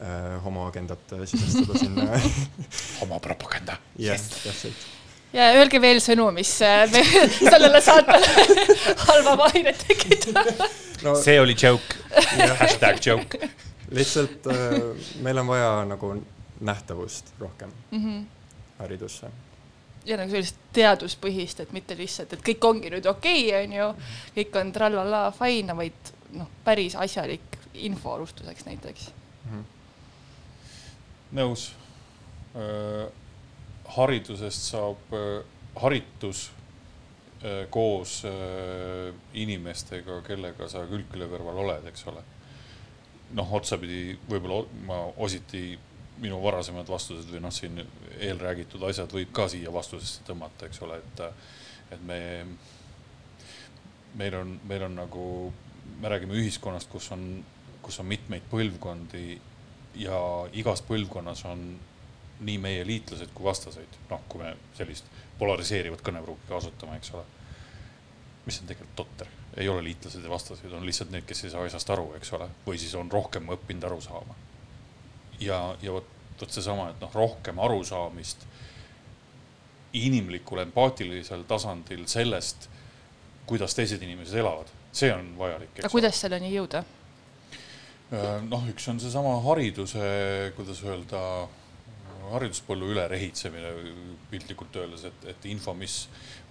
äh, 0.00 0.44
homoagendat 0.44 1.16
sisestada 1.24 1.78
sinna. 1.78 2.08
homopropaganda. 3.00 3.78
jah, 3.98 4.20
täpselt. 4.44 4.86
ja 5.32 5.50
öelge 5.58 5.80
veel 5.82 6.02
sõnu, 6.04 6.30
mis 6.36 6.54
äh, 6.62 6.98
sellele 7.52 7.82
saatele 7.82 8.48
halva 9.08 9.36
mainet 9.44 9.86
tekitab. 9.86 10.66
no 11.02 11.18
see 11.22 11.38
oli 11.40 11.56
joke, 11.58 12.02
hashtag 12.58 13.02
joke. 13.06 13.50
Lihtsalt 13.94 14.46
äh, 14.52 14.78
meil 15.22 15.38
on 15.38 15.46
vaja 15.46 15.84
nagu 15.88 16.14
nähtavust 16.60 17.32
rohkem 17.40 17.72
Mhm. 17.90 18.22
haridusse. 18.78 19.30
ja 20.04 20.16
nagu 20.16 20.30
sellist 20.30 20.56
teaduspõhist, 20.72 21.60
et 21.60 21.72
mitte 21.72 21.96
lihtsalt, 21.96 22.32
et 22.32 22.42
kõik 22.44 22.64
ongi 22.68 22.90
nüüd 22.90 23.06
okei 23.06 23.46
okay,, 23.48 23.64
onju, 23.64 23.94
kõik 24.36 24.60
on 24.60 24.72
trallala 24.72 25.30
fine, 25.32 25.76
vaid 25.76 26.12
noh, 26.32 26.48
päris 26.64 26.96
asjalik 26.96 27.58
info 27.74 28.12
alustuseks 28.14 28.66
näiteks. 28.66 29.10
nõus. 31.32 31.72
haridusest 33.96 34.62
saab 34.70 35.14
haritus 35.76 36.50
öö, 37.44 37.66
koos 37.70 38.22
öö, 38.24 39.12
inimestega, 39.34 40.20
kellega 40.26 40.68
sa 40.68 40.84
külg 40.86 41.08
külje 41.12 41.26
kõrval 41.28 41.58
oled, 41.64 41.88
eks 41.90 42.06
ole. 42.06 42.22
noh, 43.34 43.52
otsapidi 43.58 44.16
võib-olla 44.28 44.64
ma 44.86 45.00
ositi 45.24 45.74
minu 46.22 46.38
varasemad 46.42 46.88
vastused 46.88 47.30
või 47.32 47.42
noh, 47.42 47.52
siin 47.54 47.80
eelräägitud 48.22 48.82
asjad 48.88 49.12
võib 49.12 49.32
ka 49.34 49.48
siia 49.50 49.72
vastusesse 49.74 50.22
tõmmata, 50.26 50.68
eks 50.68 50.82
ole, 50.86 51.00
et, 51.02 51.24
et 51.96 52.04
me, 52.06 52.20
meil 54.20 54.38
on, 54.38 54.54
meil 54.68 54.86
on 54.86 54.94
nagu, 55.02 55.26
me 55.98 56.12
räägime 56.12 56.38
ühiskonnast, 56.38 56.90
kus 56.92 57.10
on, 57.16 57.26
kus 57.82 57.98
on 58.00 58.08
mitmeid 58.10 58.46
põlvkondi 58.52 59.26
ja 60.00 60.18
igas 60.54 60.82
põlvkonnas 60.86 61.44
on 61.50 61.66
nii 62.44 62.58
meie 62.58 62.86
liitlased 62.86 63.30
kui 63.34 63.46
vastaseid, 63.46 63.98
noh, 64.10 64.22
kui 64.30 64.42
me 64.42 64.54
sellist 64.78 65.10
polariseerivat 65.38 66.02
kõnepruuki 66.04 66.48
kasutame, 66.50 66.98
eks 66.98 67.14
ole. 67.14 67.24
mis 68.44 68.58
on 68.60 68.68
tegelikult 68.68 68.96
totter, 68.98 69.28
ei 69.56 69.68
ole 69.68 69.84
liitlased 69.84 70.24
ja 70.24 70.30
vastased, 70.30 70.72
on 70.72 70.86
lihtsalt 70.86 71.12
need, 71.14 71.26
kes 71.28 71.44
ei 71.44 71.52
saa 71.52 71.64
asjast 71.68 71.90
aru, 71.94 72.08
eks 72.18 72.32
ole, 72.36 72.48
või 72.66 72.80
siis 72.80 72.94
on 72.98 73.10
rohkem 73.12 73.48
õppinud 73.54 73.86
aru 73.86 74.00
saama. 74.02 74.34
ja, 75.40 75.60
ja 75.82 75.92
vot, 75.94 76.08
vot 76.40 76.50
seesama, 76.50 76.88
et 76.90 77.00
noh, 77.02 77.12
rohkem 77.14 77.58
arusaamist 77.62 78.46
inimlikul 79.94 80.58
empaatilisel 80.64 81.44
tasandil 81.46 82.06
sellest, 82.10 82.68
kuidas 83.46 83.76
teised 83.76 84.02
inimesed 84.02 84.40
elavad, 84.42 84.70
see 84.92 85.12
on 85.14 85.34
vajalik. 85.38 85.78
aga 85.78 85.92
kuidas 85.92 86.20
selleni 86.20 86.50
jõuda? 86.54 86.84
noh, 88.48 88.66
üks 88.70 88.88
on 88.90 88.98
seesama 89.02 89.36
hariduse, 89.46 90.08
kuidas 90.56 90.82
öelda, 90.86 91.20
hariduspõllu 92.32 92.88
ülerehitsemine 92.92 93.72
piltlikult 94.30 94.76
öeldes, 94.80 95.04
et, 95.08 95.26
et 95.34 95.46
info, 95.50 95.74
mis, 95.78 95.96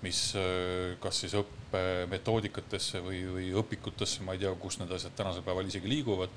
mis 0.04 0.20
äh, 0.40 0.94
kas 1.04 1.24
siis 1.24 1.36
õppemetoodikatesse 1.40 3.02
või, 3.04 3.24
või 3.36 3.50
õpikutesse, 3.64 4.26
ma 4.26 4.36
ei 4.36 4.44
tea, 4.44 4.54
kus 4.62 4.80
need 4.82 4.94
asjad 4.96 5.16
tänasel 5.18 5.46
päeval 5.46 5.70
isegi 5.70 5.90
liiguvad. 5.90 6.34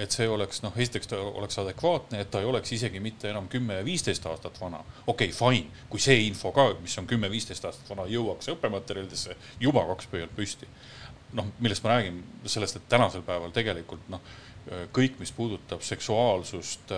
et 0.00 0.14
see 0.14 0.24
oleks 0.32 0.62
noh, 0.64 0.72
esiteks 0.80 1.10
ta 1.10 1.18
oleks 1.20 1.58
adekvaatne, 1.60 2.22
et 2.22 2.30
ta 2.32 2.40
ei 2.40 2.46
oleks 2.48 2.72
isegi 2.72 3.02
mitte 3.04 3.28
enam 3.28 3.50
kümme 3.52 3.74
ja 3.76 3.84
viisteist 3.84 4.24
aastat 4.26 4.56
vana. 4.60 4.80
okei 5.06 5.28
okay,, 5.28 5.36
fine, 5.36 5.82
kui 5.92 6.00
see 6.00 6.22
info 6.24 6.54
ka, 6.56 6.70
mis 6.80 6.96
on 6.98 7.06
kümme-viisteist 7.06 7.66
aastat 7.68 7.90
vana, 7.92 8.08
jõuaks 8.08 8.48
õppematerjalidesse 8.54 9.36
juba 9.60 9.84
kaks 9.92 10.08
pöialt 10.08 10.32
püsti 10.36 10.70
noh, 11.36 11.50
millest 11.62 11.84
ma 11.84 11.94
räägin, 11.94 12.20
sellest, 12.48 12.78
et 12.80 12.88
tänasel 12.90 13.22
päeval 13.26 13.52
tegelikult 13.54 14.08
noh, 14.12 14.22
kõik, 14.94 15.18
mis 15.18 15.32
puudutab 15.34 15.82
seksuaalsust, 15.82 16.92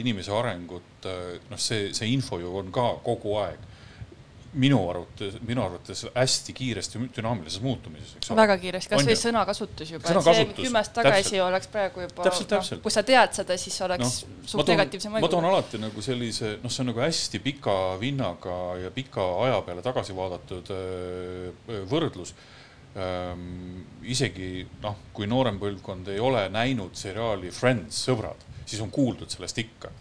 inimese 0.00 0.32
arengut, 0.32 1.08
noh, 1.50 1.60
see, 1.60 1.90
see 1.96 2.08
info 2.14 2.40
ju 2.40 2.54
on 2.62 2.72
ka 2.74 2.86
kogu 3.04 3.36
aeg 3.42 3.68
minu 4.52 4.80
arvates, 4.90 5.36
minu 5.46 5.62
arvates 5.62 6.02
hästi 6.14 6.52
kiiresti 6.56 7.00
dünaamilises 7.16 7.62
muutumises, 7.62 8.16
eks 8.18 8.30
ole. 8.32 8.40
väga 8.40 8.56
kiiresti, 8.58 8.90
kasvõi 8.90 9.16
sõnakasutus 9.18 9.92
juba, 9.94 10.10
et 10.10 10.26
see 10.26 10.46
kümme 10.56 10.80
aastat 10.80 10.96
tagasi 10.98 11.22
täpselt. 11.22 11.44
oleks 11.46 11.70
praegu 11.70 12.04
juba 12.04 12.26
noh 12.26 12.80
kui 12.82 12.94
sa 12.94 13.04
tead 13.06 13.36
seda, 13.38 13.58
siis 13.60 13.76
oleks 13.86 14.16
no, 14.26 14.38
suht 14.54 14.72
negatiivse 14.72 15.12
ma 15.12 15.22
toon 15.22 15.46
mõjuga. 15.46 15.52
alati 15.54 15.82
nagu 15.84 16.02
sellise, 16.02 16.56
noh, 16.64 16.72
see 16.72 16.82
on 16.82 16.90
nagu 16.90 17.04
hästi 17.04 17.42
pika 17.44 17.76
vinnaga 18.00 18.56
ja 18.82 18.90
pika 18.94 19.26
aja 19.46 19.60
peale 19.66 19.86
tagasi 19.86 20.16
vaadatud 20.18 20.74
võrdlus. 21.92 22.34
Isegi 24.02 24.64
noh, 24.82 24.96
kui 25.14 25.28
noorem 25.30 25.60
põlvkond 25.60 26.08
ei 26.10 26.18
ole 26.18 26.48
näinud 26.50 26.96
seriaali 26.98 27.52
Friends, 27.54 28.00
sõbrad, 28.08 28.42
siis 28.64 28.80
on 28.82 28.90
kuuldud 28.90 29.30
sellest 29.30 29.60
ikka 29.62 29.92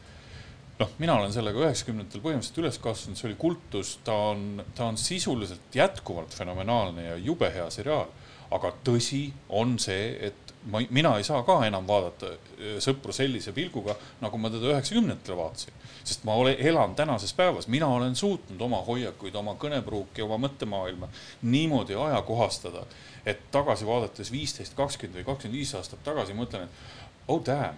noh, 0.79 0.91
mina 1.01 1.17
olen 1.19 1.33
sellega 1.35 1.59
üheksakümnendatel 1.65 2.23
põhimõtteliselt 2.23 2.61
üles 2.63 2.79
kasvanud, 2.81 3.19
see 3.19 3.27
oli 3.29 3.37
kultus, 3.39 3.97
ta 4.05 4.15
on, 4.31 4.63
ta 4.75 4.87
on 4.87 4.99
sisuliselt 4.99 5.75
jätkuvalt 5.75 6.35
fenomenaalne 6.35 7.09
ja 7.09 7.17
jube 7.19 7.51
hea 7.55 7.69
seriaal. 7.73 8.09
aga 8.49 8.71
tõsi 8.81 9.27
on 9.53 9.75
see, 9.77 10.15
et 10.25 10.53
ma, 10.73 10.79
mina 10.89 11.11
ei 11.19 11.25
saa 11.27 11.43
ka 11.45 11.59
enam 11.67 11.85
vaadata 11.85 12.31
öö, 12.57 12.79
sõpru 12.81 13.13
sellise 13.13 13.51
pilguga, 13.53 13.93
nagu 14.23 14.39
ma 14.41 14.49
teda 14.49 14.71
üheksakümnendatel 14.71 15.37
vaatasin. 15.37 15.75
Sest 16.09 16.25
ma 16.27 16.35
olen, 16.39 16.57
elan 16.71 16.95
tänases 16.97 17.33
päevas, 17.37 17.67
mina 17.69 17.87
olen 17.87 18.15
suutnud 18.17 18.61
oma 18.65 18.81
hoiakuid, 18.87 19.35
oma 19.37 19.53
kõnepruuki, 19.61 20.23
oma 20.25 20.39
mõttemaailma 20.47 21.11
niimoodi 21.41 21.95
ajakohastada, 21.95 22.83
et 23.29 23.45
tagasi 23.53 23.87
vaadates 23.87 24.31
viisteist, 24.33 24.73
kakskümmend 24.77 25.21
või 25.21 25.29
kakskümmend 25.31 25.61
viis 25.61 25.75
aastat 25.77 26.03
tagasi 26.03 26.37
mõtlen, 26.37 26.65
et 26.65 27.29
oh 27.29 27.43
damn 27.45 27.77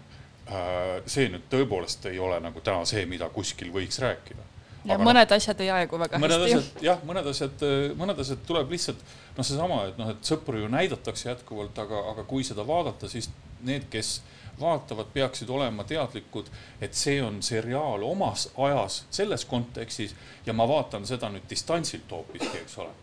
Äh, 0.51 1.03
see 1.07 1.29
nüüd 1.31 1.43
tõepoolest 1.51 2.07
ei 2.09 2.17
ole 2.19 2.39
nagu 2.43 2.63
täna 2.65 2.81
see, 2.89 3.05
mida 3.07 3.27
kuskil 3.31 3.69
võiks 3.71 3.99
rääkida. 4.01 4.41
ja 4.89 4.97
mõned 4.97 5.31
asjad 5.31 5.59
ei 5.61 5.69
aegu 5.69 5.99
väga 6.01 6.17
mõned 6.19 6.43
hästi. 6.43 6.81
jah, 6.83 7.03
mõned 7.07 7.29
asjad, 7.29 7.63
mõned 7.95 8.19
asjad 8.19 8.41
tuleb 8.47 8.73
lihtsalt 8.73 9.03
noh, 9.37 9.45
seesama, 9.45 9.77
et 9.91 10.01
noh, 10.01 10.09
et 10.11 10.25
sõpru 10.27 10.63
ju 10.63 10.71
näidatakse 10.73 11.29
jätkuvalt, 11.29 11.77
aga, 11.85 12.01
aga 12.11 12.25
kui 12.27 12.43
seda 12.43 12.65
vaadata, 12.67 13.07
siis 13.11 13.29
need, 13.63 13.85
kes 13.93 14.15
vaatavad, 14.61 15.09
peaksid 15.13 15.49
olema 15.49 15.83
teadlikud, 15.87 16.49
et 16.81 16.93
see 16.97 17.21
on 17.23 17.41
seriaal 17.43 18.03
omas 18.07 18.47
ajas 18.57 19.05
selles 19.11 19.45
kontekstis 19.45 20.15
ja 20.45 20.53
ma 20.53 20.67
vaatan 20.69 21.05
seda 21.09 21.29
nüüd 21.33 21.49
distantsilt 21.49 22.11
hoopiski, 22.11 22.57
eks 22.63 22.77
ole. 22.83 22.93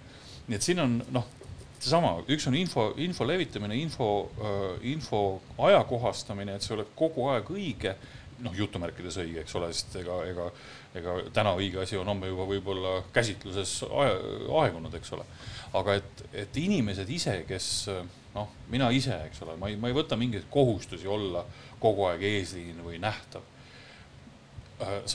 nii 0.49 0.57
et 0.57 0.65
siin 0.65 0.81
on 0.81 0.97
noh, 1.13 1.27
seesama, 1.79 2.15
üks 2.29 2.47
on 2.49 2.57
info, 2.59 2.89
info 2.97 3.27
levitamine, 3.27 3.77
info, 3.79 4.31
info 4.83 5.21
ajakohastamine, 5.59 6.57
et 6.57 6.65
see 6.65 6.75
oleks 6.77 6.95
kogu 6.99 7.29
aeg 7.33 7.51
õige, 7.55 7.95
noh, 8.45 8.55
jutumärkides 8.55 9.19
õige, 9.23 9.43
eks 9.43 9.57
ole, 9.59 9.71
sest 9.75 9.97
ega, 10.01 10.19
ega, 10.31 10.49
ega 10.99 11.17
täna 11.35 11.55
õige 11.59 11.83
asi 11.83 11.99
on 11.99 12.09
homme 12.09 12.31
juba 12.31 12.47
võib-olla 12.49 12.95
käsitluses 13.15 13.81
ae- 13.89 14.47
aegunud, 14.63 14.95
eks 14.99 15.13
ole. 15.17 15.27
aga 15.79 15.99
et, 16.01 16.25
et 16.45 16.57
inimesed 16.63 17.11
ise, 17.11 17.35
kes 17.49 17.69
noh, 18.35 18.49
mina 18.73 18.91
ise, 18.95 19.17
eks 19.29 19.43
ole, 19.47 19.57
ma 19.61 19.71
ei, 19.71 19.77
ma 19.81 19.91
ei 19.91 19.97
võta 19.97 20.19
mingeid 20.21 20.49
kohustusi 20.53 21.09
olla 21.11 21.45
kogu 21.83 22.09
aeg 22.09 22.23
eesliin 22.23 22.83
või 22.85 23.01
nähtav. 23.03 23.43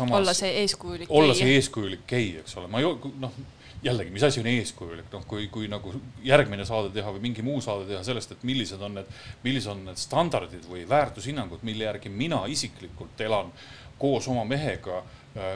olla 0.03 0.33
see 0.35 0.51
eeskujulik. 0.61 1.11
olla 1.11 1.35
see 1.37 1.55
eeskujulik 1.55 2.07
gei, 2.07 2.37
eks 2.43 2.57
ole, 2.59 2.67
ma 2.71 2.83
ei, 2.83 2.89
noh, 3.23 3.37
jällegi, 3.83 4.11
mis 4.11 4.23
asi 4.23 4.39
on 4.39 4.47
eeskujulik, 4.47 5.09
noh, 5.11 5.25
kui, 5.27 5.47
kui 5.51 5.67
nagu 5.71 5.93
järgmine 6.23 6.65
saade 6.65 6.91
teha 6.95 7.11
või 7.15 7.23
mingi 7.27 7.45
muu 7.45 7.61
saade 7.61 7.87
teha 7.89 8.03
sellest, 8.05 8.35
et 8.35 8.45
millised 8.47 8.81
on 8.81 8.99
need, 8.99 9.09
millised 9.43 9.73
on 9.73 9.83
need 9.89 9.99
standardid 10.01 10.67
või 10.69 10.85
väärtushinnangud, 10.89 11.65
mille 11.67 11.89
järgi 11.89 12.11
mina 12.13 12.43
isiklikult 12.51 13.21
elan 13.25 13.51
koos 13.99 14.27
oma 14.27 14.43
mehega, 14.47 15.03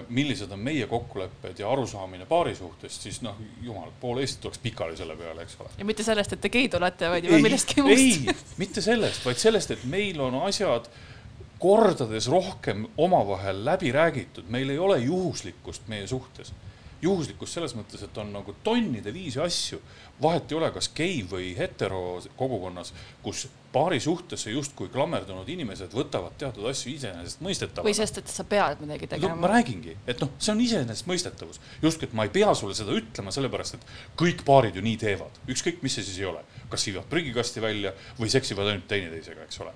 millised 0.10 0.52
on 0.52 0.60
meie 0.64 0.88
kokkulepped 0.90 1.60
ja 1.60 1.70
arusaamine 1.70 2.26
paari 2.26 2.56
suhtest, 2.56 3.04
siis 3.06 3.20
noh, 3.22 3.38
jumal, 3.62 3.92
pool 4.02 4.24
Eestit 4.24 4.42
tuleks 4.42 4.62
pikali 4.64 4.98
selle 4.98 5.16
peale, 5.20 5.44
eks 5.46 5.60
ole. 5.60 5.74
ja 5.78 5.86
mitte 5.86 6.06
sellest, 6.06 6.34
et 6.34 6.42
te 6.42 6.50
geid 6.50 6.74
olete, 6.80 7.10
vaid 7.12 7.28
juba 7.28 7.42
millestki 7.44 7.84
muust. 7.86 8.02
ei, 8.02 8.56
mitte 8.58 8.82
sellest, 8.82 9.26
vaid 9.26 9.42
sellest, 9.42 9.76
et 9.76 9.84
meil 9.92 10.18
on 10.24 10.40
asjad 10.48 10.90
kordades 11.62 12.30
rohkem 12.30 12.88
omavahel 12.98 13.66
läbi 13.66 13.92
räägitud, 13.94 14.50
meil 14.50 14.74
ei 14.74 14.80
ole 14.82 14.98
juhuslikkust 15.06 15.88
meie 15.88 16.08
suhtes. 16.08 16.54
Juhuslikkust 17.02 17.58
selles 17.58 17.76
mõttes, 17.78 18.02
et 18.04 18.18
on 18.18 18.32
nagu 18.34 18.56
tonnide 18.64 19.14
viisi 19.14 19.40
asju, 19.42 19.80
vahet 20.22 20.52
ei 20.52 20.58
ole, 20.58 20.70
kas 20.76 20.90
gei 20.98 21.22
või 21.30 21.52
hetero 21.58 22.20
kogukonnas, 22.40 22.94
kus 23.24 23.46
paari 23.74 24.00
suhtesse 24.02 24.52
justkui 24.52 24.90
klammerdunud 24.90 25.50
inimesed 25.54 25.94
võtavad 25.94 26.38
teatud 26.42 26.66
asju 26.70 26.90
või 26.90 26.96
iseenesestmõistetavana. 26.98 27.96
sest, 28.00 28.22
et 28.22 28.32
sa 28.34 28.46
pead 28.48 28.82
midagi 28.82 29.10
no 29.12 29.18
ma 29.18 29.28
tegema. 29.28 29.52
räägingi, 29.54 29.98
et 30.08 30.24
noh, 30.24 30.32
see 30.40 30.54
on 30.56 30.64
iseenesestmõistetavus, 30.66 31.60
justkui, 31.84 32.10
et 32.10 32.16
ma 32.18 32.26
ei 32.26 32.34
pea 32.34 32.54
sulle 32.58 32.78
seda 32.78 32.96
ütlema, 32.98 33.34
sellepärast 33.36 33.78
et 33.78 33.92
kõik 34.20 34.46
paarid 34.48 34.80
ju 34.80 34.86
nii 34.86 34.98
teevad, 35.04 35.42
ükskõik, 35.52 35.84
mis 35.86 36.00
see 36.00 36.08
siis 36.08 36.24
ei 36.24 36.32
ole, 36.32 36.42
kas 36.72 36.88
viivad 36.90 37.12
prügikasti 37.12 37.62
välja 37.62 37.94
või 38.18 38.32
seksivad 38.34 38.72
ainult 38.72 38.90
teineteisega, 38.90 39.46
eks 39.46 39.62
ole. 39.66 39.76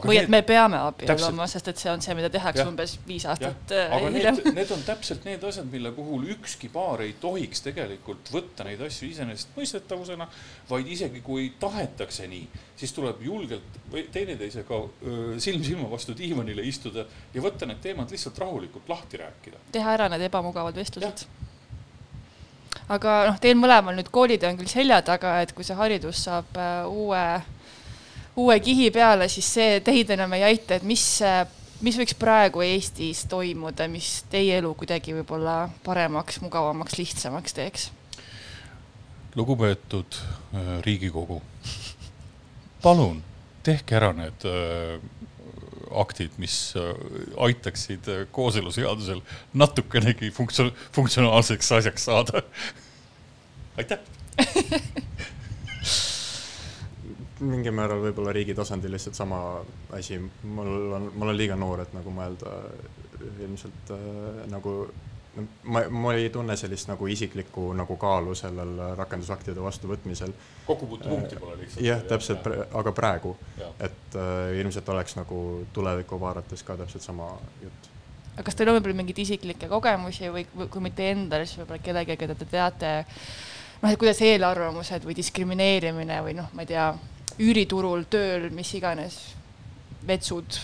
Või 0.00 0.16
et 0.16 0.28
me 0.32 0.40
peame 0.46 0.78
Täpselt. 0.78 1.10
abielluma, 1.10 1.46
sest 1.50 1.68
et 1.68 1.80
see 1.80 1.90
on 1.92 2.00
see, 2.02 2.14
mida 2.16 2.30
tehakse 2.32 2.62
Jah. 2.62 2.70
umbes 2.70 2.94
viis 3.06 3.26
aastat 3.28 3.74
äh, 3.76 3.92
aga 3.92 4.08
hiljem. 4.14 4.38
need, 4.38 4.54
need 4.56 4.72
on 4.72 4.84
täpselt 4.86 5.26
need 5.28 5.44
asjad, 5.44 5.68
mille 5.72 5.92
puhul 5.92 6.24
ükski 6.32 6.70
paar 6.72 7.02
ei 7.04 7.12
tohiks 7.20 7.64
tegelikult 7.66 8.32
võtta 8.32 8.64
neid 8.64 8.80
asju 8.86 9.10
iseenesestmõistetavusena, 9.10 10.28
vaid 10.70 10.88
isegi 10.96 11.20
kui 11.24 11.50
tahetakse 11.60 12.26
nii, 12.30 12.48
siis 12.80 12.96
tuleb 12.96 13.20
julgelt 13.26 13.78
või 13.92 14.06
teineteisega 14.12 14.80
silm 15.42 15.64
silma 15.66 15.90
vastu 15.92 16.16
diivanile 16.16 16.64
istuda 16.66 17.04
ja 17.34 17.44
võtta 17.44 17.68
need 17.68 17.84
teemad 17.84 18.10
lihtsalt 18.12 18.38
rahulikult 18.40 18.88
lahti 18.88 19.20
rääkida. 19.20 19.64
teha 19.72 19.96
ära 19.98 20.08
need 20.12 20.24
ebamugavad 20.30 20.76
vestlused. 20.76 21.26
aga 22.88 23.24
noh, 23.28 23.40
teil 23.40 23.60
mõlemal 23.60 23.98
nüüd 23.98 24.08
koolid 24.10 24.44
on 24.48 24.56
küll 24.56 24.72
selja 24.72 25.02
taga, 25.04 25.42
et 25.44 25.52
kui 25.52 25.68
see 25.68 25.76
haridus 25.76 26.24
saab 26.24 26.56
äh, 26.56 27.42
uue, 28.36 28.60
kihi 28.60 28.90
peale, 28.90 29.28
siis 29.28 29.48
see 29.58 29.80
teid 29.84 30.10
enam 30.14 30.32
ei 30.38 30.46
aita, 30.52 30.78
et 30.78 30.86
mis, 30.88 31.04
mis 31.84 31.98
võiks 32.00 32.14
praegu 32.18 32.62
Eestis 32.64 33.26
toimuda, 33.30 33.88
mis 33.92 34.22
teie 34.32 34.60
elu 34.60 34.74
kuidagi 34.78 35.16
võib-olla 35.18 35.66
paremaks, 35.84 36.40
mugavamaks, 36.44 36.96
lihtsamaks 37.00 37.58
teeks? 37.58 37.90
lugupeetud 39.34 40.14
äh, 40.54 40.80
Riigikogu, 40.84 41.42
palun 42.82 43.22
tehke 43.64 43.96
ära 43.96 44.10
need 44.16 44.44
äh, 44.48 44.98
aktid, 46.02 46.36
mis 46.42 46.74
äh, 46.76 46.92
aitaksid 47.46 48.10
kooseluseadusel 48.34 49.22
natukenegi 49.56 50.32
funktsioon, 50.34 50.72
funktsionaalseks 50.92 51.72
asjaks 51.78 52.08
saada. 52.10 52.44
aitäh. 53.78 53.98
mingil 57.42 57.74
määral 57.76 58.02
võib-olla 58.02 58.34
riigi 58.34 58.54
tasandil 58.54 58.92
lihtsalt 58.94 59.18
sama 59.18 59.38
asi, 59.96 60.18
mul 60.44 60.92
on, 60.98 61.08
ma 61.14 61.26
olen 61.28 61.38
liiga 61.38 61.56
noor, 61.58 61.84
et 61.84 61.94
nagu 61.96 62.12
mõelda 62.14 62.58
ilmselt 63.42 63.92
äh, 63.94 64.44
nagu 64.50 64.76
noh, 65.36 65.48
ma, 65.62 65.82
ma 65.88 66.14
ei 66.14 66.30
tunne 66.30 66.56
sellist 66.56 66.88
nagu 66.90 67.06
isiklikku 67.10 67.68
nagu 67.76 67.96
kaalu 68.00 68.34
sellel 68.38 68.74
rakendusaktide 68.98 69.62
vastuvõtmisel. 69.62 70.34
kokkupuutepunkti 70.66 71.38
pole 71.40 71.56
lihtsalt. 71.60 71.86
jah, 71.86 72.02
täpselt, 72.08 72.48
aga 72.80 72.92
praegu, 72.96 73.36
et 73.78 74.18
äh, 74.18 74.58
ilmselt 74.60 74.88
oleks 74.88 75.16
nagu 75.16 75.38
tulevikku 75.72 76.20
vaadates 76.20 76.62
ka 76.62 76.76
täpselt 76.80 77.04
sama 77.04 77.30
jutt. 77.62 77.88
aga 78.34 78.46
kas 78.48 78.58
teil 78.58 78.72
on 78.72 78.78
võib-olla 78.78 79.00
mingeid 79.02 79.24
isiklikke 79.24 79.70
kogemusi 79.72 80.30
või, 80.34 80.46
või 80.56 80.68
kui 80.72 80.84
mitte 80.88 81.10
endal, 81.14 81.46
siis 81.46 81.62
võib-olla 81.62 81.88
kellegagi, 81.88 82.20
keda 82.24 82.36
te 82.36 82.48
teate, 82.48 82.92
noh, 83.82 83.90
et 83.90 84.00
kuidas 84.00 84.20
eelarvamused 84.24 85.08
või 85.08 85.16
diskrimineerimine 85.18 86.20
või 86.26 86.36
noh, 86.38 86.52
ma 86.52 86.64
ei 86.64 86.72
tea, 86.74 86.92
üüriturul, 87.40 88.04
tööl, 88.10 88.50
mis 88.54 88.74
iganes, 88.76 89.18
vetsud, 90.06 90.58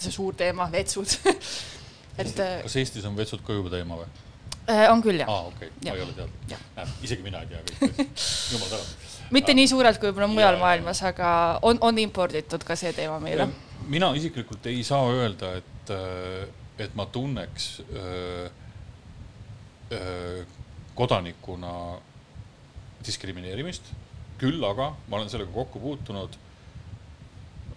see 0.00 0.14
suur 0.14 0.36
teema, 0.38 0.70
vetsud 0.72 1.12
et 2.20 2.40
äh, 2.40 2.58
kas 2.64 2.76
Eestis 2.80 3.06
on 3.08 3.16
vetsud 3.18 3.42
ka 3.44 3.56
juba 3.56 3.72
teema 3.72 4.00
või? 4.00 4.08
on 4.90 5.02
küll 5.02 5.18
jah 5.18 5.30
aa, 5.30 5.48
okei 5.50 5.68
okay., 5.68 5.88
ma 5.88 5.96
ei 5.96 6.04
ole 6.04 6.14
teadnud 6.14 6.52
äh,. 6.78 6.92
isegi 7.06 7.24
mina 7.26 7.40
ei 7.42 7.50
tea 7.50 7.62
kõike, 7.66 8.06
jumal 8.52 8.70
tänatud. 8.70 9.08
mitte 9.34 9.56
nii 9.56 9.70
suurelt 9.70 9.98
kui 10.00 10.10
võib-olla 10.10 10.30
mujal 10.30 10.56
Jaa. 10.56 10.62
maailmas, 10.62 11.02
aga 11.10 11.32
on, 11.66 11.80
on 11.86 11.98
imporditud 12.02 12.64
ka 12.66 12.76
see 12.78 12.92
teema 12.96 13.18
meile. 13.22 13.48
mina 13.90 14.12
isiklikult 14.16 14.70
ei 14.70 14.84
saa 14.86 15.10
öelda, 15.10 15.56
et, 15.60 15.94
et 16.86 16.94
ma 16.98 17.06
tunneks 17.10 17.70
öö, 17.88 18.46
öö, 19.96 20.44
kodanikuna 20.94 21.74
diskrimineerimist, 23.06 23.90
küll 24.40 24.64
aga 24.64 24.94
ma 25.08 25.18
olen 25.18 25.28
sellega 25.32 25.52
kokku 25.54 25.82
puutunud. 25.82 26.38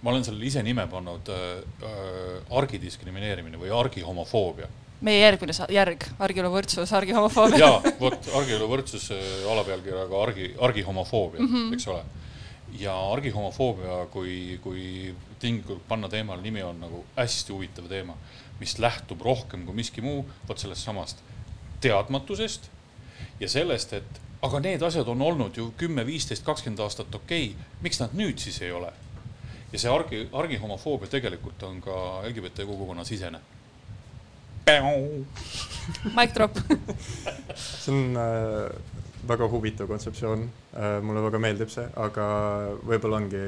ma 0.02 0.12
olen 0.12 0.24
sellele 0.24 0.46
ise 0.46 0.64
nime 0.64 0.88
pannud 0.92 1.30
öö, 1.32 1.62
öö, 1.84 2.40
argidiskrimineerimine 2.60 3.60
või 3.60 3.72
argihomofoobia 3.72 4.68
meie 5.04 5.20
järgmine 5.20 5.56
järg, 5.74 6.06
argielu 6.24 6.50
võrdsus, 6.54 6.92
argihomofoobia. 6.96 7.60
jaa, 7.60 7.94
vot 8.00 8.30
argielu 8.40 8.68
võrdsus 8.72 9.10
äh, 9.16 9.24
alapealkirjaga 9.52 10.22
argi, 10.28 10.52
argihomofoobia 10.64 11.42
mm, 11.44 11.54
-hmm. 11.54 11.74
eks 11.76 11.88
ole. 11.92 12.04
ja 12.80 12.96
argihomofoobia, 13.12 14.06
kui, 14.12 14.60
kui 14.64 15.16
tinglikult 15.40 15.84
panna 15.88 16.10
teemale 16.10 16.42
nimi, 16.42 16.64
on 16.64 16.80
nagu 16.82 17.04
hästi 17.18 17.54
huvitav 17.54 17.90
teema, 17.92 18.16
mis 18.60 18.78
lähtub 18.80 19.22
rohkem 19.22 19.66
kui 19.66 19.76
miski 19.76 20.02
muu 20.02 20.24
vot 20.48 20.60
sellest 20.60 20.88
samast 20.88 21.24
teadmatusest 21.84 22.70
ja 23.40 23.50
sellest, 23.50 23.94
et 23.94 24.22
aga 24.44 24.60
need 24.60 24.84
asjad 24.84 25.08
on 25.08 25.22
olnud 25.22 25.58
ju 25.58 25.72
kümme, 25.78 26.06
viisteist, 26.06 26.46
kakskümmend 26.46 26.84
aastat 26.84 27.16
okei 27.16 27.50
okay., 27.54 27.68
miks 27.86 28.02
nad 28.02 28.16
nüüd 28.18 28.42
siis 28.44 28.62
ei 28.62 28.72
ole? 28.76 28.92
ja 29.74 29.80
see 29.82 29.90
argi, 29.90 30.28
argihomofoobia 30.38 31.10
tegelikult 31.10 31.64
on 31.66 31.80
ka 31.82 31.96
LGBT 32.28 32.66
kogukonna 32.70 33.04
sisene. 33.04 33.40
Mic 36.18 36.36
drop. 36.36 36.60
see 37.56 37.94
on 37.94 38.20
äh, 38.22 38.70
väga 39.28 39.48
huvitav 39.50 39.90
kontseptsioon 39.90 40.46
äh,, 40.46 41.00
mulle 41.02 41.24
väga 41.26 41.42
meeldib 41.42 41.74
see, 41.74 41.88
aga 42.00 42.28
võib-olla 42.86 43.20
ongi, 43.24 43.42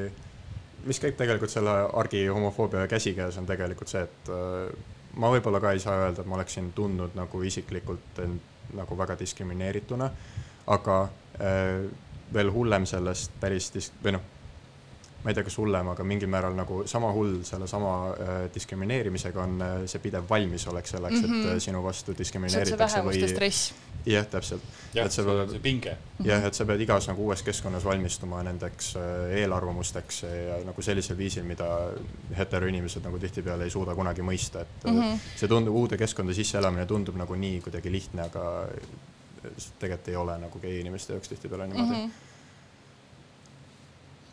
mis 0.88 1.00
käib 1.00 1.16
tegelikult 1.16 1.52
selle 1.52 1.76
argi 2.02 2.26
homofoobia 2.26 2.88
käsikäes, 2.90 3.38
on 3.40 3.46
tegelikult 3.48 3.92
see, 3.92 4.02
et 4.02 4.34
äh, 4.34 4.74
ma 5.16 5.30
võib-olla 5.32 5.62
ka 5.62 5.72
ei 5.72 5.80
saa 5.80 6.02
öelda, 6.02 6.24
et 6.24 6.28
ma 6.28 6.40
oleksin 6.40 6.72
tundnud 6.76 7.16
nagu 7.16 7.42
isiklikult 7.46 8.20
end 8.24 8.52
nagu 8.76 8.98
väga 8.98 9.14
diskrimineerituna, 9.20 10.10
aga 10.66 11.08
äh, 11.40 11.84
veel 12.34 12.50
hullem 12.50 12.86
sellest 12.86 13.30
päris 13.40 13.70
dis-, 13.74 13.92
või 14.04 14.12
noh, 14.16 14.20
ma 15.24 15.30
ei 15.32 15.34
tea, 15.34 15.42
kas 15.42 15.56
hullem, 15.58 15.88
aga 15.90 16.04
mingil 16.06 16.28
määral 16.30 16.54
nagu 16.54 16.84
sama 16.86 17.08
hull 17.14 17.40
sellesama 17.46 17.92
äh, 18.14 18.34
diskrimineerimisega 18.54 19.42
on 19.42 19.60
äh, 19.62 19.72
see 19.90 19.98
pidev 19.98 20.28
valmisolek 20.30 20.86
selleks 20.86 21.16
mm, 21.20 21.22
-hmm. 21.24 21.38
et 21.40 21.46
Mhm. 21.46 21.56
äh, 21.56 21.60
sinu 21.62 21.82
vastu 21.82 22.10
on 22.12 22.18
diskrimineeritakse 22.18 23.00
või 23.02 23.14
jah, 24.06 24.26
täpselt. 24.26 24.62
jah, 24.94 25.06
Et 25.06 25.12
see 25.12 25.24
peab- 25.24 25.50
see 25.50 25.58
pinge 25.58 25.96
jah, 26.24 26.44
et 26.44 26.54
sa 26.54 26.64
pead 26.64 26.80
igas 26.80 27.08
nagu 27.08 27.22
uues 27.26 27.42
keskkonnas 27.42 27.84
valmistuma 27.84 28.42
nendeks 28.42 28.96
äh, 28.96 29.34
eelarvamusteks 29.40 30.22
ja 30.22 30.60
nagu 30.64 30.82
sellisel 30.82 31.16
viisil, 31.18 31.42
mida 31.44 31.90
heteroinimesed 32.36 33.02
nagu 33.02 33.18
tihtipeale 33.18 33.64
ei 33.64 33.70
suuda 33.70 33.94
kunagi 33.94 34.22
mõista, 34.22 34.60
et 34.62 34.84
mm 34.84 34.90
Mhm. 34.92 35.02
-hmm. 35.02 35.18
see 35.36 35.48
tundub, 35.48 35.74
uude 35.74 35.96
keskkonda 35.96 36.34
sisseelamine 36.34 36.86
tundub 36.86 37.16
nagu 37.16 37.34
nii 37.34 37.60
kuidagi 37.60 37.92
lihtne, 37.92 38.22
aga 38.22 38.68
tegelikult 39.78 40.08
ei 40.08 40.16
ole 40.16 40.38
nagu 40.38 40.60
gei 40.60 40.80
inimeste 40.80 41.12
jaoks 41.12 41.28
tihtipeale 41.28 41.66
niimoodi 41.66 41.96
mm. 41.96 42.06
-hmm. 42.06 42.10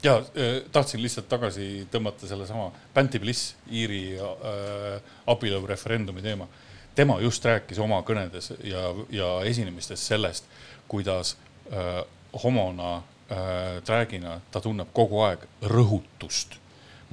ja 0.03 0.17
äh, 0.17 0.23
tahtsin 0.71 1.01
lihtsalt 1.01 1.29
tagasi 1.29 1.87
tõmmata 1.91 2.27
sellesama 2.27 2.71
Banti 2.93 3.19
Bliss, 3.19 3.55
Iiri 3.71 4.17
äh, 4.19 5.01
abielureferendumi 5.27 6.21
teema. 6.21 6.47
tema 6.95 7.19
just 7.19 7.45
rääkis 7.45 7.79
oma 7.79 8.01
kõnedes 8.01 8.53
ja, 8.63 8.81
ja 9.09 9.41
esinemistes 9.43 10.07
sellest, 10.07 10.45
kuidas 10.87 11.37
äh, 11.71 12.03
homona 12.43 12.95
äh,, 12.97 13.83
träägina 13.83 14.41
ta 14.51 14.61
tunneb 14.61 14.87
kogu 14.93 15.21
aeg 15.21 15.39
rõhutust. 15.61 16.62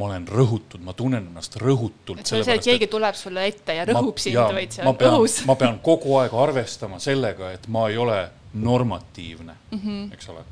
Ma 0.00 0.08
olen 0.08 0.28
rõhutud, 0.28 0.80
ma 0.84 0.94
tunnen 0.96 1.26
ennast 1.30 1.58
rõhutult. 1.60 2.22
et 2.22 2.30
see 2.30 2.40
on 2.40 2.46
see, 2.46 2.56
et 2.56 2.68
keegi 2.70 2.88
tuleb 2.92 3.18
sulle 3.18 3.44
ette 3.50 3.76
ja 3.76 3.84
rõhub 3.88 4.20
sind, 4.22 4.38
vaid 4.40 4.78
see 4.78 4.86
ma 4.86 4.94
on 4.94 5.00
pean, 5.00 5.18
õhus. 5.18 5.40
ma 5.50 5.58
pean 5.60 5.80
kogu 5.84 6.16
aeg 6.22 6.36
arvestama 6.46 7.00
sellega, 7.02 7.52
et 7.56 7.68
ma 7.72 7.88
ei 7.92 8.00
ole 8.00 8.22
normatiivne 8.54 9.54
mm. 9.70 9.78
-hmm. 9.78 10.12
eks 10.16 10.32
ole. 10.32 10.44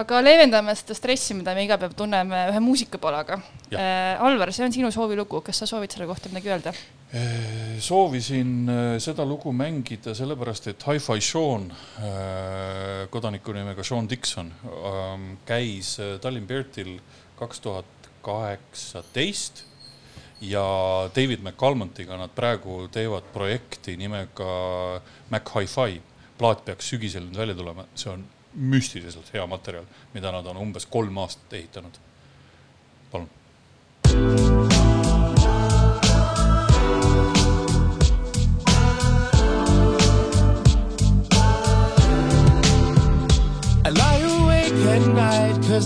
aga 0.00 0.20
leevendame 0.24 0.74
seda 0.78 0.94
stressi, 0.94 1.34
mida 1.38 1.54
me 1.54 1.64
iga 1.66 1.78
päev 1.78 1.94
tunneme 1.98 2.48
ühe 2.52 2.60
muusikapalaga 2.60 3.40
äh,. 3.74 4.22
Alvar, 4.22 4.52
see 4.52 4.66
on 4.66 4.72
sinu 4.72 4.90
soovilugu, 4.90 5.40
kas 5.40 5.62
sa 5.62 5.66
soovid 5.66 5.90
selle 5.90 6.06
kohta 6.06 6.30
midagi 6.32 6.54
öelda? 6.54 6.74
Eh, 7.14 7.78
soovisin 7.78 8.68
eh, 8.68 8.96
seda 8.98 9.22
lugu 9.26 9.52
mängida 9.54 10.14
sellepärast, 10.18 10.66
et 10.72 10.82
Hi-Fi 10.82 11.20
Sean, 11.22 11.68
kodaniku 13.10 13.54
nimega 13.54 13.84
Sean 13.86 14.08
Dixon, 14.10 14.50
käis 15.46 15.98
eh, 16.02 16.16
Tallinn 16.18 16.46
Bertil 16.46 16.96
kaks 17.38 17.62
tuhat 17.62 17.93
kaheksateist 18.24 19.64
ja 20.44 20.64
David 21.16 21.42
McCalmontiga 21.42 22.18
nad 22.20 22.32
praegu 22.34 22.88
teevad 22.92 23.28
projekti 23.32 23.96
nimega 23.96 25.00
Mac 25.30 25.54
Hi-Fi. 25.54 26.02
plaat 26.38 26.64
peaks 26.66 26.88
sügisel 26.90 27.22
nüüd 27.28 27.38
välja 27.38 27.54
tulema, 27.54 27.84
see 27.94 28.10
on 28.10 28.24
müstiliselt 28.54 29.30
hea 29.34 29.46
materjal, 29.46 29.86
mida 30.14 30.32
nad 30.34 30.46
on 30.50 30.58
umbes 30.66 30.86
kolm 30.90 31.18
aastat 31.22 31.52
ehitanud. 31.60 32.02
palun. 33.12 34.53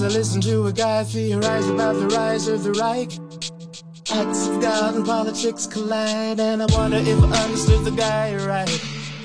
I 0.03 0.07
listen 0.07 0.41
to 0.43 0.67
a 0.67 0.73
guy 0.73 1.03
theorize 1.03 1.69
about 1.69 1.95
the 1.97 2.07
rise 2.07 2.47
of 2.47 2.63
the 2.63 2.71
Reich. 2.73 3.11
Acts 4.13 4.47
of 4.47 4.63
God 4.63 4.95
and 4.95 5.05
politics 5.05 5.67
collide, 5.67 6.39
and 6.39 6.63
I 6.63 6.67
wonder 6.71 6.99
if 6.99 7.21
I 7.21 7.45
understood 7.45 7.85
the 7.85 7.91
guy 7.91 8.37
right. 8.47 8.69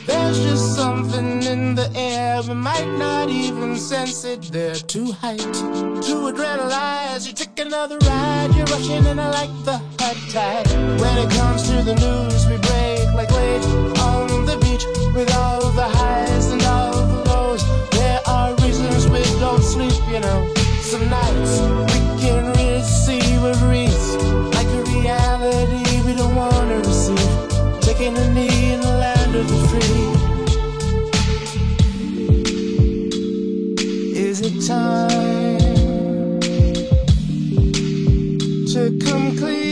There's 0.08 0.40
just 0.40 0.76
something 0.76 1.44
in 1.44 1.76
the 1.76 1.92
air, 1.96 2.42
we 2.42 2.56
might 2.56 2.90
not 2.98 3.30
even 3.30 3.78
sense 3.78 4.26
it. 4.26 4.42
They're 4.52 4.74
too 4.74 5.14
hyped, 5.14 6.06
too 6.06 6.32
adrenalized. 6.32 7.28
You 7.28 7.34
take 7.34 7.60
another 7.60 8.00
ride, 8.00 8.50
you're 8.56 8.66
rushing, 8.66 9.06
and 9.06 9.22
I 9.22 9.30
like 9.30 9.54
the 9.66 9.78
hot 10.00 10.18
tide. 10.32 10.68
When 11.00 11.18
it 11.20 11.30
comes 11.32 11.70
to 11.70 11.84
the 11.84 11.96
news, 11.96 12.48
we 12.48 12.58
break 12.58 13.14
like 13.14 13.30
waves 13.30 13.68
on 14.02 14.46
the 14.46 14.58
beach 14.58 14.86
with 15.14 15.32
all 15.36 15.72
the 15.72 15.88
highs 15.88 16.48
and 16.48 16.64
all 16.64 16.94
the 16.94 17.30
lows. 17.30 17.64
There 17.92 18.22
are 18.26 18.56
reasons 18.56 19.08
we 19.08 19.22
don't 19.40 19.62
sleep, 19.62 19.94
you 20.10 20.20
know. 20.20 20.63
Nights 21.14 21.54
we 21.92 22.00
can 22.22 22.44
receive 22.58 23.42
a 23.44 23.54
breeze 23.64 24.08
like 24.58 24.72
a 24.80 24.84
reality 24.96 26.02
we 26.08 26.14
don't 26.16 26.36
want 26.36 26.70
to 26.70 26.78
receive. 26.90 27.82
Taking 27.82 28.18
a 28.18 28.34
knee 28.34 28.74
in 28.74 28.80
the 28.82 28.96
land 29.04 29.36
of 29.36 29.46
the 29.52 29.60
free. 29.70 30.06
Is 34.28 34.38
it 34.42 34.56
time 34.66 35.60
to 38.74 38.82
come 39.06 39.38
clean 39.38 39.63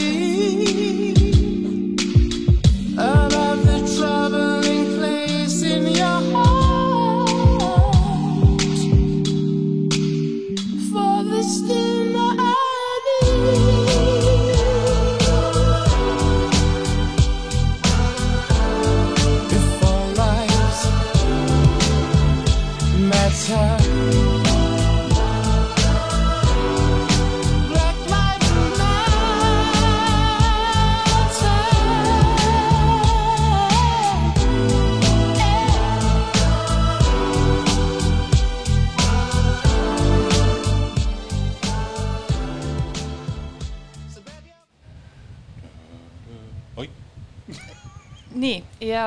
nii, 48.35 48.63
ja 48.81 49.05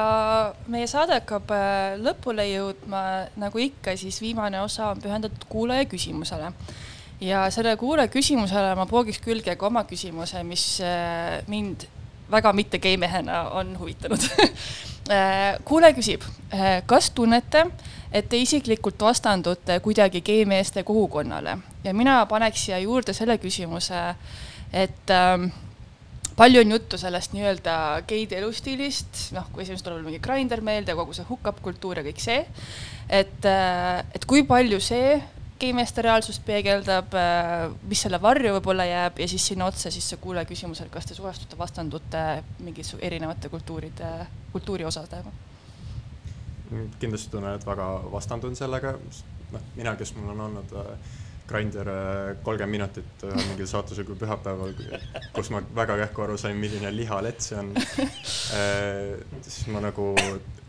meie 0.69 0.87
saade 0.91 1.19
hakkab 1.19 1.53
äh, 1.55 1.95
lõpule 2.01 2.45
jõudma, 2.49 3.03
nagu 3.41 3.63
ikka, 3.63 3.97
siis 3.97 4.21
viimane 4.23 4.61
osa 4.61 4.91
on 4.93 5.01
pühendatud 5.03 5.47
kuulaja 5.49 5.87
küsimusele. 5.89 6.53
ja 7.21 7.47
selle 7.51 7.77
kuulaja 7.77 8.09
küsimusele 8.09 8.75
ma 8.77 8.87
poogiks 8.87 9.21
külge 9.25 9.57
ka 9.57 9.67
oma 9.67 9.85
küsimuse, 9.89 10.43
mis 10.45 10.81
äh, 10.85 11.41
mind 11.49 11.87
väga 12.31 12.53
mitte 12.53 12.79
geimehena 12.79 13.49
on 13.51 13.79
huvitanud. 13.79 14.21
kuulaja 15.69 15.93
küsib, 15.93 16.23
kas 16.87 17.11
tunnete, 17.13 17.67
et 18.13 18.29
te 18.29 18.39
isiklikult 18.41 19.03
vastandute 19.05 19.77
kuidagi 19.85 20.23
geimeeste 20.25 20.83
kogukonnale 20.83 21.59
ja 21.85 21.93
mina 21.95 22.23
paneks 22.27 22.65
siia 22.65 22.79
juurde 22.81 23.13
selle 23.13 23.37
küsimuse, 23.39 24.01
et 24.73 25.13
ähm, 25.13 25.51
palju 26.37 26.65
on 26.65 26.75
juttu 26.75 26.99
sellest 26.99 27.35
nii-öelda 27.35 27.77
geide 28.09 28.39
elustiilist, 28.41 29.29
noh, 29.37 29.47
kui 29.53 29.63
esimesel 29.65 29.87
tuleb 29.87 30.09
mingi 30.09 30.23
grinder 30.23 30.63
meelde, 30.65 30.97
kogu 30.99 31.15
see 31.17 31.27
hookup 31.29 31.61
kultuur 31.65 32.01
ja 32.01 32.07
kõik 32.07 32.23
see, 32.23 32.43
et, 33.09 33.47
et 33.47 34.27
kui 34.29 34.45
palju 34.49 34.81
see 34.83 35.17
geimeeste 35.61 36.03
reaalsust 36.03 36.43
peegeldab, 36.47 37.15
mis 37.89 38.03
selle 38.05 38.19
varju 38.23 38.57
võib-olla 38.57 38.87
jääb 38.89 39.21
ja 39.23 39.29
siis 39.31 39.47
sinna 39.53 39.69
otsa 39.71 39.93
siis 39.95 40.07
see 40.11 40.21
kuulaja 40.21 40.49
küsimus, 40.49 40.83
et 40.83 40.91
kas 40.93 41.07
te 41.09 41.17
suhestute, 41.17 41.59
vastandute 41.59 42.25
mingite 42.59 42.99
erinevate 43.07 43.51
kultuuride, 43.53 44.15
kultuuri 44.53 44.87
osadega? 44.91 45.33
kindlasti 46.99 47.31
tunnen, 47.31 47.55
et 47.55 47.67
väga 47.67 47.87
vastandun 48.11 48.57
sellega, 48.59 48.97
noh, 49.53 49.67
mina, 49.77 49.93
kes 50.01 50.11
mul 50.17 50.33
on 50.33 50.41
olnud 50.49 50.73
äh, 50.81 51.13
Grindr 51.49 51.89
kolmkümmend 52.43 52.73
minutit 52.73 53.25
äh, 53.25 53.37
mingil 53.51 53.69
saatusega 53.69 54.17
pühapäeval, 54.17 54.75
kus 55.37 55.51
ma 55.53 55.61
väga 55.77 55.99
kähku 56.05 56.25
aru 56.25 56.39
sain, 56.41 56.57
milline 56.57 56.93
lihalett 56.97 57.45
see 57.45 57.59
on 57.61 57.73
äh,. 57.81 59.19
siis 59.43 59.67
ma 59.73 59.83
nagu 59.85 60.15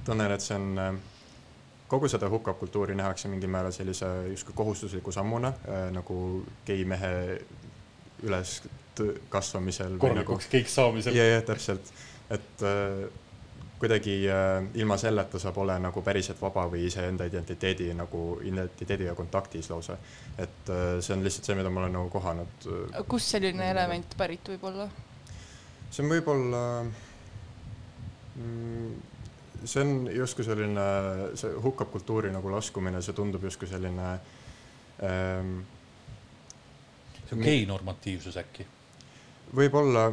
tunnen, 0.05 0.31
et 0.31 0.43
see 0.43 0.57
on 0.59 0.71
äh, 0.81 0.93
kogu 1.87 2.09
seda 2.11 2.29
hukap 2.29 2.59
kultuuri 2.59 2.95
nähakse 2.97 3.31
mingil 3.31 3.51
määral 3.51 3.75
sellise 3.75 4.09
justkui 4.31 4.57
kohustusliku 4.57 5.11
sammuna 5.15 5.53
äh, 5.63 5.85
nagu 5.95 6.17
gei 6.67 6.85
mehe 6.85 7.13
üles 8.23 8.57
kasvamisel. 9.29 9.97
korralikuks 9.99 10.47
keiks 10.51 10.75
saamisel. 10.75 11.15
ja, 11.15 11.25
ja 11.35 11.41
täpselt, 11.45 11.91
et 12.29 12.63
äh, 12.63 13.05
kuidagi 13.79 14.15
äh, 14.31 14.67
ilma 14.81 14.97
selleta 14.97 15.39
sa 15.39 15.51
pole 15.51 15.75
nagu 15.79 16.01
päriselt 16.01 16.41
vaba 16.41 16.67
või 16.71 16.85
iseenda 16.87 17.27
identiteedi 17.27 17.89
nagu 17.97 18.39
identiteediga 18.43 19.15
kontaktis 19.15 19.69
lausa. 19.69 19.97
et 20.37 20.69
äh, 20.69 20.85
see 20.99 21.15
on 21.15 21.23
lihtsalt 21.23 21.49
see, 21.49 21.57
mida 21.59 21.69
ma 21.69 21.83
olen 21.83 21.97
nagu 21.99 22.09
kohanud. 22.09 22.69
kust 23.07 23.35
selline 23.35 23.71
element 23.71 24.15
pärit 24.17 24.53
võib 24.53 24.63
olla? 24.71 24.87
see 25.89 26.03
on 26.05 26.11
võib-olla 26.11 26.63
mm, 28.35 28.95
see 29.65 29.81
on 29.83 29.93
justkui 30.13 30.45
selline, 30.47 30.87
see 31.39 31.53
hukkab 31.63 31.91
kultuuri 31.93 32.31
nagu 32.33 32.51
laskumine, 32.51 33.01
see 33.01 33.15
tundub 33.17 33.43
justkui 33.43 33.69
selline 33.69 34.11
ähm, 35.03 35.57
see 37.25 37.37
on 37.37 37.43
geinormatiivsus 37.43 38.37
äkki. 38.37 38.67
võib-olla, 39.55 40.07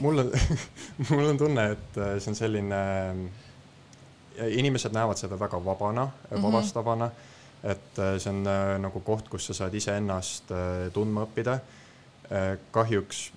mul 0.00 0.24
on, 0.24 0.32
mul 1.10 1.30
on 1.32 1.40
tunne, 1.40 1.68
et 1.76 1.98
äh, 2.00 2.16
see 2.22 2.32
on 2.32 2.38
selline, 2.38 2.80
inimesed 4.50 4.94
näevad 4.94 5.20
seda 5.20 5.38
väga 5.38 5.60
vabana 5.64 6.04
mm, 6.04 6.12
Mhm. 6.30 6.38
-hmm. 6.38 6.42
vabastavana, 6.42 7.10
et 7.62 7.98
äh, 7.98 8.18
see 8.18 8.30
on 8.32 8.46
äh, 8.46 8.78
nagu 8.78 9.00
koht, 9.00 9.28
kus 9.28 9.46
sa 9.46 9.54
saad 9.54 9.74
iseennast 9.74 10.50
äh, 10.50 10.92
tundma 10.92 11.26
õppida. 11.26 11.58
kahjuks 12.70 13.32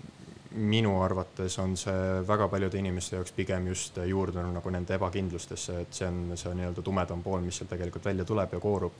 minu 0.52 1.02
arvates 1.04 1.60
on 1.60 1.78
see 1.78 2.28
väga 2.28 2.48
paljude 2.48 2.78
inimeste 2.78 3.16
jaoks 3.16 3.32
pigem 3.32 3.68
just 3.68 3.98
juurdunud 3.98 4.54
nagu 4.54 4.70
nende 4.70 4.96
ebakindlustesse, 4.96 5.82
et 5.82 5.94
see 5.94 6.08
on 6.08 6.32
see 6.36 6.54
nii-öelda 6.56 6.82
tumedam 6.82 7.24
pool, 7.24 7.42
mis 7.42 7.58
seal 7.58 7.70
tegelikult 7.70 8.06
välja 8.06 8.26
tuleb 8.26 8.54
ja 8.54 8.60
koorub. 8.60 8.94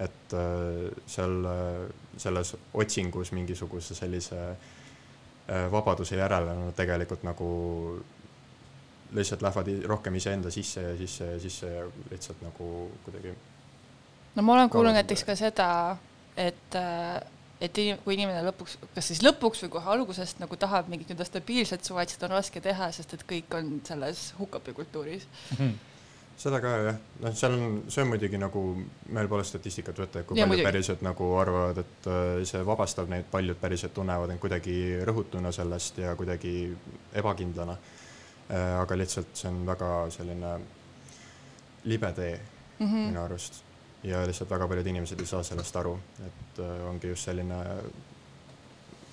et 0.00 0.32
äh, 0.34 0.92
seal 1.06 1.44
äh, 1.44 1.90
selles 2.16 2.56
otsingus 2.74 3.32
mingisuguse 3.32 3.94
sellise 3.94 4.38
äh, 4.50 4.56
vabaduse 5.72 6.16
järele 6.16 6.54
nad 6.54 6.74
tegelikult 6.78 7.24
nagu 7.26 7.48
lihtsalt 9.12 9.42
lähevad 9.42 9.70
rohkem 9.90 10.14
iseenda 10.16 10.50
sisse 10.50 10.82
ja 10.82 10.96
sisse 10.96 11.26
ja 11.32 11.40
sisse 11.40 11.72
ja 11.72 11.86
lihtsalt 12.10 12.40
nagu 12.42 12.68
kuidagi 13.04 13.34
no 14.34 14.42
ma 14.42 14.56
olen 14.56 14.70
kuulnud 14.70 14.96
näiteks 14.96 15.24
ka 15.28 15.36
seda, 15.36 15.68
et, 16.36 16.76
et 17.60 17.78
inim- 17.78 18.00
kui 18.04 18.16
inimene 18.16 18.42
lõpuks, 18.48 18.78
kas 18.94 19.10
siis 19.10 19.22
lõpuks 19.24 19.64
või 19.66 19.74
kohe 19.76 19.94
algusest 19.96 20.40
nagu 20.42 20.56
tahab 20.56 20.90
mingit 20.92 21.10
nii-öelda 21.10 21.28
stabiilset 21.28 21.84
suhet, 21.84 22.12
seda 22.14 22.28
on 22.30 22.36
raske 22.38 22.62
teha, 22.64 22.90
sest 22.96 23.16
et 23.18 23.24
kõik 23.28 23.56
on 23.58 23.74
selles 23.86 24.30
hukapi 24.38 24.74
kultuuris. 24.78 25.28
Seda 26.42 26.60
ka 26.62 26.74
jah, 26.88 27.00
noh, 27.22 27.34
seal 27.38 27.56
on, 27.56 27.80
see 27.92 28.02
on 28.02 28.10
muidugi 28.10 28.40
nagu, 28.40 28.62
meil 29.14 29.30
pole 29.30 29.44
statistikat 29.46 29.98
võtta, 30.02 30.22
et 30.22 30.28
kui 30.28 30.38
Jaa, 30.38 30.46
paljud 30.46 30.56
muidugi. 30.56 30.68
päriselt 30.68 31.02
nagu 31.06 31.32
arvavad, 31.38 31.82
et 31.84 32.08
äh, 32.10 32.44
see 32.48 32.62
vabastab 32.66 33.10
neid, 33.12 33.28
paljud 33.30 33.60
päriselt 33.60 33.94
tunnevad 33.94 34.34
end 34.34 34.42
kuidagi 34.42 34.76
rõhutuna 35.08 35.54
sellest 35.54 36.02
ja 36.02 36.16
kuidagi 36.18 36.54
ebakindlana. 37.22 37.78
aga 38.52 38.96
lihtsalt 38.98 39.30
see 39.38 39.48
on 39.48 39.60
väga 39.64 39.88
selline 40.12 40.48
libe 41.88 42.10
tee 42.12 42.34
mm. 42.34 42.86
-hmm. 42.86 43.06
minu 43.06 43.22
arust 43.22 43.62
ja 44.02 44.26
lihtsalt 44.26 44.50
väga 44.50 44.68
paljud 44.68 44.86
inimesed 44.86 45.20
ei 45.20 45.26
saa 45.26 45.42
sellest 45.42 45.76
aru, 45.76 45.98
et 46.26 46.58
äh, 46.58 46.88
ongi 46.88 47.08
just 47.08 47.24
selline 47.24 47.58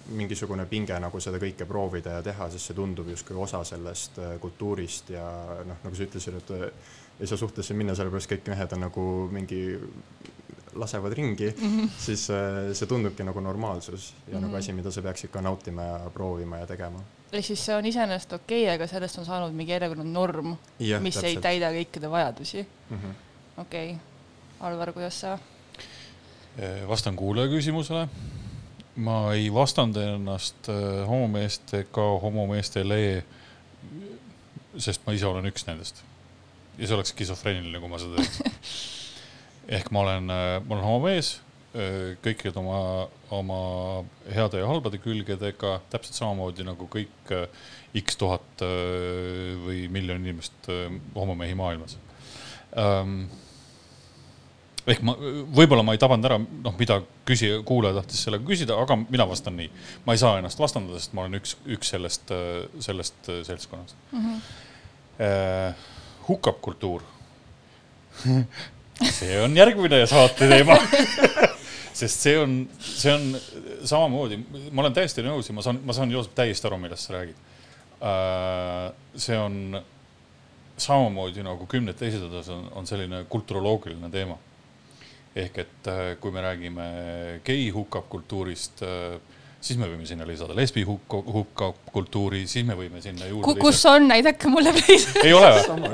mingisugune 0.10 0.66
pinge 0.66 0.96
nagu 1.00 1.20
seda 1.22 1.38
kõike 1.38 1.68
proovida 1.70 2.18
ja 2.18 2.24
teha, 2.26 2.50
sest 2.50 2.72
see 2.72 2.78
tundub 2.78 3.12
justkui 3.12 3.38
osa 3.38 3.62
sellest 3.64 4.18
äh, 4.20 4.40
kultuurist 4.42 5.12
ja 5.14 5.26
noh, 5.66 5.78
nagu 5.84 5.96
sa 5.96 6.08
ütlesid, 6.08 6.40
et 6.42 6.54
äh, 6.58 6.96
ei 7.20 7.28
saa 7.28 7.38
suhtesse 7.38 7.74
minna, 7.74 7.96
sellepärast 7.96 8.32
kõik 8.32 8.50
mehed 8.52 8.74
on 8.76 8.84
nagu 8.86 9.06
mingi, 9.32 9.62
lasevad 10.80 11.14
ringi 11.14 11.50
mm, 11.50 11.70
-hmm. 11.70 11.90
siis 11.98 12.30
äh, 12.30 12.72
see 12.74 12.88
tundubki 12.88 13.24
nagu 13.24 13.40
normaalsus 13.40 14.14
ja 14.14 14.34
mm 14.34 14.38
-hmm. 14.38 14.42
nagu 14.46 14.56
asi, 14.56 14.74
mida 14.74 14.92
sa 14.92 15.02
peaksid 15.02 15.30
ka 15.30 15.42
nautima 15.42 15.84
ja 15.84 16.00
proovima 16.14 16.58
ja 16.58 16.68
tegema. 16.68 17.00
ehk 17.32 17.46
siis 17.46 17.66
see 17.66 17.76
on 17.76 17.86
iseenesest 17.86 18.34
okei 18.34 18.64
okay,, 18.64 18.76
aga 18.76 18.88
sellest 18.88 19.18
on 19.18 19.26
saanud 19.26 19.54
mingi 19.54 19.72
järjekordne 19.72 20.04
norm, 20.04 20.56
mis 20.80 21.18
ei 21.18 21.22
täpselt. 21.22 21.42
täida 21.42 21.72
kõikide 21.72 22.10
vajadusi. 22.10 22.68
mm. 22.90 22.98
-hmm. 22.98 23.62
okei 23.62 23.92
okay., 23.92 24.00
Alvar, 24.60 24.94
kuidas 24.94 25.22
sa? 25.22 25.38
vastan 26.88 27.16
kuulaja 27.16 27.48
küsimusele. 27.48 28.08
ma 28.96 29.34
ei 29.34 29.54
vastanda 29.54 30.02
ennast 30.16 30.70
äh, 30.70 31.08
homomeeste 31.08 31.80
ega 31.80 32.02
homomeestele, 32.22 33.24
sest 34.78 35.06
ma 35.06 35.14
ise 35.14 35.26
olen 35.26 35.46
üks 35.46 35.64
nendest. 35.68 36.04
Ja 36.78 36.88
see 36.88 36.96
oleks 36.96 37.14
skisofreeniline, 37.16 37.80
kui 37.82 37.92
ma 37.92 38.00
seda 38.02 38.20
teeks. 38.20 38.74
ehk 39.80 39.92
ma 39.94 40.06
olen, 40.06 40.30
ma 40.30 40.76
olen 40.76 40.86
homomees 40.86 41.40
kõikide 42.26 42.58
oma, 42.58 43.08
oma 43.30 43.60
heade 44.34 44.62
ja 44.62 44.70
halbade 44.70 44.98
külgedega, 45.02 45.76
täpselt 45.92 46.18
samamoodi 46.18 46.66
nagu 46.66 46.88
kõik 46.90 47.34
äh, 47.36 47.46
X 48.02 48.18
tuhat 48.18 48.64
äh, 48.66 49.54
või 49.62 49.84
miljon 49.94 50.18
inimest 50.24 50.70
äh, 50.74 50.90
homomehi 51.16 51.54
maailmas 51.58 51.98
ähm,. 52.78 53.28
ehk 54.90 55.04
ma, 55.06 55.14
võib-olla 55.54 55.86
ma 55.86 55.94
ei 55.94 56.02
tabanud 56.02 56.26
ära, 56.26 56.40
noh, 56.42 56.74
mida 56.80 57.00
küsija, 57.30 57.62
kuulaja 57.62 58.00
tahtis 58.00 58.24
sellega 58.26 58.48
küsida, 58.50 58.80
aga 58.82 58.98
mina 59.04 59.30
vastan 59.30 59.58
nii. 59.60 59.70
ma 60.08 60.18
ei 60.18 60.22
saa 60.22 60.40
ennast 60.42 60.60
vastandada, 60.60 60.98
sest 60.98 61.14
ma 61.14 61.28
olen 61.28 61.38
üks, 61.38 61.54
üks 61.70 61.94
sellest, 61.94 62.34
sellest 62.82 63.30
äh, 63.30 63.44
seltskonnast 63.46 63.96
mm. 64.12 64.26
-hmm. 64.26 64.42
Hukkab 66.30 66.62
kultuur. 66.62 67.04
see 69.00 69.38
on 69.42 69.56
järgmine 69.56 70.04
saate 70.08 70.48
teema 70.50 70.76
sest 72.00 72.26
see 72.26 72.36
on, 72.40 72.56
see 72.80 73.14
on 73.14 73.30
samamoodi, 73.88 74.40
ma 74.72 74.84
olen 74.84 74.96
täiesti 74.96 75.24
nõus 75.26 75.50
ja 75.50 75.56
ma 75.56 75.64
saan, 75.66 75.80
ma 75.86 75.96
saan 75.96 76.12
Joosep 76.14 76.36
täiesti 76.38 76.68
aru, 76.70 76.80
millest 76.82 77.08
sa 77.08 77.16
räägid. 77.18 77.48
see 79.20 79.40
on 79.40 79.80
samamoodi 80.80 81.44
nagu 81.44 81.68
kümned 81.68 81.98
teised 82.00 82.24
osas 82.30 82.52
on, 82.56 82.70
on 82.80 82.88
selline 82.88 83.26
kulturoloogiline 83.30 84.12
teema. 84.14 84.38
ehk 85.36 85.58
et 85.62 85.88
äh, 85.88 86.16
kui 86.20 86.32
me 86.34 86.42
räägime 86.42 86.86
gei 87.46 87.70
hukab 87.70 88.08
kultuurist, 88.10 88.82
siis 89.60 89.80
me 89.80 89.88
võime 89.90 90.06
sinna 90.08 90.26
lisada 90.28 90.56
lesbi 90.56 90.86
hukka, 90.88 91.20
hukab 91.36 91.92
kultuuri, 91.92 92.46
siis 92.48 92.66
me 92.68 92.78
võime 92.80 93.02
sinna 93.04 93.28
juurde 93.28 93.56
kus 93.60 93.82
on, 93.92 94.08
näidake 94.08 94.52
mulle 94.52 94.72
please. 94.76 95.12
ei 95.24 95.34
ole 95.36 95.52
või? 95.52 95.92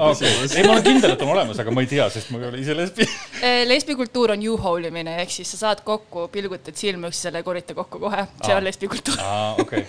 ei 0.54 0.66
ma 0.68 0.76
olen 0.76 0.86
kindel, 0.86 1.16
et 1.16 1.26
on 1.26 1.34
olemas, 1.34 1.60
aga 1.64 1.74
ma 1.74 1.84
ei 1.86 1.90
tea, 1.90 2.06
sest 2.14 2.32
ma 2.34 2.42
ei 2.44 2.50
ole 2.52 2.62
ise 2.62 2.78
lesbi. 2.78 3.10
lesbikultuur 3.74 4.36
on 4.36 4.46
you-hole 4.46 4.94
imine, 4.94 5.18
ehk 5.26 5.34
siis 5.34 5.56
sa 5.56 5.62
saad 5.64 5.82
kokku, 5.88 6.28
pilgutad 6.34 6.78
silma 6.78 7.10
üksteisele 7.12 7.42
korite 7.48 7.78
kokku 7.78 8.02
kohe, 8.06 8.28
see 8.44 8.56
on 8.56 8.66
lesbikultuur. 8.70 9.22
aa, 9.26 9.54
okei, 9.66 9.86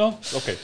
noh, 0.00 0.18
okei. 0.40 0.58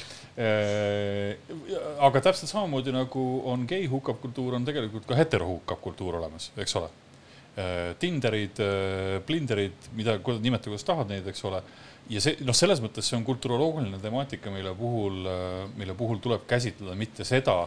aga 2.01 2.27
täpselt 2.29 2.53
samamoodi 2.53 2.93
nagu 2.95 3.29
on 3.51 3.65
gei 3.69 3.89
hukab 3.91 4.21
kultuur, 4.21 4.61
on 4.61 4.69
tegelikult 4.69 5.09
ka 5.09 5.17
hetero 5.19 5.49
hukab 5.57 5.81
kultuur 5.85 6.21
olemas, 6.21 6.53
eks 6.61 6.77
ole. 6.81 6.93
Tinderid, 8.01 8.61
Blinderid, 9.27 9.89
mida, 9.99 10.15
nimeta 10.41 10.71
kuidas 10.71 10.85
tahad 10.87 11.11
neid, 11.11 11.27
eks 11.29 11.43
ole. 11.49 11.59
Ja 12.11 12.23
see, 12.23 12.39
noh, 12.47 12.57
selles 12.57 12.81
mõttes 12.83 13.07
see 13.07 13.19
on 13.19 13.25
kulturoloogiline 13.27 14.01
temaatika, 14.03 14.51
mille 14.53 14.73
puhul, 14.77 15.23
mille 15.79 15.95
puhul 15.99 16.21
tuleb 16.23 16.47
käsitleda 16.51 16.97
mitte 16.99 17.27
seda, 17.29 17.63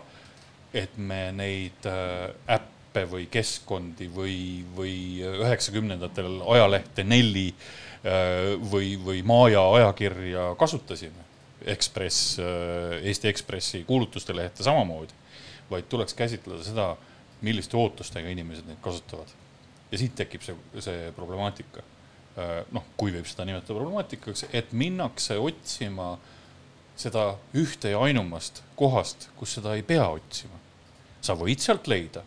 et 0.74 0.98
me 0.98 1.28
neid 1.36 1.88
äh, 1.90 2.34
äppe 2.58 3.06
või 3.10 3.28
keskkondi 3.32 4.10
või, 4.14 4.38
või 4.76 4.96
üheksakümnendatel 5.46 6.42
ajalehte 6.56 7.06
Nelli 7.06 7.50
äh, 7.54 8.56
või, 8.72 8.96
või 9.02 9.24
Maja 9.28 9.64
ajakirja 9.80 10.54
kasutasime. 10.60 11.30
Ekspress, 11.64 12.42
Eesti 12.44 13.30
Ekspressi 13.30 13.86
kuulutuste 13.88 14.34
lehte 14.36 14.66
samamoodi, 14.66 15.16
vaid 15.70 15.86
tuleks 15.88 16.12
käsitleda 16.20 16.60
seda, 16.66 16.90
milliste 17.40 17.80
ootustega 17.80 18.28
inimesed 18.34 18.68
neid 18.68 18.82
kasutavad. 18.84 19.32
ja 19.92 19.98
siit 20.02 20.16
tekib 20.18 20.44
see, 20.44 20.56
see 20.84 21.12
problemaatika 21.16 21.86
noh, 22.74 22.86
kui 22.98 23.14
võib 23.14 23.28
seda 23.30 23.46
nimetada 23.46 23.76
problemaatikaks, 23.78 24.48
et 24.58 24.72
minnakse 24.74 25.38
otsima 25.38 26.16
seda 26.98 27.34
ühte 27.58 27.94
ja 27.94 28.02
ainumast 28.06 28.64
kohast, 28.78 29.30
kus 29.38 29.56
seda 29.58 29.76
ei 29.78 29.84
pea 29.86 30.08
otsima. 30.10 30.62
sa 31.24 31.38
võid 31.40 31.62
sealt 31.64 31.86
leida, 31.88 32.20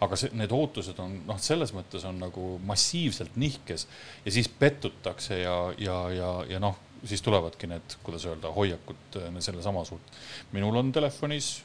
aga 0.00 0.16
see, 0.16 0.30
need 0.32 0.52
ootused 0.56 0.96
on 1.02 1.18
noh, 1.28 1.36
selles 1.42 1.74
mõttes 1.76 2.06
on 2.08 2.16
nagu 2.22 2.54
massiivselt 2.64 3.34
nihkes 3.36 3.84
ja 4.24 4.32
siis 4.32 4.48
pettutakse 4.48 5.42
ja, 5.42 5.56
ja, 5.78 5.98
ja, 6.14 6.30
ja 6.48 6.62
noh, 6.62 6.78
siis 7.04 7.20
tulevadki 7.22 7.68
need, 7.68 7.98
kuidas 8.06 8.24
öelda, 8.30 8.50
hoiakud 8.54 9.20
äh, 9.20 9.36
sellesama 9.44 9.84
suurt. 9.84 10.16
minul 10.56 10.78
on 10.80 10.92
telefonis 10.94 11.58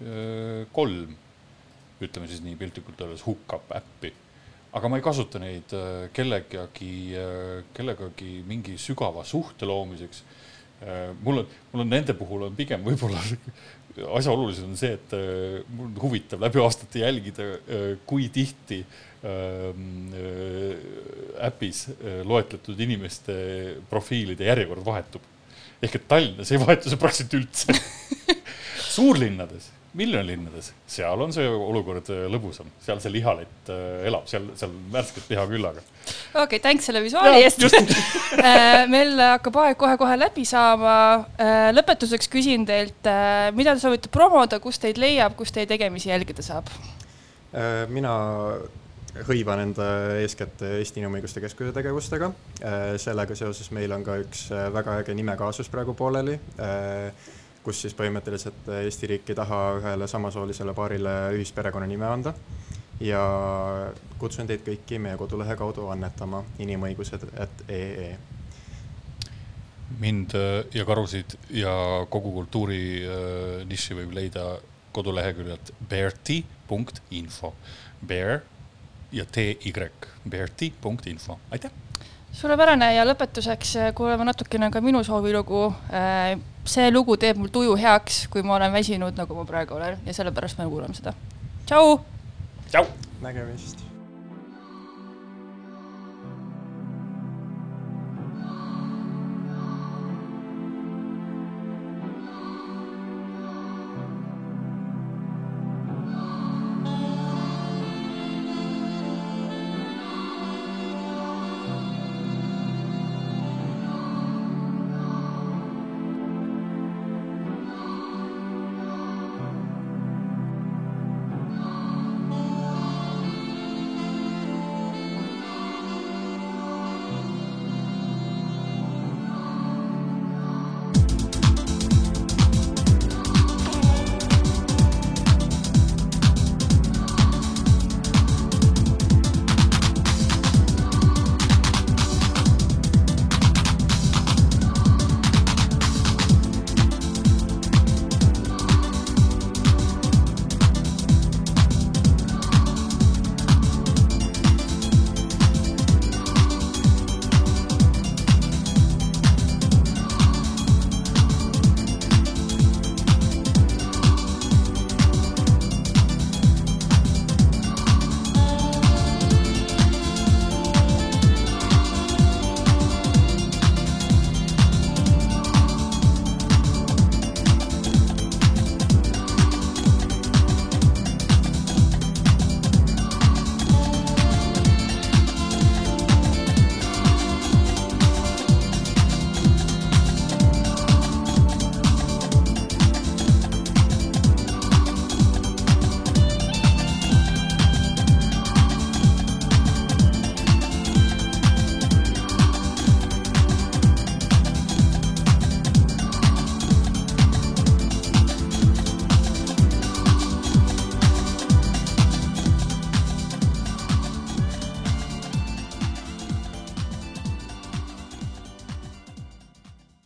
öö, 0.00 0.64
kolm, 0.72 1.16
ütleme 2.00 2.30
siis 2.30 2.40
nii 2.44 2.56
piltlikult 2.56 3.00
öeldes 3.00 3.26
hookup 3.26 3.76
äppi 3.76 4.14
aga 4.72 4.88
ma 4.88 4.98
ei 4.98 5.04
kasuta 5.04 5.40
neid 5.42 5.72
äh, 5.76 6.08
kellegagi, 6.16 6.92
kellegagi 7.76 8.42
mingi 8.46 8.76
sügava 8.78 9.24
suhte 9.24 9.66
loomiseks. 9.66 10.24
mul 11.24 11.38
on, 11.40 11.46
mul 11.72 11.82
on 11.86 11.88
nende 11.88 12.12
puhul 12.12 12.42
on 12.44 12.56
pigem 12.56 12.82
võib-olla 12.84 13.16
asja 14.18 14.32
olulisem 14.32 14.68
on 14.68 14.76
see, 14.76 14.92
et 14.98 15.14
äh, 15.16 15.62
mul 15.72 15.88
on 15.88 16.00
huvitav 16.02 16.42
läbi 16.42 16.60
aastate 16.60 17.00
jälgida, 17.00 17.46
kui 18.04 18.28
tihti 18.28 18.82
ähm, 19.24 20.12
äh, 20.12 21.46
äpis 21.46 21.86
äh, 21.88 22.20
loetletud 22.24 22.80
inimeste 22.80 23.36
profiilide 23.90 24.44
järjekord 24.50 24.84
vahetub. 24.86 25.22
ehk 25.82 25.94
et 25.98 26.06
Tallinnas 26.08 26.50
ei 26.52 26.60
vahetu 26.60 26.88
see 26.88 27.00
praktiliselt 27.00 27.34
üldse. 27.36 27.74
suurlinnades, 28.96 29.70
miljonilinnades, 29.96 30.72
seal 30.90 31.22
on 31.24 31.32
see 31.34 31.46
olukord 31.48 32.10
äh, 32.12 32.26
lõbusam, 32.32 32.68
seal 32.84 33.00
see 33.02 33.14
lihalett 33.14 33.70
äh, 33.72 34.06
elab, 34.10 34.26
seal, 34.30 34.50
seal 34.58 34.74
värsket 34.92 35.30
liha 35.32 35.46
küllaga. 35.50 35.84
okei 35.84 36.42
okay,, 36.44 36.62
thanks 36.62 36.88
selle 36.90 37.02
visuaali 37.04 37.44
eest. 37.44 37.64
meil 38.94 39.16
hakkab 39.20 39.60
aeg 39.64 39.80
kohe-kohe 39.80 40.18
läbi 40.20 40.44
saama. 40.48 40.96
lõpetuseks 41.76 42.30
küsin 42.32 42.66
teilt, 42.68 43.08
mida 43.56 43.74
te 43.74 43.82
soovite 43.82 44.12
promoda, 44.12 44.60
kus 44.62 44.78
teid 44.82 45.00
leiab, 45.00 45.36
kus 45.38 45.54
teie 45.54 45.68
tegemisi 45.70 46.12
jälgida 46.12 46.44
saab? 46.44 46.70
Äh, 47.56 47.86
mina 47.88 48.12
hõivan 49.24 49.62
enda 49.62 49.86
eeskätt 50.20 50.60
Eesti 50.66 51.00
Inimõiguste 51.00 51.40
Keskuse 51.40 51.72
tegevustega. 51.72 52.28
sellega 53.00 53.36
seoses 53.38 53.70
meil 53.72 53.92
on 53.96 54.04
ka 54.04 54.18
üks 54.20 54.50
äh, 54.52 54.66
väga 54.74 54.98
äge 55.00 55.14
nimekaasus 55.16 55.70
praegu 55.72 55.94
pooleli, 55.96 56.36
kus 57.66 57.82
siis 57.82 57.96
põhimõtteliselt 57.98 58.68
Eesti 58.78 59.10
riik 59.10 59.32
ei 59.32 59.38
taha 59.38 59.60
ühele 59.80 60.06
samasoolisele 60.10 60.74
paarile 60.76 61.14
ühisperekonna 61.34 61.88
nime 61.90 62.06
anda. 62.06 62.34
ja 63.00 63.20
kutsun 64.18 64.46
teid 64.48 64.62
kõiki 64.64 64.96
meie 65.02 65.18
kodulehe 65.20 65.52
kaudu 65.60 65.90
annetama 65.92 66.44
inimõigused, 66.64 67.26
et 67.44 67.64
ee. 67.68 68.16
mind 70.00 70.32
äh, 70.38 70.64
ja 70.74 70.86
karusid 70.88 71.36
ja 71.50 71.74
kogu 72.10 72.32
kultuuri 72.38 72.80
äh, 73.04 73.66
nišši 73.68 73.98
võib 74.00 74.16
leida 74.16 74.46
koduleheküljelt 74.96 75.74
bearti.info. 75.90 77.52
Bear 78.06 78.40
ja 79.12 79.24
TY, 79.24 79.90
bearti.info, 80.28 81.38
aitäh. 81.50 81.85
Suurepärane 82.36 82.90
ja 82.94 83.06
lõpetuseks 83.08 83.72
äh, 83.80 83.94
kuulame 83.96 84.26
natukene 84.28 84.70
ka 84.70 84.80
minu 84.84 85.04
soovilugu. 85.04 85.70
see 86.66 86.90
lugu 86.90 87.16
teeb 87.16 87.38
mul 87.38 87.48
tuju 87.54 87.76
heaks, 87.78 88.26
kui 88.28 88.42
ma 88.42 88.56
olen 88.56 88.72
väsinud, 88.74 89.16
nagu 89.16 89.34
ma 89.38 89.44
praegu 89.48 89.78
olen 89.78 89.98
ja 90.06 90.14
sellepärast 90.14 90.58
me 90.58 90.68
kuulame 90.68 90.94
seda. 90.94 91.14
tšau. 91.66 91.98
tšau. 92.70 92.86
nägemist 93.22 93.85